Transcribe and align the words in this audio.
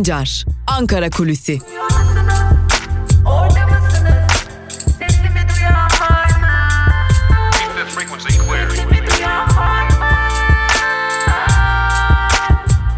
Sancar, 0.00 0.44
Ankara 0.66 1.10
Kulüsi. 1.10 1.58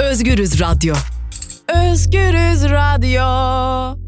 Özgürüz 0.01 0.61
Radyo. 0.61 0.95
Özgürüz 1.69 2.65
Radyo. 2.65 3.99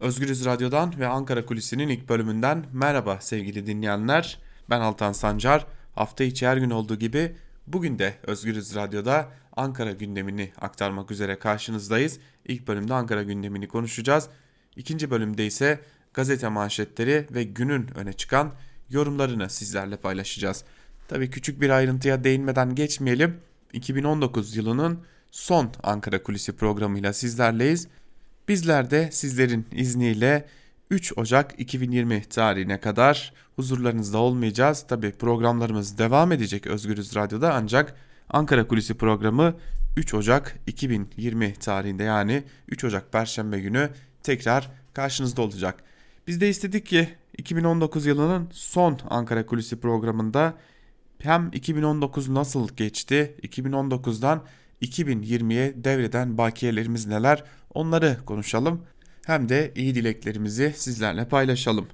Özgürüz 0.00 0.44
Radyo'dan 0.44 0.94
ve 0.98 1.08
Ankara 1.08 1.46
Kulisi'nin 1.46 1.88
ilk 1.88 2.08
bölümünden 2.08 2.64
merhaba 2.72 3.20
sevgili 3.20 3.66
dinleyenler. 3.66 4.38
Ben 4.70 4.80
Altan 4.80 5.12
Sancar. 5.12 5.66
Hafta 5.94 6.24
içi 6.24 6.46
her 6.46 6.56
gün 6.56 6.70
olduğu 6.70 6.96
gibi 6.96 7.36
bugün 7.66 7.98
de 7.98 8.14
Özgürüz 8.22 8.74
Radyo'da 8.74 9.28
Ankara 9.56 9.92
gündemini 9.92 10.52
aktarmak 10.60 11.10
üzere 11.10 11.38
karşınızdayız. 11.38 12.18
İlk 12.46 12.68
bölümde 12.68 12.94
Ankara 12.94 13.22
gündemini 13.22 13.68
konuşacağız. 13.68 14.28
İkinci 14.76 15.10
bölümde 15.10 15.46
ise 15.46 15.80
gazete 16.14 16.48
manşetleri 16.48 17.26
ve 17.30 17.44
günün 17.44 17.98
öne 17.98 18.12
çıkan 18.12 18.52
yorumlarını 18.90 19.50
sizlerle 19.50 19.96
paylaşacağız. 19.96 20.64
Tabii 21.08 21.30
küçük 21.30 21.60
bir 21.60 21.70
ayrıntıya 21.70 22.24
değinmeden 22.24 22.74
geçmeyelim. 22.74 23.36
2019 23.72 24.56
yılının 24.56 25.00
son 25.30 25.72
Ankara 25.82 26.22
Kulisi 26.22 26.56
programıyla 26.56 27.12
sizlerleyiz. 27.12 27.88
Bizler 28.48 28.90
de 28.90 29.08
sizlerin 29.12 29.66
izniyle 29.72 30.48
3 30.90 31.18
Ocak 31.18 31.54
2020 31.60 32.22
tarihine 32.22 32.80
kadar 32.80 33.32
huzurlarınızda 33.56 34.18
olmayacağız. 34.18 34.86
Tabi 34.88 35.12
programlarımız 35.12 35.98
devam 35.98 36.32
edecek 36.32 36.66
Özgürüz 36.66 37.16
Radyo'da 37.16 37.54
ancak 37.54 37.94
Ankara 38.30 38.68
Kulisi 38.68 38.94
programı 38.94 39.54
3 39.96 40.14
Ocak 40.14 40.58
2020 40.66 41.54
tarihinde 41.54 42.02
yani 42.02 42.42
3 42.68 42.84
Ocak 42.84 43.12
Perşembe 43.12 43.60
günü 43.60 43.90
tekrar 44.22 44.70
karşınızda 44.94 45.42
olacak. 45.42 45.84
Biz 46.26 46.40
de 46.40 46.48
istedik 46.48 46.86
ki 46.86 47.08
2019 47.38 48.06
yılının 48.06 48.48
son 48.52 48.98
Ankara 49.10 49.46
Kulisi 49.46 49.80
programında 49.80 50.54
hem 51.18 51.50
2019 51.52 52.28
nasıl 52.28 52.68
geçti, 52.76 53.34
2019'dan 53.42 54.42
2020'ye 54.82 55.84
devreden 55.84 56.38
bakiyelerimiz 56.38 57.06
neler 57.06 57.44
onları 57.74 58.16
konuşalım. 58.26 58.82
Hem 59.26 59.48
de 59.48 59.72
iyi 59.76 59.94
dileklerimizi 59.94 60.72
sizlerle 60.76 61.28
paylaşalım. 61.28 61.86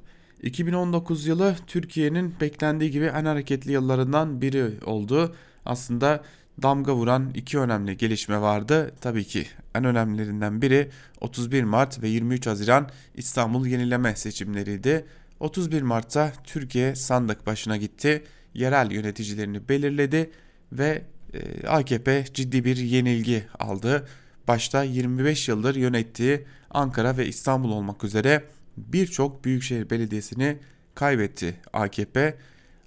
2019 0.43 1.27
yılı 1.27 1.57
Türkiye'nin 1.67 2.35
beklendiği 2.41 2.91
gibi 2.91 3.05
en 3.05 3.25
hareketli 3.25 3.73
yıllarından 3.73 4.43
biri 4.43 4.85
oldu. 4.85 5.35
Aslında 5.67 6.25
damga 6.63 6.95
vuran 6.95 7.31
iki 7.35 7.59
önemli 7.59 7.97
gelişme 7.97 8.41
vardı. 8.41 8.95
Tabii 9.01 9.25
ki 9.25 9.47
en 9.75 9.85
önemlilerinden 9.85 10.63
biri 10.63 10.91
31 11.21 11.65
Mart 11.65 12.03
ve 12.03 12.09
23 12.09 12.47
Haziran 12.47 12.91
İstanbul 13.15 13.67
yenileme 13.67 14.17
seçimleriydi. 14.17 15.07
31 15.41 15.83
Mart'ta 15.83 16.33
Türkiye 16.45 16.95
sandık 16.95 17.47
başına 17.47 17.77
gitti, 17.77 18.25
yerel 18.55 18.91
yöneticilerini 18.91 19.69
belirledi 19.69 20.31
ve 20.73 21.03
e, 21.35 21.67
AKP 21.67 22.25
ciddi 22.35 22.65
bir 22.65 22.77
yenilgi 22.77 23.45
aldı. 23.59 24.09
Başta 24.49 24.83
25 24.83 25.49
yıldır 25.49 25.75
yönettiği 25.75 26.45
Ankara 26.71 27.17
ve 27.17 27.27
İstanbul 27.27 27.71
olmak 27.71 28.05
üzere 28.05 28.45
birçok 28.77 29.45
büyükşehir 29.45 29.91
belediyesini 29.91 30.59
kaybetti 30.95 31.55
AKP. 31.73 32.39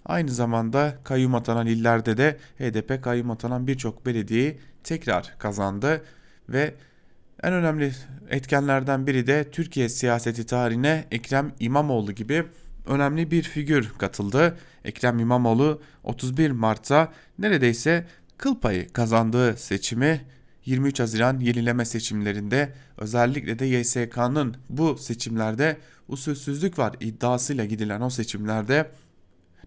Aynı 0.09 0.31
zamanda 0.31 0.97
kayyum 1.03 1.35
atanan 1.35 1.67
illerde 1.67 2.17
de 2.17 2.37
HDP 2.59 3.03
kayyum 3.03 3.31
atanan 3.31 3.67
birçok 3.67 4.05
belediyeyi 4.05 4.59
tekrar 4.83 5.35
kazandı 5.39 6.03
ve 6.49 6.73
en 7.43 7.53
önemli 7.53 7.91
etkenlerden 8.29 9.07
biri 9.07 9.27
de 9.27 9.51
Türkiye 9.51 9.89
siyaseti 9.89 10.45
tarihine 10.45 11.05
Ekrem 11.11 11.51
İmamoğlu 11.59 12.11
gibi 12.11 12.45
önemli 12.85 13.31
bir 13.31 13.43
figür 13.43 13.93
katıldı. 13.97 14.57
Ekrem 14.85 15.19
İmamoğlu 15.19 15.81
31 16.03 16.51
Mart'ta 16.51 17.13
neredeyse 17.39 18.05
kıl 18.37 18.59
payı 18.59 18.93
kazandığı 18.93 19.57
seçimi 19.57 20.21
23 20.65 20.99
Haziran 20.99 21.39
yenileme 21.39 21.85
seçimlerinde 21.85 22.73
özellikle 22.97 23.59
de 23.59 23.65
YSK'nın 23.65 24.55
bu 24.69 24.97
seçimlerde 24.97 25.77
usulsüzlük 26.07 26.79
var 26.79 26.95
iddiasıyla 26.99 27.65
gidilen 27.65 28.01
o 28.01 28.09
seçimlerde 28.09 28.91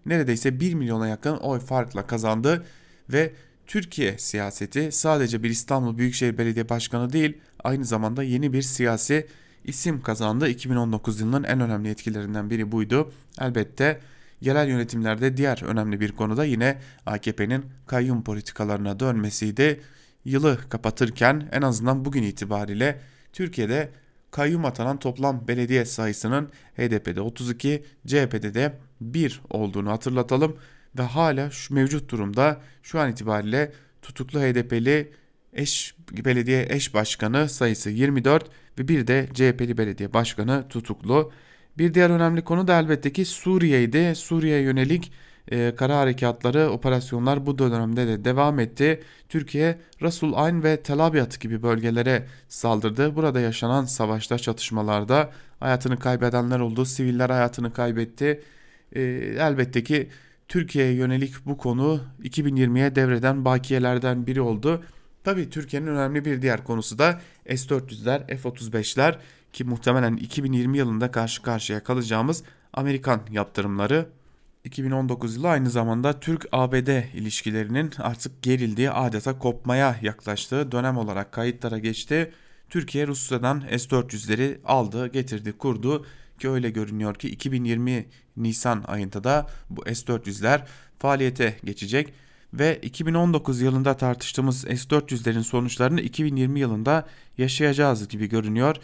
neredeyse 0.05 0.59
1 0.59 0.73
milyona 0.73 1.07
yakın 1.07 1.37
oy 1.37 1.59
farkla 1.59 2.07
kazandı 2.07 2.65
ve 3.09 3.33
Türkiye 3.67 4.17
siyaseti 4.17 4.91
sadece 4.91 5.43
bir 5.43 5.49
İstanbul 5.49 5.97
Büyükşehir 5.97 6.37
Belediye 6.37 6.69
Başkanı 6.69 7.13
değil 7.13 7.37
aynı 7.63 7.85
zamanda 7.85 8.23
yeni 8.23 8.53
bir 8.53 8.61
siyasi 8.61 9.27
isim 9.63 10.01
kazandı. 10.01 10.49
2019 10.49 11.19
yılının 11.19 11.43
en 11.43 11.59
önemli 11.59 11.89
etkilerinden 11.89 12.49
biri 12.49 12.71
buydu. 12.71 13.11
Elbette 13.41 13.99
yerel 14.41 14.67
yönetimlerde 14.67 15.37
diğer 15.37 15.63
önemli 15.63 15.99
bir 15.99 16.11
konu 16.11 16.37
da 16.37 16.45
yine 16.45 16.77
AKP'nin 17.05 17.65
kayyum 17.87 18.23
politikalarına 18.23 18.99
dönmesiydi. 18.99 19.81
Yılı 20.25 20.57
kapatırken 20.69 21.49
en 21.51 21.61
azından 21.61 22.05
bugün 22.05 22.23
itibariyle 22.23 22.99
Türkiye'de 23.33 23.89
kayyum 24.31 24.65
atanan 24.65 24.99
toplam 24.99 25.47
belediye 25.47 25.85
sayısının 25.85 26.49
HDP'de 26.77 27.21
32, 27.21 27.83
CHP'de 28.07 28.53
de 28.53 28.73
1 29.13 29.41
olduğunu 29.49 29.91
hatırlatalım 29.91 30.57
ve 30.97 31.01
hala 31.01 31.51
şu 31.51 31.73
mevcut 31.73 32.11
durumda 32.11 32.61
şu 32.83 32.99
an 32.99 33.11
itibariyle 33.11 33.71
tutuklu 34.01 34.39
HDP'li 34.39 35.11
eş 35.53 35.95
belediye 36.11 36.67
eş 36.69 36.93
başkanı 36.93 37.49
sayısı 37.49 37.89
24 37.89 38.49
ve 38.79 38.87
bir 38.87 39.07
de 39.07 39.27
CHP'li 39.33 39.77
belediye 39.77 40.13
başkanı 40.13 40.67
tutuklu. 40.69 41.31
Bir 41.77 41.93
diğer 41.93 42.09
önemli 42.09 42.43
konu 42.43 42.67
da 42.67 42.79
elbette 42.79 43.13
ki 43.13 43.25
Suriye'ydi. 43.25 44.15
Suriye'ye 44.15 44.61
yönelik 44.61 45.11
e, 45.51 45.75
kara 45.75 45.97
harekatları, 45.97 46.69
operasyonlar 46.69 47.45
bu 47.45 47.57
dönemde 47.57 48.07
de 48.07 48.25
devam 48.25 48.59
etti. 48.59 49.03
Türkiye 49.29 49.79
Rasul 50.01 50.33
Ayn 50.33 50.63
ve 50.63 50.77
Tel 50.83 50.99
Abyad 50.99 51.39
gibi 51.39 51.63
bölgelere 51.63 52.27
saldırdı. 52.47 53.15
Burada 53.15 53.39
yaşanan 53.39 53.85
savaşta, 53.85 54.37
çatışmalarda 54.37 55.31
hayatını 55.59 55.99
kaybedenler 55.99 56.59
oldu. 56.59 56.85
Siviller 56.85 57.29
hayatını 57.29 57.73
kaybetti. 57.73 58.41
E, 58.95 59.01
elbette 59.39 59.83
ki 59.83 60.09
Türkiye'ye 60.47 60.93
yönelik 60.93 61.45
bu 61.45 61.57
konu 61.57 62.01
2020'ye 62.23 62.95
devreden 62.95 63.45
bakiyelerden 63.45 64.27
biri 64.27 64.41
oldu. 64.41 64.83
Tabii 65.23 65.49
Türkiye'nin 65.49 65.87
önemli 65.87 66.25
bir 66.25 66.41
diğer 66.41 66.63
konusu 66.63 66.99
da 66.99 67.21
S-400'ler, 67.47 68.37
F-35'ler 68.37 69.15
ki 69.53 69.63
muhtemelen 69.63 70.15
2020 70.15 70.77
yılında 70.77 71.11
karşı 71.11 71.41
karşıya 71.41 71.83
kalacağımız 71.83 72.43
Amerikan 72.73 73.21
yaptırımları 73.31 74.05
2019 74.63 75.35
yılı 75.35 75.49
aynı 75.49 75.69
zamanda 75.69 76.19
Türk-ABD 76.19 77.13
ilişkilerinin 77.13 77.91
artık 77.99 78.43
gerildiği 78.43 78.91
adeta 78.91 79.39
kopmaya 79.39 79.95
yaklaştığı 80.01 80.71
dönem 80.71 80.97
olarak 80.97 81.31
kayıtlara 81.31 81.77
geçti. 81.77 82.31
Türkiye 82.69 83.07
Rusya'dan 83.07 83.63
S-400'leri 83.69 84.57
aldı, 84.65 85.07
getirdi, 85.07 85.51
kurdu 85.51 86.05
ki 86.43 86.49
öyle 86.49 86.69
görünüyor 86.69 87.15
ki 87.15 87.29
2020 87.29 88.05
Nisan 88.37 88.83
ayında 88.87 89.23
da 89.23 89.47
bu 89.69 89.83
S-400'ler 89.85 90.61
faaliyete 90.99 91.57
geçecek 91.63 92.13
ve 92.53 92.79
2019 92.81 93.61
yılında 93.61 93.97
tartıştığımız 93.97 94.61
S-400'lerin 94.61 95.43
sonuçlarını 95.43 96.01
2020 96.01 96.59
yılında 96.59 97.07
yaşayacağız 97.37 98.07
gibi 98.07 98.29
görünüyor. 98.29 98.75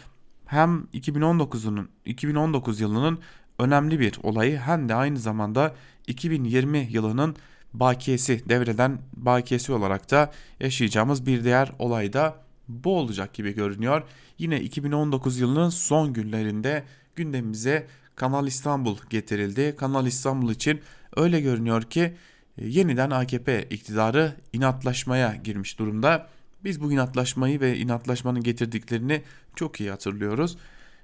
Hem 0.46 0.86
2019'un 0.94 1.88
2019 2.04 2.80
yılının 2.80 3.18
önemli 3.58 4.00
bir 4.00 4.18
olayı 4.22 4.58
hem 4.58 4.88
de 4.88 4.94
aynı 4.94 5.18
zamanda 5.18 5.74
2020 6.06 6.88
yılının 6.90 7.36
bakiyesi 7.72 8.48
devreden 8.48 8.98
bakiyesi 9.12 9.72
olarak 9.72 10.10
da 10.10 10.32
yaşayacağımız 10.60 11.26
bir 11.26 11.44
diğer 11.44 11.72
olay 11.78 12.12
da 12.12 12.36
bu 12.68 12.98
olacak 12.98 13.34
gibi 13.34 13.54
görünüyor. 13.54 14.02
Yine 14.38 14.60
2019 14.60 15.38
yılının 15.38 15.68
son 15.68 16.12
günlerinde 16.12 16.84
gündemimize 17.20 17.86
Kanal 18.16 18.46
İstanbul 18.46 18.96
getirildi. 19.10 19.76
Kanal 19.78 20.06
İstanbul 20.06 20.50
için 20.50 20.80
öyle 21.16 21.40
görünüyor 21.40 21.82
ki 21.82 22.14
e, 22.58 22.68
yeniden 22.68 23.10
AKP 23.10 23.62
iktidarı 23.70 24.34
inatlaşmaya 24.52 25.36
girmiş 25.44 25.78
durumda. 25.78 26.28
Biz 26.64 26.80
bu 26.80 26.92
inatlaşmayı 26.92 27.60
ve 27.60 27.78
inatlaşmanın 27.78 28.42
getirdiklerini 28.42 29.22
çok 29.56 29.80
iyi 29.80 29.90
hatırlıyoruz. 29.90 30.56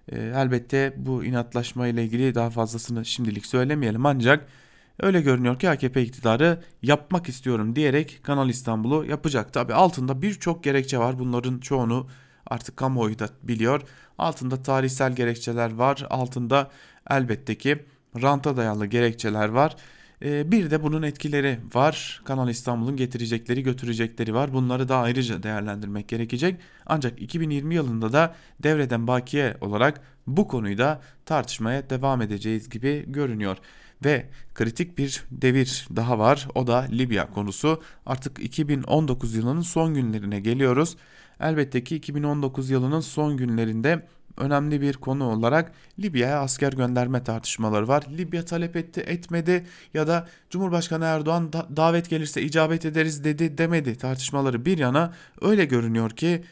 E, 0.08 0.16
elbette 0.18 0.94
bu 0.96 1.24
inatlaşma 1.24 1.86
ile 1.86 2.04
ilgili 2.04 2.34
daha 2.34 2.50
fazlasını 2.50 3.04
şimdilik 3.04 3.46
söylemeyelim 3.46 4.06
ancak 4.06 4.48
öyle 5.00 5.20
görünüyor 5.20 5.58
ki 5.58 5.70
AKP 5.70 6.02
iktidarı 6.02 6.62
yapmak 6.82 7.28
istiyorum 7.28 7.76
diyerek 7.76 8.20
Kanal 8.22 8.48
İstanbul'u 8.48 9.04
yapacak. 9.04 9.52
Tabi 9.52 9.74
altında 9.74 10.22
birçok 10.22 10.64
gerekçe 10.64 10.98
var 10.98 11.18
bunların 11.18 11.58
çoğunu 11.58 12.06
artık 12.46 12.76
kamuoyu 12.76 13.18
da 13.18 13.28
biliyor. 13.42 13.82
Altında 14.18 14.62
tarihsel 14.62 15.16
gerekçeler 15.16 15.74
var 15.74 16.06
altında 16.10 16.70
elbette 17.10 17.58
ki 17.58 17.84
ranta 18.22 18.56
dayalı 18.56 18.86
gerekçeler 18.86 19.48
var. 19.48 19.76
Ee, 20.22 20.52
bir 20.52 20.70
de 20.70 20.82
bunun 20.82 21.02
etkileri 21.02 21.58
var. 21.74 22.22
Kanal 22.24 22.48
İstanbul'un 22.48 22.96
getirecekleri 22.96 23.62
götürecekleri 23.62 24.34
var. 24.34 24.52
Bunları 24.52 24.88
da 24.88 24.96
ayrıca 24.96 25.42
değerlendirmek 25.42 26.08
gerekecek. 26.08 26.60
Ancak 26.86 27.22
2020 27.22 27.74
yılında 27.74 28.12
da 28.12 28.34
devreden 28.62 29.06
bakiye 29.06 29.56
olarak 29.60 30.00
bu 30.26 30.48
konuyu 30.48 30.78
da 30.78 31.00
tartışmaya 31.24 31.90
devam 31.90 32.22
edeceğiz 32.22 32.68
gibi 32.68 33.04
görünüyor. 33.06 33.56
Ve 34.04 34.26
kritik 34.54 34.98
bir 34.98 35.24
devir 35.30 35.88
daha 35.96 36.18
var 36.18 36.48
o 36.54 36.66
da 36.66 36.78
Libya 36.78 37.30
konusu. 37.30 37.82
Artık 38.06 38.38
2019 38.38 39.34
yılının 39.34 39.60
son 39.60 39.94
günlerine 39.94 40.40
geliyoruz. 40.40 40.96
Elbette 41.40 41.84
ki 41.84 41.96
2019 41.96 42.70
yılının 42.70 43.00
son 43.00 43.36
günlerinde 43.36 44.06
önemli 44.36 44.80
bir 44.80 44.94
konu 44.94 45.24
olarak 45.24 45.72
Libya'ya 45.98 46.40
asker 46.40 46.72
gönderme 46.72 47.24
tartışmaları 47.24 47.88
var. 47.88 48.04
Libya 48.18 48.44
talep 48.44 48.76
etti, 48.76 49.00
etmedi 49.00 49.66
ya 49.94 50.06
da 50.06 50.28
Cumhurbaşkanı 50.50 51.04
Erdoğan 51.04 51.52
da 51.52 51.66
davet 51.76 52.10
gelirse 52.10 52.42
icabet 52.42 52.84
ederiz 52.84 53.24
dedi, 53.24 53.58
demedi 53.58 53.98
tartışmaları 53.98 54.64
bir 54.64 54.78
yana 54.78 55.14
öyle 55.40 55.64
görünüyor 55.64 56.10
ki 56.10 56.44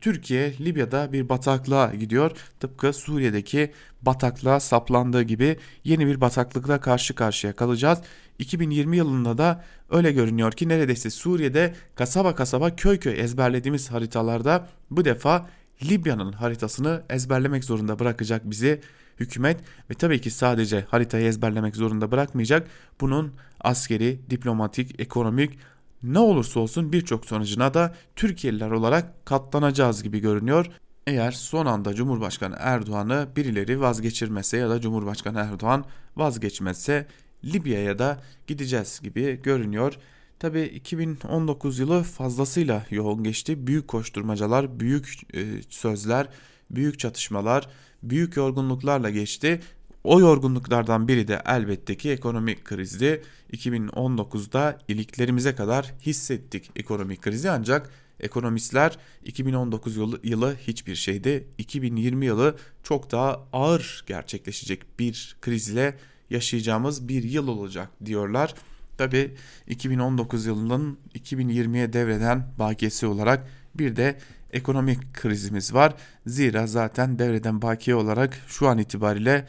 Türkiye 0.00 0.58
Libya'da 0.60 1.12
bir 1.12 1.28
bataklığa 1.28 1.94
gidiyor. 1.94 2.30
Tıpkı 2.60 2.92
Suriye'deki 2.92 3.72
bataklığa 4.02 4.60
saplandığı 4.60 5.22
gibi 5.22 5.58
yeni 5.84 6.06
bir 6.06 6.20
bataklıkla 6.20 6.80
karşı 6.80 7.14
karşıya 7.14 7.52
kalacağız. 7.52 7.98
2020 8.38 8.96
yılında 8.96 9.38
da 9.38 9.64
öyle 9.90 10.12
görünüyor 10.12 10.52
ki 10.52 10.68
neredeyse 10.68 11.10
Suriye'de 11.10 11.74
kasaba 11.94 12.34
kasaba 12.34 12.76
köy 12.76 12.98
köy 12.98 13.20
ezberlediğimiz 13.20 13.90
haritalarda 13.90 14.68
bu 14.90 15.04
defa 15.04 15.46
Libya'nın 15.82 16.32
haritasını 16.32 17.02
ezberlemek 17.10 17.64
zorunda 17.64 17.98
bırakacak 17.98 18.50
bizi 18.50 18.80
hükümet 19.20 19.60
ve 19.90 19.94
tabii 19.94 20.20
ki 20.20 20.30
sadece 20.30 20.84
haritayı 20.88 21.26
ezberlemek 21.26 21.76
zorunda 21.76 22.10
bırakmayacak. 22.10 22.66
Bunun 23.00 23.32
askeri, 23.60 24.20
diplomatik, 24.30 25.00
ekonomik 25.00 25.58
ne 26.04 26.18
olursa 26.18 26.60
olsun 26.60 26.92
birçok 26.92 27.26
sonucuna 27.26 27.74
da 27.74 27.94
Türkiye'liler 28.16 28.70
olarak 28.70 29.26
katlanacağız 29.26 30.02
gibi 30.02 30.18
görünüyor. 30.18 30.66
Eğer 31.06 31.32
son 31.32 31.66
anda 31.66 31.94
Cumhurbaşkanı 31.94 32.56
Erdoğan'ı 32.58 33.28
birileri 33.36 33.80
vazgeçirmese 33.80 34.56
ya 34.56 34.70
da 34.70 34.80
Cumhurbaşkanı 34.80 35.38
Erdoğan 35.38 35.84
vazgeçmezse 36.16 37.06
Libya'ya 37.44 37.98
da 37.98 38.22
gideceğiz 38.46 39.00
gibi 39.02 39.42
görünüyor. 39.42 39.94
Tabi 40.38 40.62
2019 40.62 41.78
yılı 41.78 42.02
fazlasıyla 42.02 42.86
yoğun 42.90 43.24
geçti. 43.24 43.66
Büyük 43.66 43.88
koşturmacalar, 43.88 44.80
büyük 44.80 45.34
e, 45.34 45.62
sözler, 45.68 46.28
büyük 46.70 46.98
çatışmalar, 46.98 47.68
büyük 48.02 48.36
yorgunluklarla 48.36 49.10
geçti. 49.10 49.60
O 50.04 50.20
yorgunluklardan 50.20 51.08
biri 51.08 51.28
de 51.28 51.42
elbette 51.46 51.96
ki 51.96 52.10
ekonomik 52.10 52.64
krizdi. 52.64 53.22
2019'da 53.52 54.78
iliklerimize 54.88 55.54
kadar 55.54 55.94
hissettik 56.06 56.70
ekonomik 56.76 57.22
krizi 57.22 57.50
ancak 57.50 57.90
ekonomistler 58.20 58.98
2019 59.24 59.96
yılı, 59.96 60.20
yılı 60.22 60.56
hiçbir 60.66 60.94
şeydi. 60.94 61.48
2020 61.58 62.26
yılı 62.26 62.56
çok 62.82 63.12
daha 63.12 63.46
ağır 63.52 64.04
gerçekleşecek 64.06 64.98
bir 64.98 65.36
krizle 65.40 65.98
yaşayacağımız 66.30 67.08
bir 67.08 67.22
yıl 67.22 67.48
olacak 67.48 67.88
diyorlar. 68.04 68.54
Tabi 68.98 69.34
2019 69.66 70.46
yılının 70.46 70.98
2020'ye 71.14 71.92
devreden 71.92 72.48
bakiyesi 72.58 73.06
olarak 73.06 73.48
bir 73.74 73.96
de 73.96 74.18
ekonomik 74.52 75.14
krizimiz 75.14 75.74
var. 75.74 75.94
Zira 76.26 76.66
zaten 76.66 77.18
devreden 77.18 77.62
bakiye 77.62 77.96
olarak 77.96 78.38
şu 78.46 78.68
an 78.68 78.78
itibariyle 78.78 79.46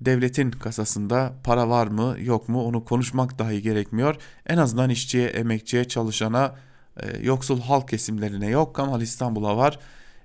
devletin 0.00 0.50
kasasında 0.50 1.34
para 1.44 1.68
var 1.68 1.86
mı 1.86 2.16
yok 2.20 2.48
mu 2.48 2.64
onu 2.64 2.84
konuşmak 2.84 3.38
dahi 3.38 3.62
gerekmiyor. 3.62 4.16
En 4.46 4.56
azından 4.56 4.90
işçiye, 4.90 5.28
emekçiye, 5.28 5.84
çalışana, 5.84 6.54
e, 6.96 7.26
yoksul 7.26 7.60
halk 7.60 7.88
kesimlerine 7.88 8.48
yok. 8.48 8.76
Kanal 8.76 9.00
İstanbul'a 9.02 9.56
var. 9.56 9.78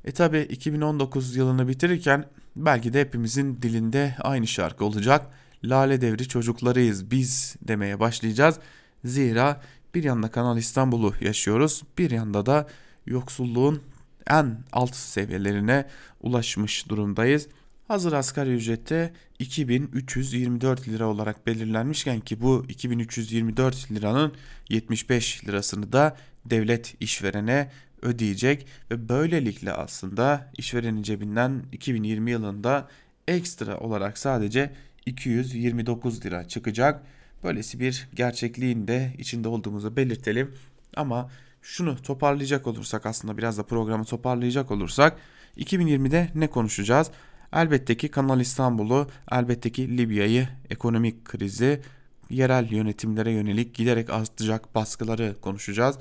E 0.06 0.12
tabi 0.12 0.40
2019 0.40 1.36
yılını 1.36 1.68
bitirirken 1.68 2.26
belki 2.56 2.94
de 2.94 3.02
hepimizin 3.02 3.62
dilinde 3.62 4.16
aynı 4.20 4.48
şarkı 4.48 4.86
olacak. 4.86 5.28
Lale 5.64 6.02
devri 6.02 6.28
çocuklarıyız 6.28 7.12
biz 7.12 7.56
demeye 7.62 8.00
başlayacağız. 8.00 8.60
Zira 9.06 9.62
bir 9.96 10.04
yanda 10.04 10.32
Kanal 10.32 10.58
İstanbul'u 10.58 11.14
yaşıyoruz, 11.22 11.84
bir 11.98 12.12
yanda 12.12 12.46
da 12.46 12.68
yoksulluğun 13.06 13.82
en 14.28 14.58
alt 14.72 14.96
seviyelerine 14.96 15.88
ulaşmış 16.22 16.90
durumdayız. 16.90 17.48
Hazır 17.92 18.14
asgari 18.14 18.54
ücrette 18.54 19.14
2324 19.40 20.88
lira 20.88 21.08
olarak 21.08 21.48
belirlenmişken 21.48 22.20
ki 22.20 22.42
bu 22.42 22.66
2324 22.70 23.92
liranın 23.92 24.34
75 24.70 25.48
lirasını 25.48 25.94
da 25.94 26.18
devlet 26.46 26.96
işverene 27.00 27.72
ödeyecek 28.02 28.68
ve 28.92 29.10
böylelikle 29.10 29.74
aslında 29.74 30.52
işverenin 30.58 31.04
cebinden 31.04 31.64
2020 31.72 32.32
yılında 32.32 32.88
ekstra 33.28 33.78
olarak 33.78 34.18
sadece 34.18 34.74
229 35.06 36.26
lira 36.26 36.48
çıkacak. 36.48 37.04
Böylesi 37.44 37.80
bir 37.80 38.10
gerçekliğin 38.16 38.88
de 38.88 39.14
içinde 39.18 39.48
olduğumuzu 39.48 39.96
belirtelim. 39.96 40.56
Ama 40.96 41.30
şunu 41.62 42.02
toparlayacak 42.02 42.68
olursak 42.68 43.06
aslında 43.06 43.38
biraz 43.38 43.58
da 43.58 43.64
programı 43.64 44.06
toparlayacak 44.06 44.72
olursak 44.72 45.18
2020'de 45.58 46.30
ne 46.36 46.48
konuşacağız? 46.48 47.12
Elbette 47.54 47.98
ki 47.98 48.10
Kanal 48.12 48.40
İstanbul'u, 48.40 49.08
elbette 49.32 49.72
ki 49.72 49.98
Libya'yı, 49.98 50.48
ekonomik 50.70 51.26
krizi, 51.26 51.82
yerel 52.30 52.72
yönetimlere 52.72 53.32
yönelik 53.32 53.76
giderek 53.76 54.10
artacak 54.10 54.76
baskıları 54.76 55.36
konuşacağız 55.42 55.98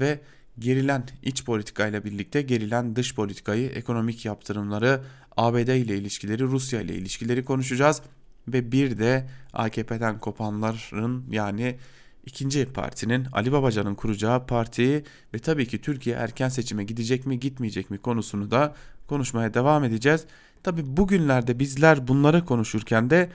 ve 0.00 0.20
gerilen 0.58 1.04
iç 1.22 1.44
politikayla 1.44 2.04
birlikte 2.04 2.42
gerilen 2.42 2.96
dış 2.96 3.14
politikayı, 3.14 3.68
ekonomik 3.68 4.24
yaptırımları, 4.24 5.00
ABD 5.36 5.68
ile 5.68 5.98
ilişkileri, 5.98 6.42
Rusya 6.42 6.80
ile 6.80 6.94
ilişkileri 6.94 7.44
konuşacağız 7.44 8.02
ve 8.48 8.72
bir 8.72 8.98
de 8.98 9.28
AKP'den 9.52 10.18
kopanların 10.18 11.24
yani 11.30 11.76
ikinci 12.26 12.66
partinin 12.72 13.26
Ali 13.32 13.52
Babacan'ın 13.52 13.94
kuracağı 13.94 14.46
partiyi 14.46 15.04
ve 15.34 15.38
tabii 15.38 15.66
ki 15.66 15.80
Türkiye 15.80 16.16
erken 16.16 16.48
seçime 16.48 16.84
gidecek 16.84 17.26
mi 17.26 17.40
gitmeyecek 17.40 17.90
mi 17.90 17.98
konusunu 17.98 18.50
da 18.50 18.74
konuşmaya 19.06 19.54
devam 19.54 19.84
edeceğiz. 19.84 20.24
Tabii 20.62 20.96
bugünlerde 20.96 21.58
bizler 21.58 22.08
bunları 22.08 22.44
konuşurken 22.44 23.10
de 23.10 23.30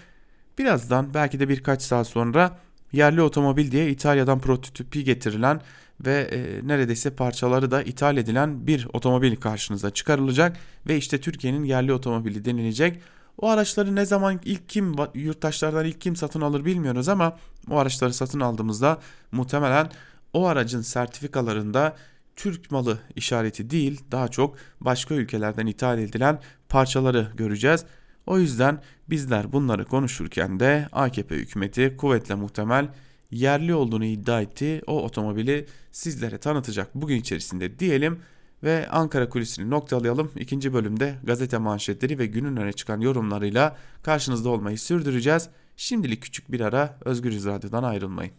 birazdan 0.57 1.13
belki 1.13 1.39
de 1.39 1.49
birkaç 1.49 1.81
saat 1.81 2.07
sonra 2.07 2.59
yerli 2.91 3.21
otomobil 3.21 3.71
diye 3.71 3.89
İtalya'dan 3.89 4.39
prototipi 4.39 5.03
getirilen 5.03 5.61
ve 6.05 6.29
e, 6.31 6.67
neredeyse 6.67 7.15
parçaları 7.15 7.71
da 7.71 7.83
ithal 7.83 8.17
edilen 8.17 8.67
bir 8.67 8.87
otomobil 8.93 9.35
karşınıza 9.35 9.89
çıkarılacak 9.89 10.57
ve 10.87 10.97
işte 10.97 11.21
Türkiye'nin 11.21 11.63
yerli 11.63 11.93
otomobili 11.93 12.45
denilecek. 12.45 13.01
O 13.37 13.49
araçları 13.49 13.95
ne 13.95 14.05
zaman 14.05 14.39
ilk 14.45 14.69
kim 14.69 14.95
yurttaşlardan 15.15 15.85
ilk 15.85 16.01
kim 16.01 16.15
satın 16.15 16.41
alır 16.41 16.65
bilmiyoruz 16.65 17.09
ama 17.09 17.37
o 17.69 17.77
araçları 17.77 18.13
satın 18.13 18.39
aldığımızda 18.39 18.99
muhtemelen 19.31 19.91
o 20.33 20.45
aracın 20.45 20.81
sertifikalarında 20.81 21.95
Türk 22.35 22.71
malı 22.71 22.99
işareti 23.15 23.69
değil 23.69 24.01
daha 24.11 24.27
çok 24.27 24.55
başka 24.81 25.15
ülkelerden 25.15 25.67
ithal 25.67 25.99
edilen 25.99 26.39
parçaları 26.69 27.27
göreceğiz. 27.37 27.85
O 28.25 28.39
yüzden 28.39 28.81
bizler 29.09 29.51
bunları 29.51 29.85
konuşurken 29.85 30.59
de 30.59 30.87
AKP 30.91 31.35
hükümeti 31.35 31.97
kuvvetle 31.97 32.35
muhtemel 32.35 32.87
yerli 33.31 33.75
olduğunu 33.75 34.05
iddia 34.05 34.41
etti. 34.41 34.81
O 34.87 35.03
otomobili 35.03 35.65
sizlere 35.91 36.37
tanıtacak 36.37 36.95
bugün 36.95 37.15
içerisinde 37.15 37.79
diyelim 37.79 38.19
ve 38.63 38.87
Ankara 38.89 39.29
kulisini 39.29 39.69
noktalayalım. 39.69 40.31
İkinci 40.35 40.73
bölümde 40.73 41.15
gazete 41.23 41.57
manşetleri 41.57 42.19
ve 42.19 42.25
günün 42.25 42.57
öne 42.57 42.73
çıkan 42.73 43.01
yorumlarıyla 43.01 43.77
karşınızda 44.03 44.49
olmayı 44.49 44.79
sürdüreceğiz. 44.79 45.49
Şimdilik 45.77 46.21
küçük 46.21 46.51
bir 46.51 46.59
ara 46.59 46.97
Özgür 47.05 47.45
Radyo'dan 47.45 47.83
ayrılmayın. 47.83 48.33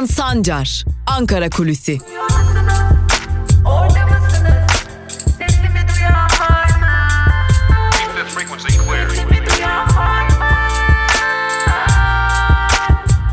Altan 0.00 0.14
Sancar, 0.14 0.84
Ankara 1.06 1.50
Kulüsi. 1.50 1.98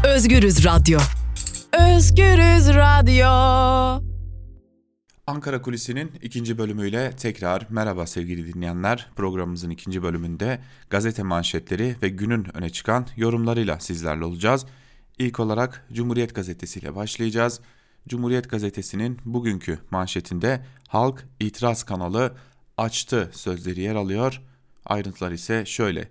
Özgürüz 0.04 0.66
Radyo. 0.66 1.00
Özgürüz 1.74 2.68
Radyo. 2.76 3.28
Ankara 5.28 5.62
Kulisi'nin 5.62 6.12
ikinci 6.22 6.58
bölümüyle 6.58 7.12
tekrar 7.12 7.68
merhaba 7.70 8.08
sevgili 8.08 8.54
dinleyenler. 8.54 9.10
Programımızın 9.16 9.70
ikinci 9.70 10.04
bölümünde 10.04 10.60
gazete 10.90 11.24
manşetleri 11.24 11.96
ve 12.02 12.10
günün 12.10 12.58
öne 12.58 12.70
çıkan 12.70 13.08
yorumlarıyla 13.18 13.80
sizlerle 13.80 14.26
olacağız. 14.26 14.66
İlk 15.20 15.40
olarak 15.40 15.86
Cumhuriyet 15.94 16.36
Gazetesi 16.36 16.80
ile 16.80 16.96
başlayacağız. 16.96 17.60
Cumhuriyet 18.08 18.50
Gazetesi'nin 18.50 19.20
bugünkü 19.26 19.80
manşetinde 19.92 20.66
Halk 20.88 21.26
İtiraz 21.40 21.84
kanalı 21.84 22.36
açtı 22.78 23.30
sözleri 23.34 23.82
yer 23.82 23.96
alıyor. 23.96 24.42
Ayrıntılar 24.86 25.32
ise 25.32 25.66
şöyle. 25.66 26.10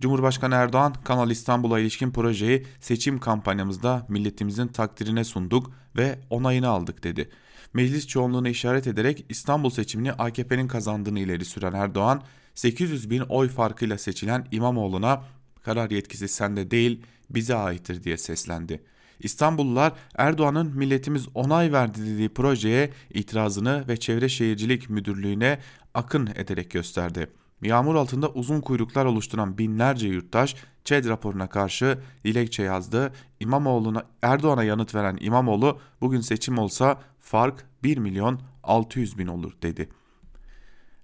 Cumhurbaşkanı 0.00 0.54
Erdoğan 0.54 0.94
Kanal 1.04 1.30
İstanbul'a 1.30 1.80
ilişkin 1.80 2.10
projeyi 2.10 2.66
seçim 2.80 3.20
kampanyamızda 3.20 4.06
milletimizin 4.08 4.68
takdirine 4.68 5.24
sunduk 5.24 5.72
ve 5.96 6.18
onayını 6.30 6.68
aldık 6.68 7.04
dedi. 7.04 7.30
Meclis 7.74 8.06
çoğunluğunu 8.06 8.48
işaret 8.48 8.86
ederek 8.86 9.24
İstanbul 9.28 9.70
seçimini 9.70 10.12
AKP'nin 10.12 10.68
kazandığını 10.68 11.20
ileri 11.20 11.44
süren 11.44 11.72
Erdoğan, 11.72 12.22
800 12.54 13.10
bin 13.10 13.20
oy 13.20 13.48
farkıyla 13.48 13.98
seçilen 13.98 14.46
İmamoğlu'na 14.50 15.22
karar 15.68 15.90
yetkisi 15.90 16.28
sende 16.28 16.70
değil 16.70 17.02
bize 17.30 17.54
aittir 17.54 18.04
diye 18.04 18.16
seslendi. 18.16 18.82
İstanbullular 19.20 19.92
Erdoğan'ın 20.14 20.76
milletimiz 20.76 21.28
onay 21.34 21.72
verdi 21.72 22.00
dediği 22.00 22.28
projeye 22.28 22.90
itirazını 23.14 23.84
ve 23.88 23.96
Çevre 23.96 24.28
Şehircilik 24.28 24.90
Müdürlüğü'ne 24.90 25.58
akın 25.94 26.26
ederek 26.26 26.70
gösterdi. 26.70 27.26
Yağmur 27.62 27.94
altında 27.94 28.28
uzun 28.28 28.60
kuyruklar 28.60 29.04
oluşturan 29.04 29.58
binlerce 29.58 30.08
yurttaş 30.08 30.56
ÇED 30.84 31.04
raporuna 31.08 31.48
karşı 31.48 31.98
dilekçe 32.24 32.62
yazdı. 32.62 33.12
İmamoğlu'na 33.40 34.04
Erdoğan'a 34.22 34.64
yanıt 34.64 34.94
veren 34.94 35.18
İmamoğlu 35.20 35.78
bugün 36.00 36.20
seçim 36.20 36.58
olsa 36.58 37.00
fark 37.20 37.66
1 37.82 37.98
milyon 37.98 38.40
600 38.62 39.18
bin 39.18 39.26
olur 39.26 39.52
dedi. 39.62 39.88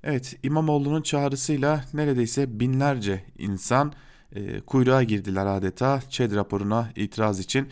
Evet 0.04 0.36
İmamoğlu'nun 0.42 1.02
çağrısıyla 1.02 1.84
neredeyse 1.94 2.60
binlerce 2.60 3.24
insan 3.38 3.92
e, 4.34 4.60
kuyruğa 4.60 5.02
girdiler 5.02 5.46
adeta 5.46 6.00
ÇED 6.10 6.32
raporuna 6.34 6.90
itiraz 6.96 7.40
için. 7.40 7.68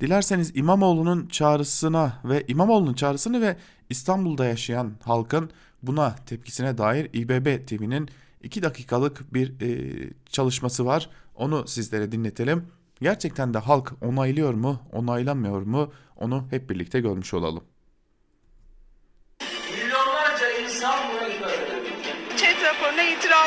Dilerseniz 0.00 0.52
İmamoğlu'nun 0.56 1.26
çağrısına 1.26 2.20
ve 2.24 2.44
İmamoğlu'nun 2.48 2.94
çağrısını 2.94 3.40
ve 3.40 3.56
İstanbul'da 3.90 4.44
yaşayan 4.44 4.92
halkın 5.02 5.50
buna 5.82 6.14
tepkisine 6.26 6.78
dair 6.78 7.10
İBB 7.12 7.66
TV'nin 7.66 8.08
2 8.42 8.62
dakikalık 8.62 9.34
bir 9.34 9.60
e, 9.60 10.10
çalışması 10.26 10.86
var. 10.86 11.10
Onu 11.34 11.66
sizlere 11.66 12.12
dinletelim. 12.12 12.66
Gerçekten 13.00 13.54
de 13.54 13.58
halk 13.58 13.92
onaylıyor 14.00 14.54
mu, 14.54 14.80
onaylamıyor 14.92 15.62
mu 15.62 15.92
onu 16.16 16.44
hep 16.50 16.70
birlikte 16.70 17.00
görmüş 17.00 17.34
olalım. 17.34 17.64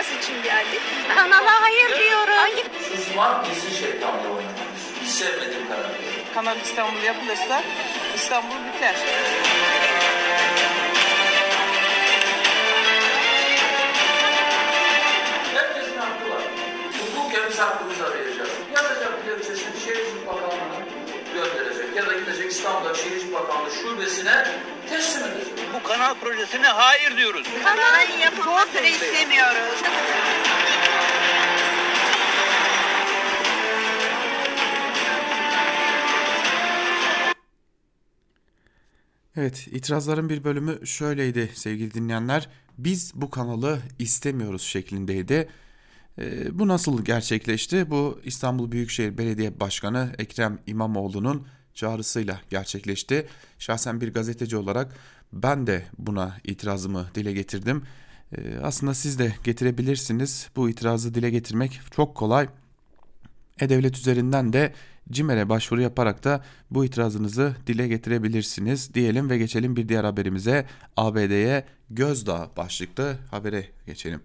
İtiraz 0.07 0.23
için 0.23 0.43
geldik. 0.43 0.81
Kanala 1.15 1.61
hayır 1.61 1.89
diyoruz. 1.99 2.63
Susmak 2.95 3.45
gizli 3.45 3.77
şeytanla 3.77 4.27
oynamak. 4.27 4.57
Hiç 5.03 5.09
sevmediğim 5.09 5.67
karar. 5.67 5.91
Kanal 6.33 6.57
İstanbul 6.65 7.01
yapılırsa 7.03 7.63
İstanbul 8.15 8.55
biter. 8.75 8.95
Herkesin 15.53 15.97
hakkı 15.97 16.29
var. 16.29 16.41
Hukuken 17.15 17.41
biz 17.49 17.59
hakkımızı 17.59 18.07
arayacağız. 18.07 18.49
Yazacak 18.75 19.25
dilekçesini 19.25 19.79
Şehircilik 19.85 20.27
Bakanlığı'na 20.27 20.79
gönderecek. 21.33 21.95
Ya 21.95 22.05
da 22.07 22.13
gidecek 22.13 22.51
İstanbul'da 22.51 22.93
Şehircilik 22.93 23.33
Bakanlığı 23.33 23.71
şubesine 23.71 24.47
edecek. 24.91 25.57
Bu 25.73 25.87
kanal 25.87 26.15
projesine 26.15 26.67
hayır 26.67 27.17
diyoruz. 27.17 27.47
Kanalın 27.63 28.19
yapılmasını 28.21 28.87
istemiyoruz. 28.87 29.83
Evet 39.37 39.67
itirazların 39.71 40.29
bir 40.29 40.43
bölümü 40.43 40.87
şöyleydi 40.87 41.51
sevgili 41.53 41.93
dinleyenler. 41.93 42.49
Biz 42.77 43.11
bu 43.15 43.29
kanalı 43.29 43.79
istemiyoruz 43.99 44.61
şeklindeydi. 44.61 45.49
Ee, 46.19 46.59
bu 46.59 46.67
nasıl 46.67 47.05
gerçekleşti? 47.05 47.89
Bu 47.89 48.21
İstanbul 48.23 48.71
Büyükşehir 48.71 49.17
Belediye 49.17 49.59
Başkanı 49.59 50.15
Ekrem 50.17 50.59
İmamoğlu'nun 50.67 51.47
çağrısıyla 51.77 52.41
gerçekleşti. 52.49 53.27
Şahsen 53.59 54.01
bir 54.01 54.13
gazeteci 54.13 54.57
olarak 54.57 54.95
ben 55.33 55.67
de 55.67 55.85
buna 55.97 56.37
itirazımı 56.43 57.07
dile 57.15 57.33
getirdim. 57.33 57.83
Ee, 58.37 58.57
aslında 58.63 58.93
siz 58.93 59.19
de 59.19 59.35
getirebilirsiniz. 59.43 60.49
Bu 60.55 60.69
itirazı 60.69 61.13
dile 61.13 61.29
getirmek 61.29 61.79
çok 61.95 62.15
kolay. 62.15 62.49
E-Devlet 63.59 63.97
üzerinden 63.97 64.53
de 64.53 64.73
CİMER'e 65.11 65.49
başvuru 65.49 65.81
yaparak 65.81 66.23
da 66.23 66.43
bu 66.71 66.85
itirazınızı 66.85 67.55
dile 67.67 67.87
getirebilirsiniz 67.87 68.93
diyelim 68.93 69.29
ve 69.29 69.37
geçelim 69.37 69.75
bir 69.75 69.89
diğer 69.89 70.03
haberimize 70.03 70.65
ABD'ye 70.97 71.65
gözdağı 71.89 72.49
başlıklı 72.57 73.17
habere 73.31 73.67
geçelim. 73.85 74.21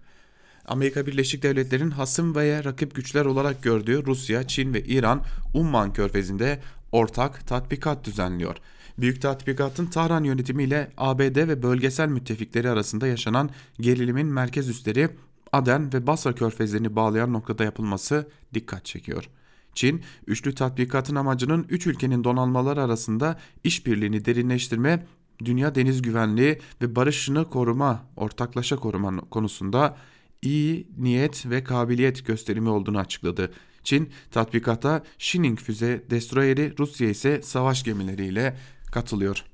Amerika 0.65 1.07
Birleşik 1.07 1.43
Devletleri'nin 1.43 1.91
hasım 1.91 2.35
veya 2.35 2.65
rakip 2.65 2.95
güçler 2.95 3.25
olarak 3.25 3.63
gördüğü 3.63 4.07
Rusya, 4.07 4.47
Çin 4.47 4.75
ve 4.75 4.83
İran 4.85 5.23
Umman 5.55 5.93
Körfezi'nde 5.93 6.59
ortak 6.93 7.47
tatbikat 7.47 8.05
düzenliyor. 8.05 8.57
Büyük 8.99 9.23
tatbikatın 9.23 9.87
Tahran 9.87 10.25
yönetimiyle 10.25 10.91
ABD 10.97 11.37
ve 11.37 11.63
bölgesel 11.63 12.09
müttefikleri 12.09 12.71
arasında 12.71 13.07
yaşanan 13.07 13.51
gerilimin 13.81 14.27
merkez 14.27 14.69
üsleri 14.69 15.09
Aden 15.53 15.93
ve 15.93 16.07
Basra 16.07 16.35
körfezlerini 16.35 16.97
bağlayan 16.97 17.33
noktada 17.33 17.65
yapılması 17.65 18.29
dikkat 18.55 18.85
çekiyor. 18.85 19.29
Çin, 19.75 20.03
üçlü 20.27 20.55
tatbikatın 20.55 21.15
amacının 21.15 21.67
üç 21.69 21.87
ülkenin 21.87 22.25
donanmaları 22.25 22.83
arasında 22.83 23.39
işbirliğini 23.65 24.25
derinleştirme, 24.25 25.07
dünya 25.45 25.75
deniz 25.75 26.03
güvenliği 26.03 26.59
ve 26.83 26.97
barışını 26.97 27.51
koruma, 27.51 28.05
ortaklaşa 28.17 28.77
koruma 28.77 29.21
konusunda 29.21 29.97
iyi 30.43 30.87
niyet 30.99 31.47
ve 31.47 31.65
kabiliyet 31.65 32.27
gösterimi 32.27 32.69
olduğunu 32.69 32.99
açıkladı. 32.99 33.53
Çin, 33.85 34.11
tatbikata 34.31 35.03
Shining 35.19 35.59
füze 35.59 36.05
destroyeri, 36.11 36.75
Rusya 36.79 37.09
ise 37.09 37.43
savaş 37.43 37.85
gemileriyle 37.85 38.57
katılıyor. 38.93 39.45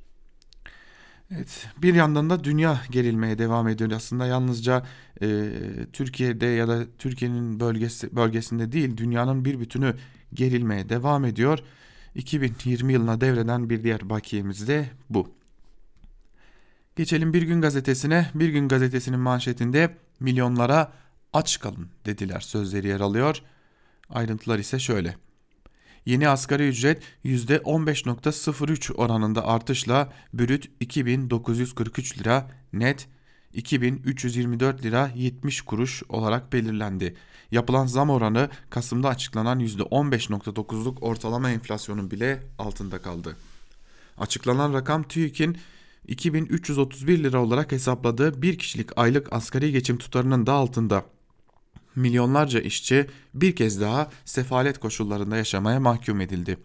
Evet, 1.30 1.68
bir 1.82 1.94
yandan 1.94 2.30
da 2.30 2.44
dünya 2.44 2.80
gerilmeye 2.90 3.38
devam 3.38 3.68
ediyor. 3.68 3.90
Aslında 3.90 4.26
yalnızca 4.26 4.86
e, 5.22 5.50
Türkiye'de 5.92 6.46
ya 6.46 6.68
da 6.68 6.84
Türkiye'nin 6.98 7.60
bölgesi 7.60 8.16
bölgesinde 8.16 8.72
değil, 8.72 8.96
dünyanın 8.96 9.44
bir 9.44 9.60
bütünü 9.60 9.94
gerilmeye 10.34 10.88
devam 10.88 11.24
ediyor. 11.24 11.58
2020 12.14 12.92
yılına 12.92 13.20
devreden 13.20 13.70
bir 13.70 13.82
diğer 13.82 14.10
bakiyemiz 14.10 14.68
de 14.68 14.90
bu. 15.10 15.30
Geçelim 16.96 17.32
Bir 17.32 17.42
Gün 17.42 17.60
Gazetesi'ne. 17.60 18.30
Bir 18.34 18.48
Gün 18.48 18.68
Gazetesi'nin 18.68 19.20
manşetinde 19.20 19.96
milyonlara 20.20 20.92
aç 21.32 21.60
kalın 21.60 21.88
dediler 22.06 22.40
sözleri 22.40 22.88
yer 22.88 23.00
alıyor. 23.00 23.42
Ayrıntılar 24.10 24.58
ise 24.58 24.78
şöyle. 24.78 25.16
Yeni 26.06 26.28
asgari 26.28 26.68
ücret 26.68 27.02
%15.03 27.24 28.92
oranında 28.92 29.46
artışla 29.46 30.12
brüt 30.34 30.70
2943 30.80 32.18
lira, 32.18 32.50
net 32.72 33.08
2324 33.52 34.82
lira 34.82 35.10
70 35.14 35.60
kuruş 35.60 36.02
olarak 36.08 36.52
belirlendi. 36.52 37.16
Yapılan 37.50 37.86
zam 37.86 38.10
oranı 38.10 38.48
Kasım'da 38.70 39.08
açıklanan 39.08 39.60
%15.9'luk 39.60 41.00
ortalama 41.00 41.50
enflasyonun 41.50 42.10
bile 42.10 42.42
altında 42.58 43.02
kaldı. 43.02 43.36
Açıklanan 44.18 44.74
rakam 44.74 45.02
TÜİK'in 45.02 45.58
2331 46.08 47.24
lira 47.24 47.42
olarak 47.42 47.72
hesapladığı 47.72 48.42
bir 48.42 48.58
kişilik 48.58 48.98
aylık 48.98 49.32
asgari 49.32 49.72
geçim 49.72 49.98
tutarının 49.98 50.46
da 50.46 50.52
altında. 50.52 51.04
Milyonlarca 51.98 52.60
işçi 52.60 53.06
bir 53.34 53.56
kez 53.56 53.80
daha 53.80 54.10
sefalet 54.24 54.80
koşullarında 54.80 55.36
yaşamaya 55.36 55.80
mahkum 55.80 56.20
edildi. 56.20 56.58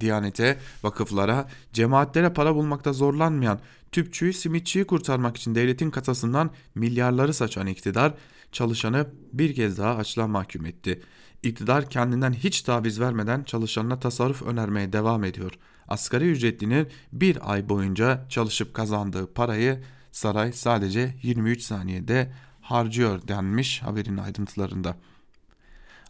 Diyanete, 0.00 0.58
vakıflara, 0.82 1.48
cemaatlere 1.72 2.32
para 2.32 2.54
bulmakta 2.54 2.92
zorlanmayan 2.92 3.60
tüpçüyü, 3.92 4.32
simitçiyi 4.32 4.84
kurtarmak 4.84 5.36
için 5.36 5.54
devletin 5.54 5.90
kasasından 5.90 6.50
milyarları 6.74 7.34
saçan 7.34 7.66
iktidar 7.66 8.14
çalışanı 8.52 9.06
bir 9.32 9.54
kez 9.54 9.78
daha 9.78 9.96
açlığa 9.96 10.26
mahkum 10.26 10.66
etti. 10.66 11.02
İktidar 11.42 11.90
kendinden 11.90 12.32
hiç 12.32 12.62
taviz 12.62 13.00
vermeden 13.00 13.42
çalışanına 13.42 14.00
tasarruf 14.00 14.42
önermeye 14.42 14.92
devam 14.92 15.24
ediyor. 15.24 15.52
Asgari 15.88 16.30
ücretlinin 16.30 16.88
bir 17.12 17.52
ay 17.52 17.68
boyunca 17.68 18.26
çalışıp 18.28 18.74
kazandığı 18.74 19.32
parayı 19.32 19.82
saray 20.12 20.52
sadece 20.52 21.14
23 21.22 21.62
saniyede 21.62 22.32
harcıyor 22.68 23.28
denmiş 23.28 23.82
haberin 23.82 24.16
ayrıntılarında. 24.16 24.96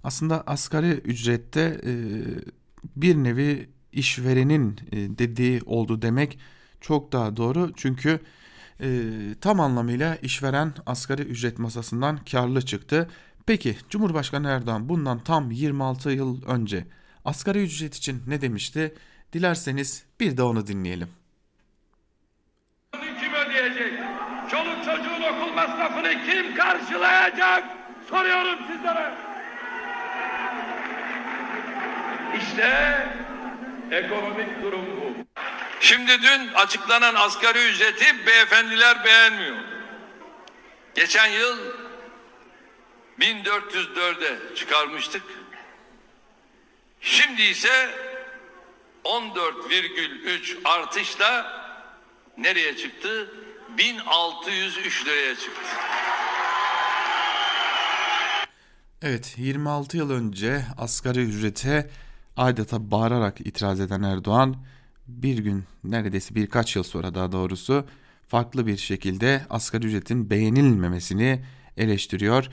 Aslında 0.04 0.42
asgari 0.46 0.90
ücrette 0.90 1.80
e, 1.84 1.92
bir 2.96 3.16
nevi 3.16 3.68
işverenin 3.92 4.80
e, 4.92 4.96
dediği 4.96 5.60
oldu 5.66 6.02
demek 6.02 6.38
çok 6.80 7.12
daha 7.12 7.36
doğru. 7.36 7.72
Çünkü 7.76 8.20
e, 8.80 8.88
tam 9.40 9.60
anlamıyla 9.60 10.16
işveren 10.16 10.74
asgari 10.86 11.22
ücret 11.22 11.58
masasından 11.58 12.16
karlı 12.32 12.62
çıktı. 12.62 13.08
Peki 13.46 13.76
Cumhurbaşkanı 13.90 14.48
Erdoğan 14.48 14.88
bundan 14.88 15.18
tam 15.18 15.50
26 15.50 16.10
yıl 16.10 16.46
önce 16.46 16.84
asgari 17.24 17.62
ücret 17.62 17.94
için 17.94 18.22
ne 18.26 18.40
demişti? 18.40 18.94
Dilerseniz 19.32 20.04
bir 20.20 20.36
de 20.36 20.42
onu 20.42 20.66
dinleyelim. 20.66 21.08
Kim 22.92 23.32
ödeyecek? 23.34 23.92
Çoluk 24.50 24.84
çocuğun 24.84 25.22
okul 25.22 25.54
masrafını 25.54 25.87
zamı 26.08 26.26
kim 26.26 26.54
karşılayacak? 26.54 27.64
Soruyorum 28.10 28.58
sizlere. 28.72 29.14
İşte 32.38 32.98
ekonomik 33.90 34.62
durum 34.62 34.86
bu. 34.86 35.40
Şimdi 35.80 36.22
dün 36.22 36.48
açıklanan 36.54 37.14
asgari 37.14 37.68
ücreti 37.68 38.26
beyefendiler 38.26 39.04
beğenmiyor. 39.04 39.56
Geçen 40.94 41.26
yıl 41.26 41.58
1404'e 43.20 44.54
çıkarmıştık. 44.54 45.22
Şimdi 47.00 47.42
ise 47.42 47.90
14,3 49.04 50.56
artışla 50.64 51.58
nereye 52.36 52.76
çıktı? 52.76 53.30
1603 53.76 55.06
liraya 55.06 55.34
çıktı. 55.34 55.62
Evet 59.02 59.34
26 59.38 59.96
yıl 59.96 60.10
önce 60.10 60.64
asgari 60.76 61.20
ücrete 61.20 61.90
adeta 62.36 62.90
bağırarak 62.90 63.40
itiraz 63.40 63.80
eden 63.80 64.02
Erdoğan 64.02 64.56
bir 65.08 65.38
gün 65.38 65.64
neredeyse 65.84 66.34
birkaç 66.34 66.76
yıl 66.76 66.82
sonra 66.82 67.14
daha 67.14 67.32
doğrusu 67.32 67.86
farklı 68.28 68.66
bir 68.66 68.76
şekilde 68.76 69.46
asgari 69.50 69.86
ücretin 69.86 70.30
beğenilmemesini 70.30 71.44
eleştiriyor. 71.76 72.48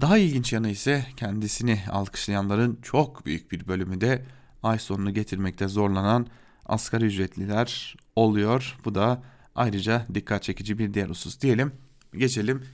Daha 0.00 0.18
ilginç 0.18 0.52
yanı 0.52 0.68
ise 0.68 1.06
kendisini 1.16 1.80
alkışlayanların 1.90 2.78
çok 2.82 3.26
büyük 3.26 3.52
bir 3.52 3.68
bölümü 3.68 4.00
de 4.00 4.24
ay 4.62 4.78
sonunu 4.78 5.14
getirmekte 5.14 5.68
zorlanan 5.68 6.26
asgari 6.66 7.04
ücretliler 7.04 7.96
oluyor. 8.16 8.76
Bu 8.84 8.94
da 8.94 9.22
ayrıca 9.58 10.06
dikkat 10.14 10.42
çekici 10.42 10.78
bir 10.78 10.94
diğer 10.94 11.08
husus 11.08 11.40
diyelim. 11.40 11.72
Geçelim 12.16 12.64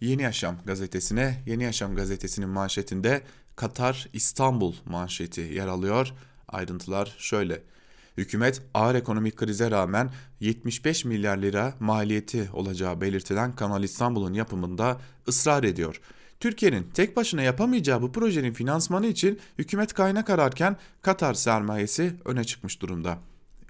Yeni 0.00 0.22
Yaşam 0.22 0.56
gazetesine. 0.64 1.42
Yeni 1.46 1.62
Yaşam 1.62 1.96
gazetesinin 1.96 2.48
manşetinde 2.48 3.22
Katar 3.56 4.08
İstanbul 4.12 4.74
manşeti 4.84 5.40
yer 5.40 5.66
alıyor. 5.66 6.12
Ayrıntılar 6.48 7.14
şöyle. 7.18 7.62
Hükümet 8.16 8.62
ağır 8.74 8.94
ekonomik 8.94 9.36
krize 9.36 9.70
rağmen 9.70 10.10
75 10.40 11.04
milyar 11.04 11.36
lira 11.36 11.74
maliyeti 11.80 12.48
olacağı 12.52 13.00
belirtilen 13.00 13.52
Kanal 13.52 13.84
İstanbul'un 13.84 14.34
yapımında 14.34 15.00
ısrar 15.28 15.64
ediyor. 15.64 16.00
Türkiye'nin 16.40 16.90
tek 16.94 17.16
başına 17.16 17.42
yapamayacağı 17.42 18.02
bu 18.02 18.12
projenin 18.12 18.52
finansmanı 18.52 19.06
için 19.06 19.40
hükümet 19.58 19.92
kaynak 19.92 20.30
ararken 20.30 20.76
Katar 21.02 21.34
sermayesi 21.34 22.14
öne 22.24 22.44
çıkmış 22.44 22.82
durumda. 22.82 23.18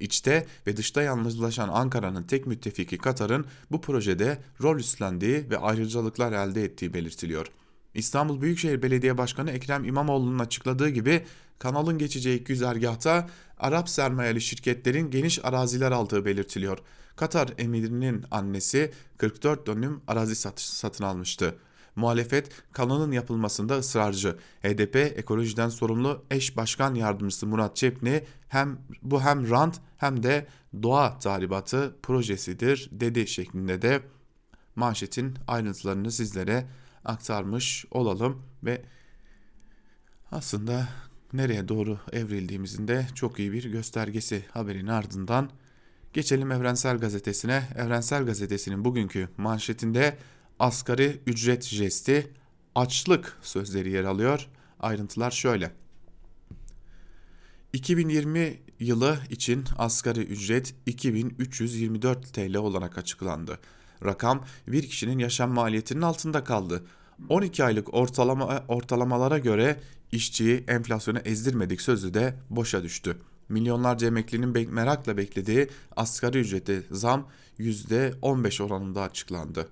İçte 0.01 0.47
ve 0.67 0.77
dışta 0.77 1.03
yalnızlaşan 1.03 1.69
Ankara'nın 1.69 2.23
tek 2.23 2.47
müttefiki 2.47 2.99
Katar'ın 2.99 3.47
bu 3.71 3.81
projede 3.81 4.39
rol 4.63 4.79
üstlendiği 4.79 5.51
ve 5.51 5.59
ayrıcalıklar 5.59 6.33
elde 6.33 6.65
ettiği 6.65 6.95
belirtiliyor. 6.95 7.47
İstanbul 7.95 8.41
Büyükşehir 8.41 8.83
Belediye 8.83 9.19
Başkanı 9.19 9.51
Ekrem 9.51 9.85
İmamoğlu'nun 9.85 10.39
açıkladığı 10.39 10.89
gibi 10.89 11.25
kanalın 11.59 11.99
geçeceği 11.99 12.45
güzergahta 12.45 13.29
Arap 13.59 13.89
sermayeli 13.89 14.41
şirketlerin 14.41 15.11
geniş 15.11 15.45
araziler 15.45 15.93
aldığı 15.93 16.25
belirtiliyor. 16.25 16.79
Katar 17.17 17.49
emirinin 17.59 18.25
annesi 18.31 18.93
44 19.19 19.67
dönüm 19.67 20.01
arazi 20.07 20.35
satın 20.57 21.05
almıştı. 21.05 21.55
Muhalefet 21.97 22.49
kanalın 22.73 23.13
yapılmasında 23.13 23.79
ısrarcı. 23.79 24.37
HDP 24.63 24.97
ekolojiden 24.97 25.69
sorumlu 25.69 26.25
eş 26.31 26.57
başkan 26.57 26.95
yardımcısı 26.95 27.47
Murat 27.47 27.77
Çepni 27.77 28.25
hem 28.49 28.79
bu 29.03 29.23
hem 29.23 29.51
rant 29.51 29.81
hem 29.97 30.23
de 30.23 30.47
doğa 30.83 31.19
tahribatı 31.19 31.97
projesidir 32.03 32.89
dedi 32.93 33.27
şeklinde 33.27 33.83
de 33.83 34.03
manşetin 34.77 35.35
ayrıntılarını 35.47 36.13
sizlere 36.13 36.67
aktarmış 37.05 37.85
olalım 37.91 38.43
ve 38.65 38.83
aslında 40.31 40.89
nereye 41.33 41.69
doğru 41.69 41.99
evrildiğimizin 42.13 42.89
de 42.89 43.07
çok 43.15 43.39
iyi 43.39 43.53
bir 43.53 43.65
göstergesi 43.65 44.45
haberin 44.51 44.87
ardından 44.87 45.51
geçelim 46.13 46.53
Evrensel 46.53 46.99
Gazetesi'ne. 46.99 47.63
Evrensel 47.77 48.27
Gazetesi'nin 48.27 48.85
bugünkü 48.85 49.29
manşetinde 49.37 50.17
asgari 50.59 51.21
ücret 51.27 51.65
jesti, 51.65 52.33
açlık 52.75 53.39
sözleri 53.43 53.91
yer 53.91 54.05
alıyor. 54.05 54.49
Ayrıntılar 54.81 55.31
şöyle. 55.31 55.73
2020 57.73 58.59
yılı 58.81 59.19
için 59.31 59.65
asgari 59.79 60.21
ücret 60.21 60.75
2324 60.87 62.33
TL 62.33 62.55
olarak 62.57 62.99
açıklandı. 62.99 63.59
Rakam 64.05 64.45
bir 64.67 64.89
kişinin 64.89 65.19
yaşam 65.19 65.51
maliyetinin 65.51 66.03
altında 66.03 66.45
kaldı. 66.45 66.85
12 67.29 67.65
aylık 67.65 67.95
ortalama 67.95 68.65
ortalamalara 68.69 69.39
göre 69.39 69.81
işçiyi 70.13 70.65
enflasyona 70.69 71.19
ezdirmedik 71.19 71.81
sözü 71.81 72.15
de 72.15 72.35
boşa 72.51 72.83
düştü. 72.83 73.17
Milyonlarca 73.49 74.07
emeklinin 74.07 74.73
merakla 74.73 75.17
beklediği 75.17 75.69
asgari 75.97 76.39
ücrete 76.39 76.83
zam 76.91 77.29
%15 77.59 78.63
oranında 78.63 79.03
açıklandı. 79.03 79.69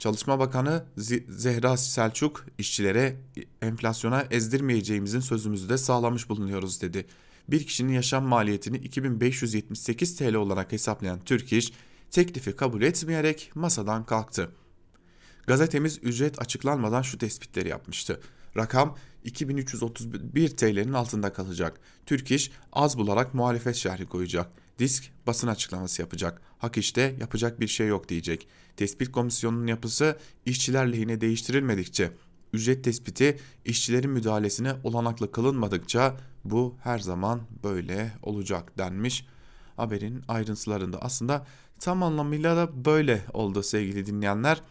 Çalışma 0.00 0.38
Bakanı 0.38 0.84
Zehra 1.28 1.76
Selçuk 1.76 2.46
işçilere 2.58 3.16
enflasyona 3.62 4.26
ezdirmeyeceğimizin 4.30 5.20
sözümüzü 5.20 5.68
de 5.68 5.78
sağlamış 5.78 6.28
bulunuyoruz 6.28 6.82
dedi. 6.82 7.06
Bir 7.48 7.66
kişinin 7.66 7.92
yaşam 7.92 8.24
maliyetini 8.24 8.76
2578 8.76 10.16
TL 10.16 10.34
olarak 10.34 10.72
hesaplayan 10.72 11.20
Türk 11.24 11.52
İş 11.52 11.72
teklifi 12.10 12.56
kabul 12.56 12.82
etmeyerek 12.82 13.50
masadan 13.54 14.06
kalktı. 14.06 14.50
Gazetemiz 15.46 15.98
ücret 16.02 16.40
açıklanmadan 16.40 17.02
şu 17.02 17.18
tespitleri 17.18 17.68
yapmıştı. 17.68 18.20
Rakam 18.56 18.96
2331 19.24 20.48
TL'nin 20.48 20.92
altında 20.92 21.32
kalacak. 21.32 21.80
Türk 22.06 22.30
İş 22.30 22.50
az 22.72 22.98
bularak 22.98 23.34
muhalefet 23.34 23.76
şerhi 23.76 24.06
koyacak. 24.06 24.50
Disk 24.80 25.12
basın 25.26 25.48
açıklaması 25.48 26.02
yapacak. 26.02 26.42
Hak 26.58 26.78
işte 26.78 27.16
yapacak 27.20 27.60
bir 27.60 27.68
şey 27.68 27.86
yok 27.86 28.08
diyecek. 28.08 28.48
Tespit 28.76 29.12
komisyonunun 29.12 29.66
yapısı 29.66 30.18
işçiler 30.46 30.92
lehine 30.92 31.20
değiştirilmedikçe, 31.20 32.12
ücret 32.52 32.84
tespiti 32.84 33.38
işçilerin 33.64 34.10
müdahalesine 34.10 34.74
olanaklı 34.84 35.32
kılınmadıkça 35.32 36.16
bu 36.44 36.76
her 36.82 36.98
zaman 36.98 37.40
böyle 37.64 38.12
olacak 38.22 38.78
denmiş. 38.78 39.26
Haberin 39.76 40.24
ayrıntılarında 40.28 41.02
aslında 41.02 41.46
tam 41.78 42.02
anlamıyla 42.02 42.56
da 42.56 42.84
böyle 42.84 43.24
oldu 43.32 43.62
sevgili 43.62 44.06
dinleyenler. 44.06 44.62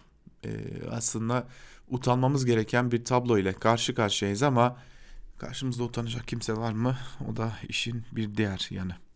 Ee, 0.45 0.49
aslında 0.91 1.47
utanmamız 1.89 2.45
gereken 2.45 2.91
bir 2.91 3.05
tablo 3.05 3.37
ile 3.37 3.53
karşı 3.53 3.95
karşıyayız 3.95 4.43
ama 4.43 4.77
karşımızda 5.37 5.83
utanacak 5.83 6.27
kimse 6.27 6.53
var 6.53 6.71
mı? 6.71 6.97
O 7.31 7.35
da 7.35 7.53
işin 7.67 8.03
bir 8.11 8.37
diğer 8.37 8.67
yanı. 8.71 9.08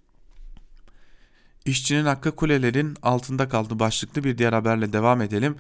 İşçinin 1.66 2.06
hakkı 2.06 2.36
kulelerin 2.36 2.98
altında 3.02 3.50
kaldı 3.50 3.80
başlıklı 3.80 4.24
bir 4.24 4.38
diğer 4.38 4.54
haberle 4.54 4.94
devam 4.94 5.22
edelim. 5.22 5.56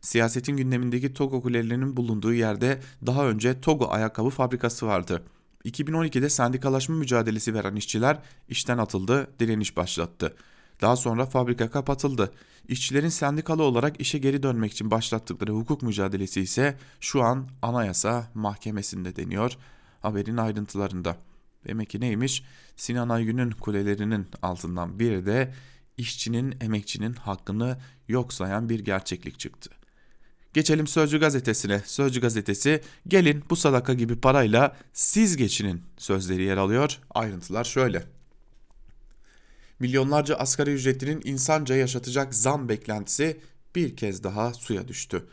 Siyasetin 0.00 0.56
gündemindeki 0.56 1.14
Togo 1.14 1.42
kulelerinin 1.42 1.96
bulunduğu 1.96 2.34
yerde 2.34 2.80
daha 3.06 3.26
önce 3.26 3.60
Togo 3.60 3.88
ayakkabı 3.90 4.30
fabrikası 4.30 4.86
vardı. 4.86 5.22
2012'de 5.64 6.30
sendikalaşma 6.30 6.96
mücadelesi 6.96 7.54
veren 7.54 7.76
işçiler 7.76 8.18
işten 8.48 8.78
atıldı, 8.78 9.30
direniş 9.40 9.76
başlattı. 9.76 10.36
Daha 10.80 10.96
sonra 10.96 11.26
fabrika 11.26 11.70
kapatıldı. 11.70 12.32
İşçilerin 12.68 13.08
sendikalı 13.08 13.62
olarak 13.62 14.00
işe 14.00 14.18
geri 14.18 14.42
dönmek 14.42 14.72
için 14.72 14.90
başlattıkları 14.90 15.52
hukuk 15.52 15.82
mücadelesi 15.82 16.40
ise 16.40 16.78
şu 17.00 17.22
an 17.22 17.46
Anayasa 17.62 18.30
Mahkemesi'nde 18.34 19.16
deniyor. 19.16 19.56
Haberin 20.02 20.36
ayrıntılarında. 20.36 21.16
Demek 21.66 21.90
ki 21.90 22.00
neymiş? 22.00 22.42
Sinan 22.76 23.08
Aygün'ün 23.08 23.50
kulelerinin 23.50 24.26
altından 24.42 24.98
biri 24.98 25.26
de 25.26 25.54
işçinin, 25.96 26.56
emekçinin 26.60 27.12
hakkını 27.12 27.78
yok 28.08 28.32
sayan 28.32 28.68
bir 28.68 28.80
gerçeklik 28.80 29.38
çıktı. 29.38 29.70
Geçelim 30.52 30.86
Sözcü 30.86 31.20
gazetesine. 31.20 31.82
Sözcü 31.84 32.20
gazetesi 32.20 32.80
gelin 33.08 33.44
bu 33.50 33.56
sadaka 33.56 33.94
gibi 33.94 34.20
parayla 34.20 34.76
siz 34.92 35.36
geçinin 35.36 35.82
sözleri 35.98 36.42
yer 36.42 36.56
alıyor. 36.56 36.98
Ayrıntılar 37.10 37.64
şöyle. 37.64 38.04
Milyonlarca 39.78 40.36
asgari 40.36 40.72
ücretlinin 40.72 41.20
insanca 41.24 41.76
yaşatacak 41.76 42.34
zam 42.34 42.68
beklentisi 42.68 43.40
bir 43.74 43.96
kez 43.96 44.24
daha 44.24 44.54
suya 44.54 44.88
düştü. 44.88 45.26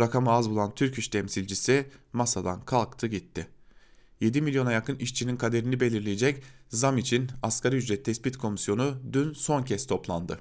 Rakamı 0.00 0.30
az 0.30 0.50
bulan 0.50 0.74
Türk 0.74 0.98
İş 0.98 1.08
temsilcisi 1.08 1.86
masadan 2.12 2.64
kalktı 2.64 3.06
gitti. 3.06 3.46
7 4.20 4.40
milyona 4.42 4.72
yakın 4.72 4.96
işçinin 4.96 5.36
kaderini 5.36 5.80
belirleyecek 5.80 6.42
zam 6.68 6.98
için 6.98 7.30
asgari 7.42 7.76
ücret 7.76 8.04
tespit 8.04 8.36
komisyonu 8.36 8.96
dün 9.12 9.32
son 9.32 9.62
kez 9.62 9.86
toplandı. 9.86 10.40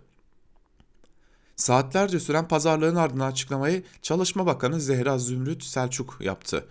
Saatlerce 1.56 2.20
süren 2.20 2.48
pazarlığın 2.48 2.96
ardından 2.96 3.32
açıklamayı 3.32 3.84
Çalışma 4.02 4.46
Bakanı 4.46 4.82
Zehra 4.82 5.18
Zümrüt 5.18 5.64
Selçuk 5.64 6.18
yaptı. 6.22 6.68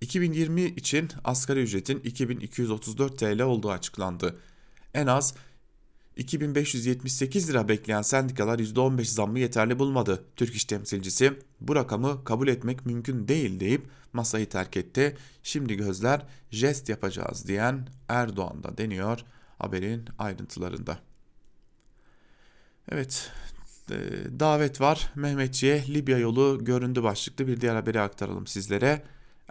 2020 0.00 0.62
için 0.62 1.08
asgari 1.24 1.62
ücretin 1.62 2.00
2234 2.00 3.18
TL 3.18 3.40
olduğu 3.40 3.70
açıklandı. 3.70 4.36
En 4.94 5.06
az 5.06 5.34
2578 6.18 7.50
lira 7.50 7.68
bekleyen 7.68 8.02
sendikalar 8.02 8.58
%15 8.58 9.04
zammı 9.04 9.38
yeterli 9.38 9.78
bulmadı. 9.78 10.24
Türk 10.36 10.54
İş 10.54 10.64
temsilcisi 10.64 11.32
bu 11.60 11.76
rakamı 11.76 12.24
kabul 12.24 12.48
etmek 12.48 12.86
mümkün 12.86 13.28
değil 13.28 13.60
deyip 13.60 13.82
masayı 14.12 14.48
terk 14.48 14.76
etti. 14.76 15.16
Şimdi 15.42 15.76
gözler 15.76 16.26
jest 16.50 16.88
yapacağız 16.88 17.48
diyen 17.48 17.88
Erdoğan'da 18.08 18.78
deniyor 18.78 19.24
haberin 19.58 20.04
ayrıntılarında. 20.18 20.98
Evet 22.92 23.30
e, 23.90 23.96
davet 24.40 24.80
var 24.80 25.12
Mehmetçi'ye 25.14 25.84
Libya 25.88 26.18
yolu 26.18 26.64
göründü 26.64 27.02
başlıklı 27.02 27.46
bir 27.46 27.60
diğer 27.60 27.74
haberi 27.74 28.00
aktaralım 28.00 28.46
sizlere. 28.46 29.02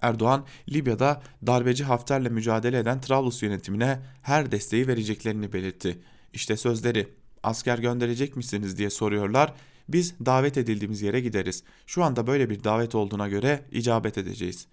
Erdoğan, 0.01 0.45
Libya'da 0.69 1.21
darbeci 1.45 1.84
Hafter'le 1.84 2.30
mücadele 2.30 2.80
eden 2.80 3.01
Trablus 3.01 3.43
yönetimine 3.43 3.99
her 4.21 4.51
desteği 4.51 4.88
vereceklerini 4.88 5.53
belirtti. 5.53 5.99
İşte 6.38 6.58
sözleri. 6.58 7.08
Asker 7.43 7.80
gönderecek 7.80 8.36
misiniz 8.36 8.78
diye 8.78 8.89
soruyorlar. 8.89 9.54
Biz 9.89 10.13
davet 10.26 10.58
edildiğimiz 10.58 11.02
yere 11.02 11.19
gideriz. 11.19 11.63
Şu 11.88 12.04
anda 12.04 12.28
böyle 12.28 12.50
bir 12.50 12.63
davet 12.63 12.95
olduğuna 12.95 13.28
göre 13.28 13.65
icabet 13.71 14.17
edeceğiz. 14.17 14.67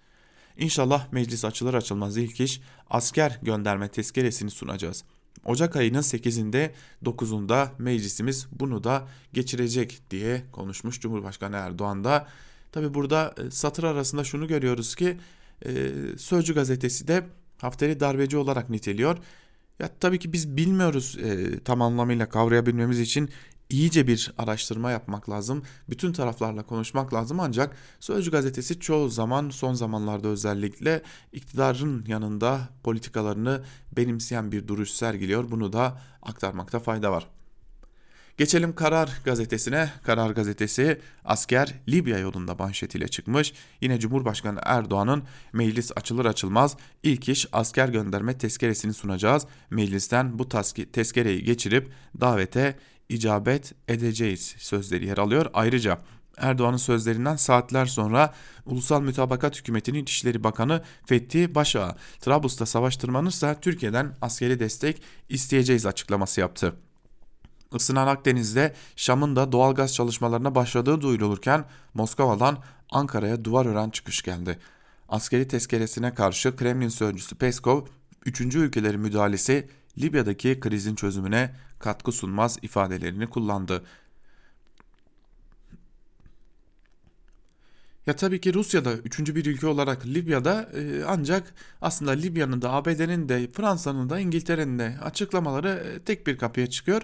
İnşallah 0.57 1.11
meclis 1.11 1.45
açılır 1.45 1.73
açılmaz 1.73 2.17
ilk 2.17 2.41
iş 2.41 2.61
asker 2.89 3.39
gönderme 3.41 3.87
tezkeresini 3.87 4.51
sunacağız. 4.51 5.03
Ocak 5.45 5.75
ayının 5.75 6.01
8'inde 6.01 6.71
9'unda 7.03 7.67
meclisimiz 7.77 8.47
bunu 8.51 8.83
da 8.83 9.07
geçirecek 9.33 10.01
diye 10.11 10.43
konuşmuş 10.51 10.99
Cumhurbaşkanı 10.99 11.55
Erdoğan 11.55 12.03
da. 12.03 12.27
Tabi 12.71 12.93
burada 12.93 13.35
e, 13.37 13.51
satır 13.51 13.83
arasında 13.83 14.23
şunu 14.23 14.47
görüyoruz 14.47 14.95
ki 14.95 15.17
e, 15.65 15.71
Sözcü 16.17 16.53
gazetesi 16.55 17.07
de 17.07 17.27
Hafter'i 17.57 17.99
darbeci 17.99 18.37
olarak 18.37 18.69
niteliyor. 18.69 19.17
Ya 19.79 19.89
tabii 19.99 20.19
ki 20.19 20.33
biz 20.33 20.57
bilmiyoruz 20.57 21.17
e, 21.17 21.59
tam 21.59 21.81
anlamıyla 21.81 22.29
kavrayabilmemiz 22.29 22.99
için 22.99 23.29
iyice 23.69 24.07
bir 24.07 24.33
araştırma 24.37 24.91
yapmak 24.91 25.29
lazım. 25.29 25.63
Bütün 25.89 26.13
taraflarla 26.13 26.63
konuşmak 26.63 27.13
lazım 27.13 27.39
ancak 27.39 27.75
Sözcü 27.99 28.31
gazetesi 28.31 28.79
çoğu 28.79 29.09
zaman 29.09 29.49
son 29.49 29.73
zamanlarda 29.73 30.27
özellikle 30.27 31.01
iktidarın 31.33 32.05
yanında 32.07 32.69
politikalarını 32.83 33.63
benimseyen 33.97 34.51
bir 34.51 34.67
duruş 34.67 34.91
sergiliyor. 34.91 35.51
Bunu 35.51 35.73
da 35.73 36.01
aktarmakta 36.21 36.79
fayda 36.79 37.11
var. 37.11 37.27
Geçelim 38.37 38.75
Karar 38.75 39.09
gazetesine. 39.25 39.91
Karar 40.03 40.29
gazetesi 40.29 41.01
asker 41.25 41.73
Libya 41.89 42.17
yolunda 42.17 42.55
manşetiyle 42.55 43.07
çıkmış. 43.07 43.53
Yine 43.81 43.99
Cumhurbaşkanı 43.99 44.59
Erdoğan'ın 44.63 45.23
meclis 45.53 45.91
açılır 45.95 46.25
açılmaz 46.25 46.77
ilk 47.03 47.29
iş 47.29 47.47
asker 47.51 47.89
gönderme 47.89 48.37
tezkeresini 48.37 48.93
sunacağız. 48.93 49.45
Meclisten 49.69 50.39
bu 50.39 50.49
tezkereyi 50.93 51.43
geçirip 51.43 51.91
davete 52.21 52.75
icabet 53.09 53.73
edeceğiz 53.87 54.55
sözleri 54.57 55.05
yer 55.05 55.17
alıyor. 55.17 55.45
Ayrıca 55.53 55.99
Erdoğan'ın 56.37 56.77
sözlerinden 56.77 57.35
saatler 57.35 57.85
sonra 57.85 58.33
Ulusal 58.65 59.01
Mütabakat 59.01 59.57
Hükümeti'nin 59.57 60.03
İçişleri 60.03 60.43
Bakanı 60.43 60.83
Fethi 61.05 61.55
Başağa 61.55 61.95
Trablus'ta 62.19 62.65
savaş 62.65 62.97
tırmanırsa 62.97 63.59
Türkiye'den 63.59 64.15
askeri 64.21 64.59
destek 64.59 65.01
isteyeceğiz 65.29 65.85
açıklaması 65.85 66.39
yaptı. 66.39 66.75
Isınan 67.75 68.07
Akdeniz'de 68.07 68.73
Şam'ın 68.95 69.35
da 69.35 69.51
doğalgaz 69.51 69.93
çalışmalarına 69.93 70.55
başladığı 70.55 71.01
duyurulurken 71.01 71.65
Moskova'dan 71.93 72.57
Ankara'ya 72.91 73.45
duvar 73.45 73.65
ören 73.65 73.89
çıkış 73.89 74.21
geldi. 74.21 74.59
Askeri 75.09 75.47
tezkeresine 75.47 76.13
karşı 76.13 76.55
Kremlin 76.55 76.89
sözcüsü 76.89 77.35
Peskov, 77.35 77.85
üçüncü 78.25 78.59
ülkelerin 78.59 78.99
müdahalesi 78.99 79.67
Libya'daki 79.97 80.59
krizin 80.59 80.95
çözümüne 80.95 81.55
katkı 81.79 82.11
sunmaz 82.11 82.57
ifadelerini 82.61 83.29
kullandı. 83.29 83.83
Ya 88.07 88.15
tabii 88.15 88.41
ki 88.41 88.53
Rusya'da 88.53 88.93
üçüncü 88.93 89.35
bir 89.35 89.45
ülke 89.45 89.67
olarak 89.67 90.05
Libya'da 90.05 90.69
e, 90.73 91.03
ancak 91.07 91.53
aslında 91.81 92.11
Libya'nın 92.11 92.61
da 92.61 92.71
ABD'nin 92.71 93.29
de 93.29 93.47
Fransa'nın 93.47 94.09
da 94.09 94.19
İngiltere'nin 94.19 94.79
de 94.79 94.97
açıklamaları 95.01 95.69
e, 95.69 95.99
tek 95.99 96.27
bir 96.27 96.37
kapıya 96.37 96.67
çıkıyor 96.67 97.01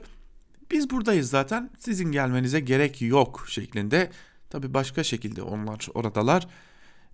biz 0.71 0.89
buradayız 0.89 1.29
zaten 1.29 1.69
sizin 1.79 2.12
gelmenize 2.12 2.60
gerek 2.60 3.01
yok 3.01 3.45
şeklinde. 3.47 4.12
Tabi 4.49 4.73
başka 4.73 5.03
şekilde 5.03 5.41
onlar 5.41 5.88
oradalar. 5.93 6.47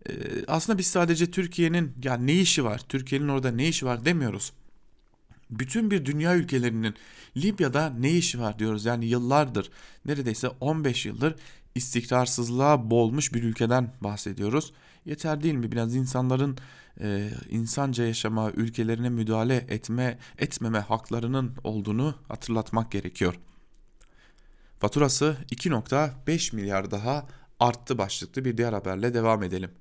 Ee, 0.10 0.14
aslında 0.48 0.78
biz 0.78 0.88
sadece 0.88 1.32
Türkiye'nin 1.32 1.94
ya 2.04 2.18
ne 2.18 2.34
işi 2.34 2.64
var, 2.64 2.82
Türkiye'nin 2.90 3.28
orada 3.28 3.52
ne 3.52 3.68
işi 3.68 3.86
var 3.86 4.06
demiyoruz. 4.06 4.54
Bütün 5.50 5.92
bir 5.92 6.06
dünya 6.06 6.36
ülkelerinin 6.36 6.96
Libya'da 7.38 7.90
ne 7.90 8.12
işi 8.12 8.40
var 8.40 8.60
diyoruz. 8.60 8.86
Yani 8.86 9.06
yıllardır 9.06 9.72
neredeyse 10.06 10.48
15 10.48 11.06
yıldır 11.06 11.36
istikrarsızlığa 11.76 12.90
boğulmuş 12.90 13.34
bir 13.34 13.44
ülkeden 13.44 13.94
bahsediyoruz. 14.02 14.74
Yeter 15.06 15.44
değil 15.44 15.56
mi 15.56 15.72
biraz 15.72 15.96
insanların 15.96 16.58
e, 17.02 17.30
insanca 17.50 18.06
yaşama, 18.06 18.52
ülkelerine 18.52 19.10
müdahale 19.10 19.56
etme, 19.56 20.18
etmeme 20.38 20.80
haklarının 20.80 21.56
olduğunu 21.64 22.16
hatırlatmak 22.28 22.92
gerekiyor. 22.92 23.40
Faturası 24.80 25.38
2.5 25.52 26.56
milyar 26.56 26.92
daha 26.92 27.28
arttı 27.60 27.98
başlıklı 27.98 28.46
bir 28.46 28.58
diğer 28.58 28.74
haberle 28.74 29.14
devam 29.14 29.44
edelim. 29.44 29.72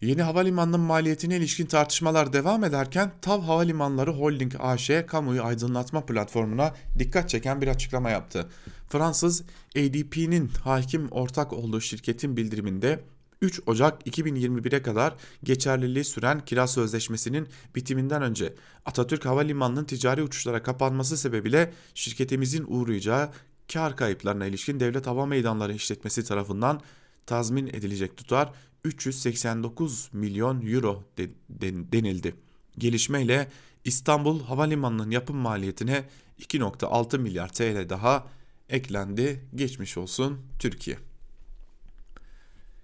Yeni 0.00 0.22
havalimanının 0.22 0.80
maliyetine 0.80 1.36
ilişkin 1.36 1.66
tartışmalar 1.66 2.32
devam 2.32 2.64
ederken 2.64 3.12
TAV 3.22 3.40
Havalimanları 3.40 4.12
Holding 4.12 4.52
AŞ 4.58 4.90
kamuoyu 5.06 5.44
aydınlatma 5.44 6.06
platformuna 6.06 6.74
dikkat 6.98 7.28
çeken 7.28 7.60
bir 7.60 7.68
açıklama 7.68 8.10
yaptı. 8.10 8.48
Fransız 8.88 9.42
ADP'nin 9.76 10.48
hakim 10.48 11.08
ortak 11.08 11.52
olduğu 11.52 11.80
şirketin 11.80 12.36
bildiriminde 12.36 13.00
3 13.42 13.60
Ocak 13.66 14.06
2021'e 14.06 14.82
kadar 14.82 15.14
geçerliliği 15.44 16.04
süren 16.04 16.44
kira 16.44 16.66
sözleşmesinin 16.66 17.48
bitiminden 17.74 18.22
önce 18.22 18.54
Atatürk 18.86 19.26
Havalimanı'nın 19.26 19.84
ticari 19.84 20.22
uçuşlara 20.22 20.62
kapanması 20.62 21.16
sebebiyle 21.16 21.72
şirketimizin 21.94 22.64
uğrayacağı 22.68 23.30
kar 23.72 23.96
kayıplarına 23.96 24.46
ilişkin 24.46 24.80
Devlet 24.80 25.06
Hava 25.06 25.26
Meydanları 25.26 25.74
işletmesi 25.74 26.24
tarafından 26.24 26.80
tazmin 27.26 27.66
edilecek 27.66 28.16
tutar 28.16 28.52
389 28.84 30.08
milyon 30.12 30.66
euro 30.66 31.04
de, 31.18 31.30
de, 31.48 31.92
denildi. 31.92 32.34
Gelişmeyle 32.78 33.48
İstanbul 33.84 34.42
Havalimanı'nın 34.42 35.10
yapım 35.10 35.36
maliyetine 35.36 36.04
2.6 36.40 37.18
milyar 37.18 37.52
TL 37.52 37.88
daha 37.88 38.26
eklendi. 38.68 39.44
Geçmiş 39.54 39.98
olsun 39.98 40.38
Türkiye. 40.58 41.07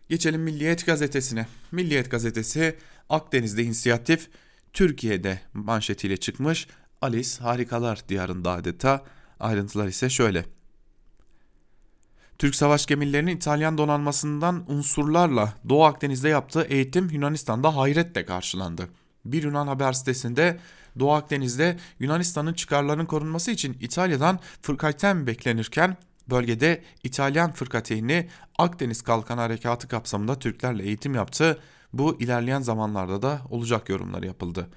Geçelim 0.08 0.42
Milliyet 0.42 0.86
gazetesine. 0.86 1.46
Milliyet 1.72 2.10
gazetesi 2.10 2.76
Akdeniz'de 3.08 3.62
inisiyatif 3.62 4.28
Türkiye'de 4.72 5.40
manşetiyle 5.54 6.16
çıkmış. 6.16 6.68
Alice 7.02 7.38
harikalar 7.40 8.08
diyarında 8.08 8.50
adeta. 8.50 9.04
Ayrıntılar 9.40 9.88
ise 9.88 10.10
şöyle. 10.10 10.44
Türk 12.38 12.54
savaş 12.54 12.86
gemilerinin 12.86 13.36
İtalyan 13.36 13.78
donanmasından 13.78 14.64
unsurlarla 14.72 15.54
Doğu 15.68 15.84
Akdeniz'de 15.84 16.28
yaptığı 16.28 16.62
eğitim 16.62 17.10
Yunanistan'da 17.10 17.76
hayretle 17.76 18.24
karşılandı. 18.24 18.88
Bir 19.24 19.42
Yunan 19.42 19.66
haber 19.66 19.92
sitesinde 19.92 20.58
Doğu 20.98 21.12
Akdeniz'de 21.12 21.78
Yunanistan'ın 21.98 22.54
çıkarlarının 22.54 23.06
korunması 23.06 23.50
için 23.50 23.76
İtalya'dan 23.80 24.40
fırkaten 24.62 25.26
beklenirken 25.26 25.96
bölgede 26.30 26.82
İtalyan 27.04 27.52
fırkateyni 27.52 28.28
Akdeniz 28.58 29.02
Kalkan 29.02 29.38
Harekatı 29.38 29.88
kapsamında 29.88 30.38
Türklerle 30.38 30.82
eğitim 30.82 31.14
yaptı. 31.14 31.58
Bu 31.92 32.20
ilerleyen 32.20 32.60
zamanlarda 32.60 33.22
da 33.22 33.40
olacak 33.50 33.88
yorumları 33.88 34.26
yapıldı. 34.26 34.68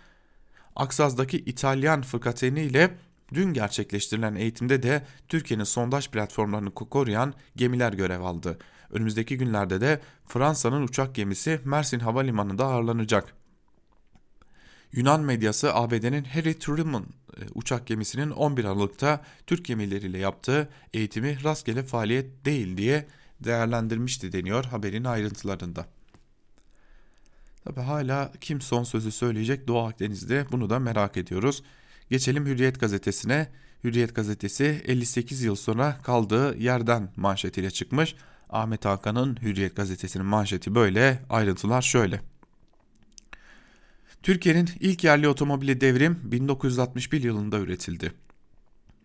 Aksaz'daki 0.75 1.37
İtalyan 1.37 2.01
fırkateyni 2.01 2.61
ile 2.61 2.97
dün 3.33 3.53
gerçekleştirilen 3.53 4.35
eğitimde 4.35 4.83
de 4.83 5.05
Türkiye'nin 5.29 5.63
sondaj 5.63 6.09
platformlarını 6.09 6.73
koruyan 6.73 7.33
gemiler 7.55 7.93
görev 7.93 8.21
aldı. 8.21 8.57
Önümüzdeki 8.91 9.37
günlerde 9.37 9.81
de 9.81 10.01
Fransa'nın 10.27 10.83
uçak 10.83 11.15
gemisi 11.15 11.59
Mersin 11.65 11.99
Havalimanı'nda 11.99 12.65
ağırlanacak. 12.65 13.36
Yunan 14.97 15.21
medyası 15.21 15.73
ABD'nin 15.73 16.23
Harry 16.23 16.59
Truman 16.59 17.05
e, 17.37 17.41
uçak 17.55 17.87
gemisinin 17.87 18.29
11 18.29 18.65
Aralık'ta 18.65 19.21
Türk 19.47 19.65
gemileriyle 19.65 20.17
yaptığı 20.17 20.69
eğitimi 20.93 21.43
rastgele 21.43 21.83
faaliyet 21.83 22.45
değil 22.45 22.77
diye 22.77 23.07
değerlendirmişti 23.39 24.31
deniyor 24.31 24.65
haberin 24.65 25.03
ayrıntılarında. 25.03 25.85
Tabi 27.63 27.79
hala 27.79 28.31
kim 28.41 28.61
son 28.61 28.83
sözü 28.83 29.11
söyleyecek 29.11 29.67
Doğu 29.67 29.79
Akdeniz'de 29.79 30.45
bunu 30.51 30.69
da 30.69 30.79
merak 30.79 31.17
ediyoruz. 31.17 31.63
Geçelim 32.09 32.45
Hürriyet 32.45 32.79
gazetesine. 32.79 33.47
Hürriyet 33.83 34.15
gazetesi 34.15 34.81
58 34.85 35.43
yıl 35.43 35.55
sonra 35.55 35.97
kaldığı 36.03 36.57
yerden 36.57 37.09
manşetiyle 37.15 37.71
çıkmış. 37.71 38.15
Ahmet 38.49 38.85
Hakan'ın 38.85 39.37
Hürriyet 39.41 39.75
gazetesinin 39.75 40.25
manşeti 40.25 40.75
böyle, 40.75 41.23
ayrıntılar 41.29 41.81
şöyle. 41.81 42.21
Türkiye'nin 44.27 44.69
ilk 44.79 45.03
yerli 45.03 45.27
otomobili 45.27 45.81
devrim 45.81 46.19
1961 46.23 47.23
yılında 47.23 47.59
üretildi. 47.59 48.11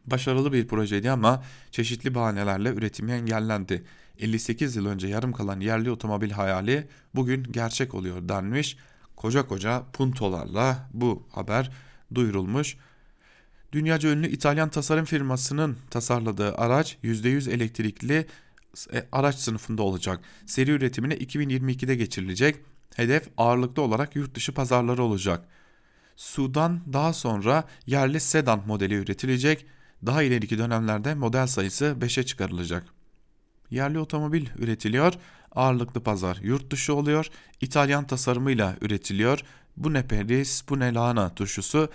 Başarılı 0.06 0.52
bir 0.52 0.68
projeydi 0.68 1.10
ama 1.10 1.44
çeşitli 1.70 2.14
bahanelerle 2.14 2.68
üretimi 2.68 3.12
engellendi. 3.12 3.84
58 4.18 4.76
yıl 4.76 4.86
önce 4.86 5.08
yarım 5.08 5.32
kalan 5.32 5.60
yerli 5.60 5.90
otomobil 5.90 6.30
hayali 6.30 6.88
bugün 7.14 7.42
gerçek 7.42 7.94
oluyor 7.94 8.28
denmiş. 8.28 8.76
Koca 9.16 9.46
koca 9.46 9.82
puntolarla 9.92 10.88
bu 10.94 11.26
haber 11.32 11.70
duyurulmuş. 12.14 12.76
Dünyaca 13.72 14.10
ünlü 14.10 14.28
İtalyan 14.28 14.68
tasarım 14.68 15.04
firmasının 15.04 15.76
tasarladığı 15.90 16.54
araç 16.54 16.96
%100 17.04 17.50
elektrikli 17.50 18.26
e, 18.92 19.06
araç 19.12 19.36
sınıfında 19.36 19.82
olacak. 19.82 20.20
Seri 20.46 20.70
üretimine 20.70 21.14
2022'de 21.14 21.94
geçirilecek. 21.94 22.71
Hedef 22.96 23.28
ağırlıklı 23.36 23.82
olarak 23.82 24.16
yurt 24.16 24.34
dışı 24.34 24.54
pazarları 24.54 25.02
olacak. 25.02 25.48
Sudan 26.16 26.80
daha 26.92 27.12
sonra 27.12 27.64
yerli 27.86 28.20
sedan 28.20 28.62
modeli 28.66 28.94
üretilecek. 28.94 29.66
Daha 30.06 30.22
ileriki 30.22 30.58
dönemlerde 30.58 31.14
model 31.14 31.46
sayısı 31.46 31.96
5'e 32.00 32.22
çıkarılacak. 32.22 32.84
Yerli 33.70 33.98
otomobil 33.98 34.46
üretiliyor. 34.58 35.14
Ağırlıklı 35.52 36.02
pazar 36.02 36.36
yurt 36.36 36.70
dışı 36.70 36.94
oluyor. 36.94 37.26
İtalyan 37.60 38.06
tasarımıyla 38.06 38.76
üretiliyor. 38.80 39.40
Bu 39.76 39.92
ne 39.92 40.06
peris, 40.06 40.64
bu 40.68 40.80
ne 40.80 40.94
lahana 40.94 41.34
turşusu. 41.34 41.88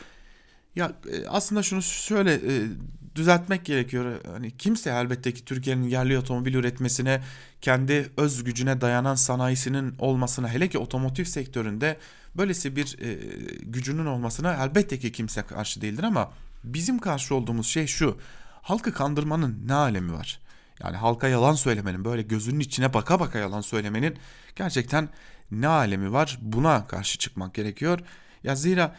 Ya 0.75 0.91
e, 1.12 1.27
aslında 1.27 1.63
şunu 1.63 1.82
şöyle 1.82 2.34
e, 2.34 2.67
düzeltmek 3.15 3.65
gerekiyor. 3.65 4.21
Hani 4.32 4.58
kimse 4.58 4.89
elbette 4.89 5.34
ki 5.34 5.45
Türkiye'nin 5.45 5.88
yerli 5.88 6.17
otomobil 6.17 6.53
üretmesine, 6.53 7.21
kendi 7.62 8.12
öz 8.17 8.43
gücüne 8.43 8.82
dayanan 8.82 9.15
sanayisinin 9.15 9.95
olmasına, 9.99 10.49
hele 10.49 10.69
ki 10.69 10.77
otomotiv 10.77 11.23
sektöründe 11.23 11.97
böylesi 12.36 12.75
bir 12.75 12.97
e, 13.01 13.13
gücünün 13.62 14.06
olmasına 14.06 14.53
elbette 14.53 14.99
ki 14.99 15.12
kimse 15.12 15.41
karşı 15.41 15.82
değildir 15.82 16.03
ama 16.03 16.32
bizim 16.63 16.99
karşı 16.99 17.36
olduğumuz 17.36 17.67
şey 17.67 17.88
şu. 17.88 18.17
Halkı 18.62 18.93
kandırmanın 18.93 19.63
ne 19.67 19.73
alemi 19.73 20.13
var? 20.13 20.39
Yani 20.84 20.97
halka 20.97 21.27
yalan 21.27 21.53
söylemenin, 21.53 22.06
böyle 22.06 22.21
gözünün 22.21 22.60
içine 22.60 22.93
baka 22.93 23.19
baka 23.19 23.39
yalan 23.39 23.62
söylemenin 23.62 24.17
gerçekten 24.56 25.10
ne 25.51 25.67
alemi 25.67 26.13
var? 26.13 26.39
Buna 26.41 26.88
karşı 26.88 27.17
çıkmak 27.17 27.53
gerekiyor. 27.53 27.99
Ya 28.43 28.56
zira 28.56 28.95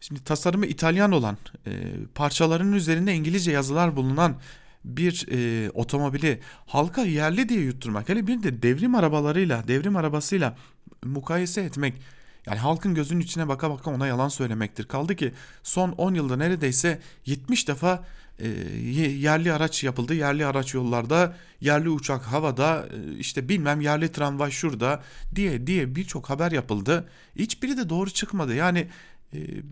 Şimdi 0.00 0.24
tasarımı 0.24 0.66
İtalyan 0.66 1.12
olan 1.12 1.36
e, 1.66 1.70
parçaların 2.14 2.72
üzerinde 2.72 3.14
İngilizce 3.14 3.52
yazılar 3.52 3.96
bulunan 3.96 4.36
bir 4.84 5.26
e, 5.30 5.70
otomobili 5.70 6.40
halka 6.66 7.02
yerli 7.02 7.48
diye 7.48 7.60
yutturmak 7.60 8.08
hele 8.08 8.26
bir 8.26 8.42
de 8.42 8.62
devrim 8.62 8.94
arabalarıyla 8.94 9.68
devrim 9.68 9.96
arabasıyla 9.96 10.56
mukayese 11.04 11.60
etmek 11.60 11.94
yani 12.46 12.58
halkın 12.58 12.94
gözünün 12.94 13.20
içine 13.20 13.48
baka 13.48 13.70
baka 13.70 13.90
ona 13.90 14.06
yalan 14.06 14.28
söylemektir. 14.28 14.84
Kaldı 14.84 15.16
ki 15.16 15.32
son 15.62 15.92
10 15.92 16.14
yılda 16.14 16.36
neredeyse 16.36 17.00
70 17.26 17.68
defa 17.68 18.04
e, 18.38 18.48
yerli 19.08 19.52
araç 19.52 19.84
yapıldı. 19.84 20.14
Yerli 20.14 20.46
araç 20.46 20.74
yollarda, 20.74 21.36
yerli 21.60 21.88
uçak 21.88 22.22
havada, 22.22 22.88
e, 22.90 23.18
işte 23.18 23.48
bilmem 23.48 23.80
yerli 23.80 24.12
tramvay 24.12 24.50
şurada 24.50 25.02
diye 25.34 25.66
diye 25.66 25.94
birçok 25.94 26.30
haber 26.30 26.52
yapıldı. 26.52 27.08
Hiçbiri 27.36 27.76
de 27.76 27.88
doğru 27.88 28.10
çıkmadı. 28.10 28.54
Yani 28.54 28.88